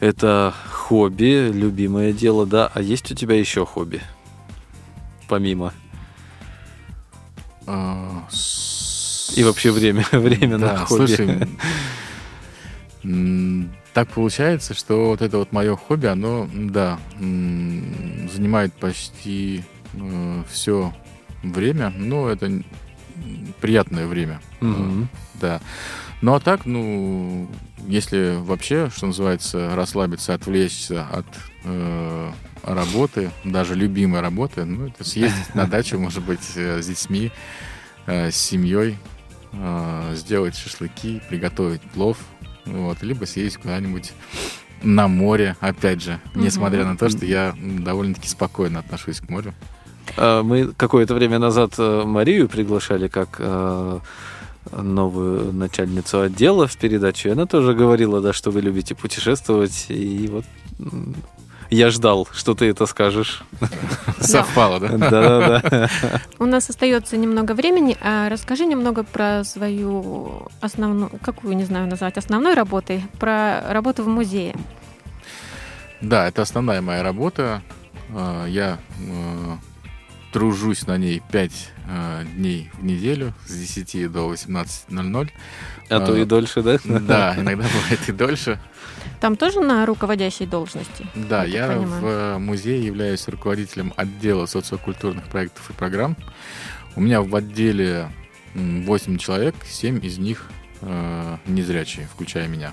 это 0.00 0.52
хобби, 0.70 1.50
любимое 1.52 2.12
дело, 2.12 2.46
да? 2.46 2.70
А 2.74 2.80
есть 2.80 3.10
у 3.12 3.14
тебя 3.14 3.38
еще 3.38 3.64
хобби? 3.64 4.00
Помимо. 5.28 5.72
И 9.36 9.44
вообще 9.44 9.70
время, 9.70 10.04
время 10.12 10.58
на 10.58 10.66
Да, 10.66 10.76
хобби. 10.84 11.06
слушай, 11.06 11.48
так 13.94 14.08
получается, 14.08 14.74
что 14.74 15.08
вот 15.08 15.22
это 15.22 15.38
вот 15.38 15.52
мое 15.52 15.76
хобби, 15.76 16.06
оно, 16.06 16.48
да, 16.52 16.98
занимает 17.18 18.72
почти 18.74 19.64
все 20.50 20.94
время, 21.42 21.92
но 21.96 22.28
это 22.28 22.62
приятное 23.60 24.06
время, 24.06 24.40
Мгм. 24.60 25.08
да. 25.34 25.60
Ну 26.20 26.34
а 26.34 26.40
так, 26.40 26.66
ну, 26.66 27.48
если 27.88 28.36
вообще, 28.38 28.90
что 28.94 29.06
называется, 29.06 29.74
расслабиться, 29.74 30.34
отвлечься 30.34 31.04
от 31.10 31.26
э, 31.64 32.30
работы, 32.62 33.30
даже 33.44 33.74
любимой 33.74 34.20
работы, 34.20 34.64
ну, 34.64 34.86
это 34.86 35.02
съездить 35.04 35.54
на 35.54 35.66
дачу, 35.66 35.98
может 35.98 36.22
быть, 36.22 36.52
э, 36.54 36.80
с 36.80 36.86
детьми, 36.86 37.32
э, 38.06 38.30
с 38.30 38.36
семьей, 38.36 38.96
э, 39.52 40.12
сделать 40.14 40.56
шашлыки, 40.56 41.20
приготовить 41.28 41.82
плов, 41.82 42.18
вот, 42.64 43.02
либо 43.02 43.24
съездить 43.24 43.60
куда-нибудь 43.60 44.12
на 44.82 45.08
море, 45.08 45.56
опять 45.60 46.02
же, 46.02 46.20
несмотря 46.34 46.84
на 46.84 46.96
то, 46.96 47.08
что 47.08 47.24
я 47.24 47.54
довольно-таки 47.60 48.28
спокойно 48.28 48.80
отношусь 48.80 49.20
к 49.20 49.28
морю. 49.28 49.54
А, 50.16 50.42
Мы 50.42 50.72
какое-то 50.76 51.14
время 51.14 51.38
назад 51.38 51.74
э, 51.78 52.02
Марию 52.04 52.48
приглашали 52.48 53.08
как 53.08 53.36
э, 53.38 53.98
новую 54.72 55.52
начальницу 55.52 56.20
отдела 56.20 56.66
в 56.66 56.76
передачу. 56.76 57.28
И 57.28 57.32
она 57.32 57.46
тоже 57.46 57.74
говорила, 57.74 58.20
да, 58.20 58.32
что 58.32 58.50
вы 58.50 58.60
любите 58.60 58.94
путешествовать. 58.94 59.86
И 59.88 60.28
вот 60.30 60.44
я 61.72 61.90
ждал, 61.90 62.28
что 62.32 62.54
ты 62.54 62.66
это 62.66 62.86
скажешь. 62.86 63.42
Совпало, 64.20 64.78
да? 64.78 64.88
Да-да-да. 64.88 65.88
У 66.38 66.44
нас 66.44 66.68
остается 66.70 67.16
немного 67.16 67.52
времени. 67.52 67.96
А 68.00 68.28
расскажи 68.28 68.66
немного 68.66 69.02
про 69.04 69.42
свою 69.44 70.48
основную, 70.60 71.10
какую, 71.22 71.56
не 71.56 71.64
знаю 71.64 71.86
назвать, 71.88 72.18
основной 72.18 72.54
работой, 72.54 73.02
про 73.18 73.62
работу 73.72 74.04
в 74.04 74.08
музее. 74.08 74.54
Да, 76.00 76.28
это 76.28 76.42
основная 76.42 76.82
моя 76.82 77.02
работа. 77.02 77.62
Э, 78.10 78.46
Я 78.48 78.78
э, 78.98 79.56
тружусь 80.32 80.86
на 80.86 80.98
ней 80.98 81.22
5 81.32 81.72
дней 82.36 82.70
в 82.74 82.84
неделю 82.84 83.34
с 83.46 83.54
10 83.54 84.10
до 84.10 84.32
18.00. 84.32 85.28
А 85.90 86.00
то 86.00 86.16
и 86.16 86.24
дольше, 86.24 86.62
да? 86.62 86.78
Да, 86.84 87.34
иногда 87.36 87.64
бывает 87.64 88.08
и 88.08 88.12
дольше. 88.12 88.60
Там 89.22 89.36
тоже 89.36 89.60
на 89.60 89.86
руководящей 89.86 90.46
должности? 90.46 91.06
Да, 91.14 91.44
Я 91.44 91.72
я 91.72 91.78
в 91.78 92.04
э, 92.04 92.38
музее 92.38 92.84
являюсь 92.84 93.28
руководителем 93.28 93.94
отдела 93.96 94.46
социокультурных 94.46 95.28
проектов 95.28 95.70
и 95.70 95.72
программ. 95.74 96.16
У 96.96 97.00
меня 97.00 97.22
в 97.22 97.32
отделе 97.36 98.08
8 98.54 99.18
человек, 99.18 99.54
7 99.64 100.04
из 100.04 100.18
них 100.18 100.50
э, 100.80 101.36
незрячие, 101.46 102.08
включая 102.12 102.48
меня. 102.48 102.72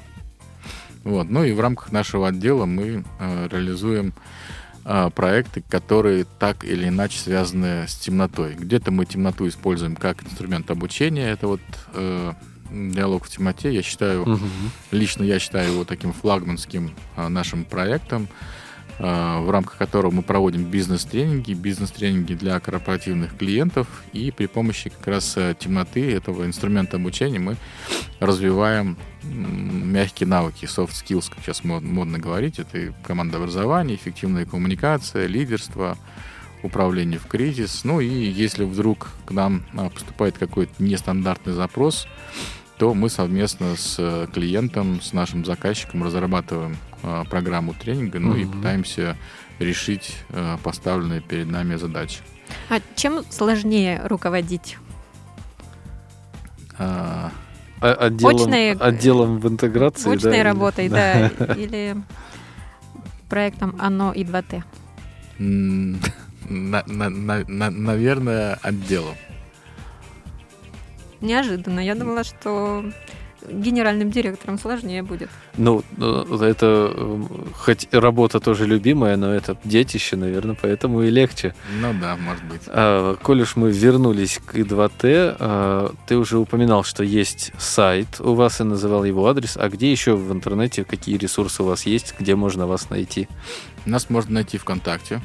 Вот. 1.04 1.30
Ну 1.30 1.44
и 1.44 1.52
в 1.52 1.60
рамках 1.60 1.92
нашего 1.92 2.30
отдела 2.30 2.66
мы 2.66 3.04
э, 3.20 3.48
реализуем 3.52 4.16
э, 4.86 5.12
проекты, 5.14 5.62
которые 5.70 6.26
так 6.40 6.64
или 6.64 6.88
иначе 6.88 7.20
связаны 7.20 7.88
с 7.88 7.94
темнотой. 7.94 8.56
Где-то 8.56 8.90
мы 8.90 9.06
темноту 9.06 9.48
используем 9.48 9.96
как 9.96 10.24
инструмент 10.24 10.72
обучения. 10.72 11.30
Это 11.30 11.46
вот 11.46 11.62
э, 11.94 12.34
диалог 12.72 13.26
в 13.26 13.30
темноте. 13.30 13.74
Я 13.74 13.82
считаю, 13.82 14.26
Мгм. 14.26 14.50
лично 14.92 15.24
я 15.24 15.40
считаю 15.40 15.72
его 15.74 15.84
таким 15.86 16.14
флагманским 16.14 16.92
э, 17.18 17.28
нашим 17.28 17.66
проектом, 17.66 18.28
э, 19.00 19.04
в 19.40 19.50
рамках 19.50 19.78
которого 19.78 20.12
мы 20.12 20.22
проводим 20.22 20.64
бизнес-тренинги, 20.66 21.54
бизнес-тренинги 21.54 22.34
для 22.34 22.60
корпоративных 22.60 23.38
клиентов, 23.38 23.88
и 24.14 24.32
при 24.32 24.46
помощи 24.48 24.90
как 24.90 25.08
раз 25.08 25.34
э, 25.38 25.56
темноты 25.58 26.12
этого 26.14 26.46
инструмента 26.46 26.98
обучения 26.98 27.40
мы 27.40 27.56
развиваем 28.20 28.98
мягкие 29.24 30.28
навыки, 30.28 30.66
soft 30.66 30.92
skills, 30.92 31.30
как 31.30 31.40
сейчас 31.44 31.62
мод- 31.64 31.82
модно 31.82 32.20
говорить. 32.20 32.60
Это 32.60 32.78
и 32.78 32.92
командообразование, 33.04 33.96
эффективная 33.96 34.46
коммуникация, 34.46 35.28
лидерство, 35.28 35.98
управление 36.64 37.20
в 37.20 37.26
кризис. 37.28 37.84
Ну 37.84 38.00
и 38.00 38.08
если 38.08 38.64
вдруг 38.66 39.10
к 39.26 39.32
нам 39.32 39.64
а, 39.78 39.90
поступает 39.90 40.38
какой-то 40.38 40.74
нестандартный 40.80 41.54
запрос, 41.54 42.08
то 42.78 42.94
мы 42.94 43.10
совместно 43.10 43.76
с 43.76 43.96
э, 44.00 44.28
клиентом, 44.34 45.02
с 45.02 45.12
нашим 45.12 45.44
заказчиком 45.44 46.04
разрабатываем 46.04 46.78
а, 47.04 47.26
программу 47.26 47.74
тренинга, 47.74 48.20
ну 48.20 48.36
и 48.36 48.46
Мгм. 48.46 48.58
пытаемся 48.58 49.18
решить 49.60 50.16
а, 50.30 50.58
поставленные 50.64 51.20
перед 51.22 51.48
нами 51.48 51.76
задачи. 51.76 52.20
А 52.70 52.80
чем 52.96 53.24
сложнее 53.30 54.02
руководить? 54.06 54.78
А, 56.78 57.32
А- 57.82 57.94
Отделом, 57.94 58.36
Очные- 58.36 58.74
отделом 58.74 59.40
в 59.40 59.48
интеграции. 59.48 60.14
Очной 60.14 60.32
да, 60.34 60.38
или- 60.38 60.44
работой, 60.44 60.90
да, 60.90 61.28
или 61.56 61.96
проектом 63.30 63.76
ОНО 63.80 64.12
и 64.14 64.24
2Т? 64.26 64.64
на- 66.50 66.84
на- 66.88 67.10
на- 67.10 67.46
на- 67.48 67.70
Наверное, 67.70 68.60
отделом. 68.62 69.16
Неожиданно. 71.22 71.80
Я 71.80 71.96
думала, 71.96 72.24
что 72.24 72.84
генеральным 73.48 74.12
директором 74.12 74.60
сложнее 74.60 75.04
будет. 75.04 75.30
Ну, 75.58 75.84
э, 75.98 76.38
это 76.42 76.92
э, 76.94 77.24
хоть 77.56 77.88
работа 77.94 78.40
тоже 78.40 78.66
любимая, 78.66 79.18
но 79.18 79.34
это 79.34 79.58
детище, 79.64 80.16
наверное, 80.16 80.58
поэтому 80.62 81.04
и 81.04 81.10
легче. 81.10 81.56
Ну 81.82 81.94
да, 82.00 82.16
может 82.18 82.44
быть. 82.46 82.62
А, 82.68 83.16
коль 83.16 83.42
уж 83.42 83.56
мы 83.56 83.72
вернулись 83.72 84.40
к 84.46 84.56
И2Т, 84.56 85.38
а, 85.40 85.94
ты 86.08 86.18
уже 86.18 86.38
упоминал, 86.38 86.84
что 86.84 87.04
есть 87.04 87.52
сайт 87.58 88.20
у 88.20 88.34
вас 88.34 88.60
и 88.62 88.64
называл 88.64 89.04
его 89.04 89.28
адрес. 89.28 89.58
А 89.58 89.70
где 89.70 89.92
еще 89.92 90.16
в 90.16 90.32
интернете, 90.32 90.84
какие 90.84 91.18
ресурсы 91.18 91.64
у 91.64 91.66
вас 91.66 91.86
есть, 91.86 92.16
где 92.20 92.36
можно 92.36 92.68
вас 92.68 92.90
найти? 92.90 93.28
Нас 93.86 94.10
можно 94.10 94.36
найти 94.36 94.58
ВКонтакте. 94.58 95.22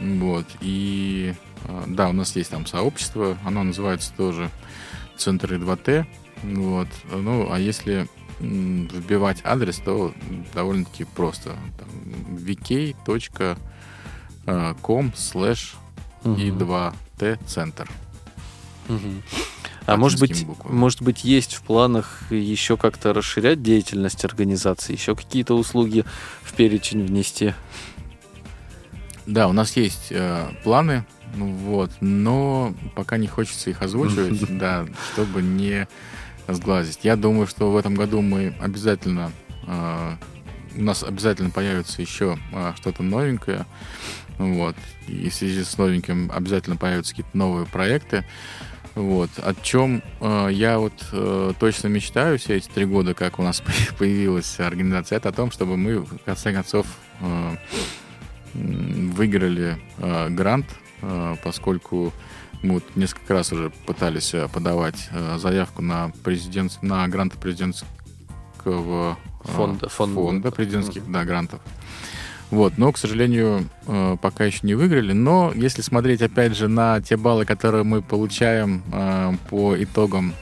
Вот. 0.00 0.46
И 0.60 1.34
э, 1.64 1.84
да, 1.86 2.08
у 2.08 2.12
нас 2.12 2.34
есть 2.36 2.50
там 2.50 2.66
сообщество. 2.66 3.36
Оно 3.44 3.62
называется 3.62 4.12
тоже 4.16 4.50
Центр 5.16 5.54
И2Т. 5.54 6.06
Вот. 6.42 6.88
Ну, 7.10 7.52
а 7.52 7.58
если 7.58 8.08
вбивать 8.40 9.40
адрес, 9.44 9.76
то 9.78 10.12
довольно-таки 10.54 11.04
просто. 11.04 11.56
Там, 11.78 11.88
vk.com 12.36 13.58
slash 15.14 15.74
и2Т 16.24 17.38
центр. 17.46 17.90
Мгм. 18.88 19.22
А 19.86 19.96
может 19.96 20.18
быть, 20.18 20.46
буквами. 20.46 20.74
может 20.74 21.02
быть, 21.02 21.24
есть 21.24 21.54
в 21.54 21.62
планах 21.62 22.22
еще 22.30 22.76
как-то 22.76 23.12
расширять 23.12 23.62
деятельность 23.62 24.24
организации, 24.24 24.94
еще 24.94 25.14
какие-то 25.14 25.54
услуги 25.54 26.04
в 26.42 26.54
перечень 26.54 27.04
внести? 27.04 27.54
Да, 29.26 29.48
у 29.48 29.52
нас 29.52 29.76
есть 29.76 30.08
э, 30.10 30.48
планы, 30.62 31.04
ну 31.34 31.46
вот, 31.46 31.90
но 32.00 32.74
пока 32.94 33.16
не 33.16 33.26
хочется 33.26 33.70
их 33.70 33.82
озвучивать, 33.82 34.58
да, 34.58 34.86
чтобы 35.12 35.42
не 35.42 35.88
сглазить. 36.46 37.00
Я 37.02 37.16
думаю, 37.16 37.46
что 37.46 37.70
в 37.70 37.76
этом 37.76 37.94
году 37.94 38.20
мы 38.20 38.54
обязательно, 38.60 39.32
э, 39.66 40.16
у 40.76 40.82
нас 40.82 41.02
обязательно 41.02 41.50
появится 41.50 42.02
еще 42.02 42.38
э, 42.52 42.72
что-то 42.76 43.02
новенькое, 43.02 43.66
вот, 44.38 44.76
и 45.08 45.30
в 45.30 45.34
связи 45.34 45.64
с 45.64 45.78
новеньким 45.78 46.30
обязательно 46.34 46.76
появятся 46.76 47.12
какие-то 47.12 47.36
новые 47.36 47.66
проекты. 47.66 48.24
Вот. 48.94 49.30
О 49.38 49.54
чем 49.60 50.02
э, 50.20 50.48
я 50.52 50.78
вот 50.78 50.92
э, 51.10 51.52
точно 51.58 51.88
мечтаю 51.88 52.38
все 52.38 52.56
эти 52.56 52.68
три 52.68 52.84
года, 52.84 53.12
как 53.12 53.40
у 53.40 53.42
нас 53.42 53.60
появилась 53.98 54.60
организация, 54.60 55.16
это 55.16 55.30
о 55.30 55.32
том, 55.32 55.50
чтобы 55.50 55.76
мы 55.76 55.98
в 55.98 56.18
конце 56.24 56.52
концов 56.52 56.86
э, 57.20 57.56
выиграли 58.54 59.78
э, 59.98 60.28
грант, 60.30 60.66
э, 61.02 61.36
поскольку 61.42 62.12
мы 62.62 62.74
вот 62.74 62.84
несколько 62.96 63.34
раз 63.34 63.52
уже 63.52 63.70
пытались 63.86 64.32
э, 64.34 64.48
подавать 64.48 65.08
э, 65.10 65.38
заявку 65.38 65.82
на 65.82 66.12
президент, 66.22 66.78
на 66.82 67.06
гранты 67.08 67.36
президентского 67.38 69.18
э, 69.44 69.48
Фонда- 69.48 69.88
фонда. 69.88 70.14
фонда 70.14 70.50
президентских 70.50 71.10
да, 71.10 71.24
грантов. 71.24 71.60
Вот, 72.50 72.78
но, 72.78 72.92
к 72.92 72.98
сожалению, 72.98 73.68
э, 73.86 74.16
пока 74.20 74.44
еще 74.44 74.60
не 74.62 74.74
выиграли. 74.74 75.12
Но 75.12 75.52
если 75.54 75.82
смотреть, 75.82 76.22
опять 76.22 76.56
же, 76.56 76.68
на 76.68 77.00
те 77.00 77.16
баллы, 77.16 77.44
которые 77.44 77.84
мы 77.84 78.00
получаем 78.00 78.82
э, 78.92 79.34
по 79.50 79.76
итогам 79.82 80.34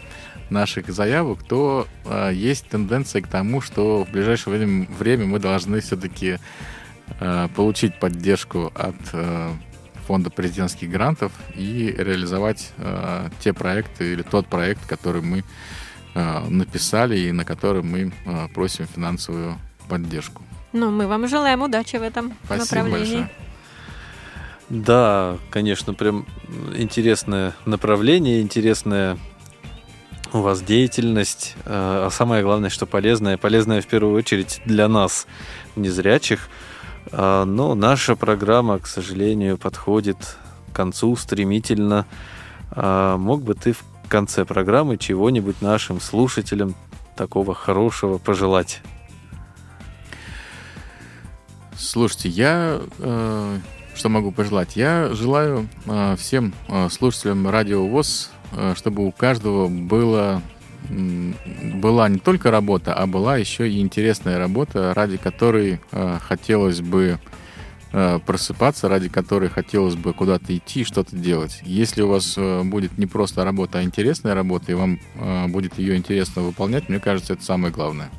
наших 0.51 0.93
заявок, 0.93 1.43
то 1.43 1.87
э, 2.05 2.33
есть 2.35 2.69
тенденция 2.69 3.23
к 3.23 3.29
тому, 3.29 3.61
что 3.61 4.05
в 4.05 4.13
ближайшее 4.13 4.55
время, 4.57 4.87
время 4.99 5.27
мы 5.27 5.39
должны 5.39 5.81
все-таки 5.81 6.39
получить 7.55 7.99
поддержку 7.99 8.73
от 8.75 8.97
э, 9.13 9.51
фонда 10.03 10.31
президентских 10.31 10.91
грантов 10.91 11.33
и 11.55 11.95
реализовать 11.97 12.73
э, 12.77 13.29
те 13.41 13.53
проекты 13.53 14.13
или 14.13 14.23
тот 14.23 14.47
проект, 14.47 14.85
который 14.87 15.23
мы 15.23 15.45
э, 16.15 16.49
написали 16.49 17.19
и 17.19 17.33
на 17.33 17.45
который 17.45 17.83
мы 17.83 18.13
э, 18.27 18.49
просим 18.55 18.87
финансовую 18.87 19.59
поддержку. 19.89 20.43
Ну, 20.73 20.91
мы 20.91 21.07
вам 21.07 21.29
желаем 21.29 21.63
удачи 21.63 21.97
в 21.97 22.03
этом 22.03 22.35
Спасибо 22.45 22.65
направлении. 22.65 22.99
большое. 22.99 23.31
Да, 24.69 25.39
конечно, 25.51 25.93
прям 25.95 26.27
интересное 26.77 27.55
направление, 27.67 28.41
интересная 28.41 29.19
у 30.33 30.41
вас 30.41 30.63
деятельность, 30.63 31.57
э, 31.65 32.07
а 32.07 32.09
самое 32.11 32.43
главное, 32.43 32.71
что 32.71 32.87
полезная, 32.87 33.37
полезная 33.37 33.83
в 33.83 33.87
первую 33.87 34.17
очередь 34.17 34.63
для 34.65 34.89
нас, 34.89 35.27
незрячих. 35.77 36.49
А, 36.49 36.72
Но 37.13 37.75
наша 37.75 38.17
программа, 38.17 38.79
к 38.79 38.87
сожалению, 38.87 39.59
подходит 39.59 40.39
к 40.73 40.77
концу 40.77 41.15
стремительно. 41.17 42.07
А, 42.71 43.17
Мог 43.19 43.43
бы 43.43 43.55
ты 43.55 43.73
в 43.73 43.85
конце 44.09 44.45
программы 44.45 44.97
чего-нибудь 44.97 45.61
нашим 45.61 46.01
слушателям 46.01 46.75
такого 47.17 47.55
хорошего 47.55 48.19
пожелать? 48.19 48.81
Слушайте, 51.77 52.29
я 52.29 52.81
э, 52.99 53.59
что 53.95 54.09
могу 54.09 54.31
пожелать? 54.31 54.77
Я 54.77 55.11
желаю 55.13 55.69
э, 55.87 56.17
всем 56.17 56.55
э, 56.69 56.89
слушателям 56.91 57.49
Радио 57.49 57.87
ВОЗ, 57.87 58.31
чтобы 58.75 59.07
у 59.07 59.13
каждого 59.13 59.69
было, 59.69 60.43
была 60.89 62.09
не 62.09 62.19
только 62.19 62.51
работа, 62.51 62.95
а 62.95 63.07
была 63.07 63.37
еще 63.37 63.69
и 63.71 63.81
интересная 63.81 64.39
работа, 64.39 64.93
ради 64.95 65.17
которой 65.17 65.81
э, 65.91 66.19
хотелось 66.21 66.81
бы 66.81 67.19
э, 67.93 68.19
просыпаться, 68.25 68.89
ради 68.89 69.09
которой 69.09 69.49
хотелось 69.49 69.95
бы 69.95 70.13
куда-то 70.13 70.57
идти 70.57 70.85
что-то 70.85 71.17
делать. 71.17 71.61
Если 71.65 72.03
у 72.03 72.09
вас 72.09 72.35
э, 72.37 72.63
будет 72.63 72.99
не 72.99 73.07
просто 73.07 73.45
работа, 73.45 73.79
а 73.79 73.83
интересная 73.83 74.35
работа, 74.35 74.73
и 74.73 74.75
вам 74.75 75.01
э, 75.15 75.47
будет 75.49 75.79
ее 75.79 75.97
интересно 75.97 76.43
выполнять, 76.43 76.89
мне 76.89 77.01
кажется, 77.01 77.35
это 77.35 77.45
самое 77.45 77.73
главное. 77.73 78.11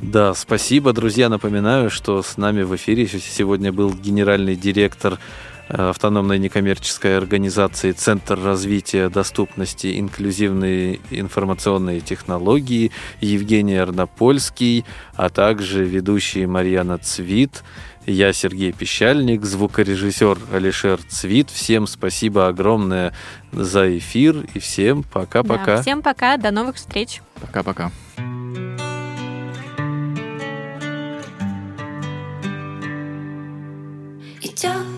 Да, 0.00 0.34
спасибо, 0.34 0.92
друзья. 0.92 1.28
Напоминаю, 1.28 1.88
что 1.88 2.22
с 2.22 2.36
нами 2.36 2.62
в 2.62 2.74
эфире 2.76 3.06
сегодня 3.06 3.72
был 3.72 3.92
генеральный 3.92 4.56
директор 4.56 5.18
автономной 5.68 6.38
некоммерческой 6.38 7.16
организации 7.16 7.92
Центр 7.92 8.38
развития 8.40 9.08
доступности 9.08 9.98
инклюзивной 9.98 11.00
информационные 11.10 12.00
технологии 12.00 12.92
Евгений 13.20 13.76
Арнопольский, 13.76 14.84
а 15.14 15.30
также 15.30 15.84
ведущий 15.84 16.46
Марьяна 16.46 16.98
Цвит, 16.98 17.62
я 18.06 18.32
Сергей 18.34 18.72
Пещальник, 18.72 19.44
звукорежиссер 19.44 20.38
Алишер 20.52 21.00
Цвит. 21.08 21.48
Всем 21.48 21.86
спасибо 21.86 22.48
огромное 22.48 23.14
за 23.50 23.96
эфир 23.96 24.44
и 24.52 24.58
всем 24.58 25.02
пока-пока. 25.02 25.76
Да, 25.76 25.82
всем 25.82 26.02
пока, 26.02 26.36
до 26.36 26.50
новых 26.50 26.76
встреч. 26.76 27.22
Пока-пока. 27.40 27.90
Идет 34.42 34.93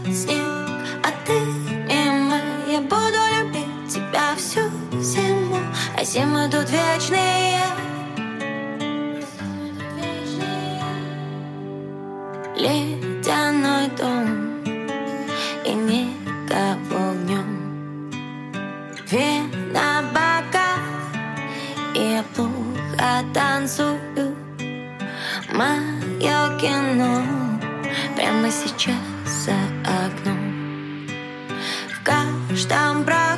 зимы 6.07 6.49
тут 6.49 6.71
вечные. 6.71 7.61
Ледяной 12.55 13.89
дом 13.99 14.63
И 15.65 15.73
никого 15.75 17.11
в 17.11 17.25
нем 17.27 18.11
Вина 19.11 20.03
бока 20.15 20.79
И 21.95 22.13
я 22.15 22.25
плохо 22.35 23.25
танцую. 23.35 24.37
Мое 25.53 26.59
кино 26.61 27.23
Прямо 28.15 28.51
сейчас 28.51 28.95
за 29.45 29.57
окном. 29.85 31.07
В 31.93 32.05
каждом 32.05 33.03
брак 33.05 33.36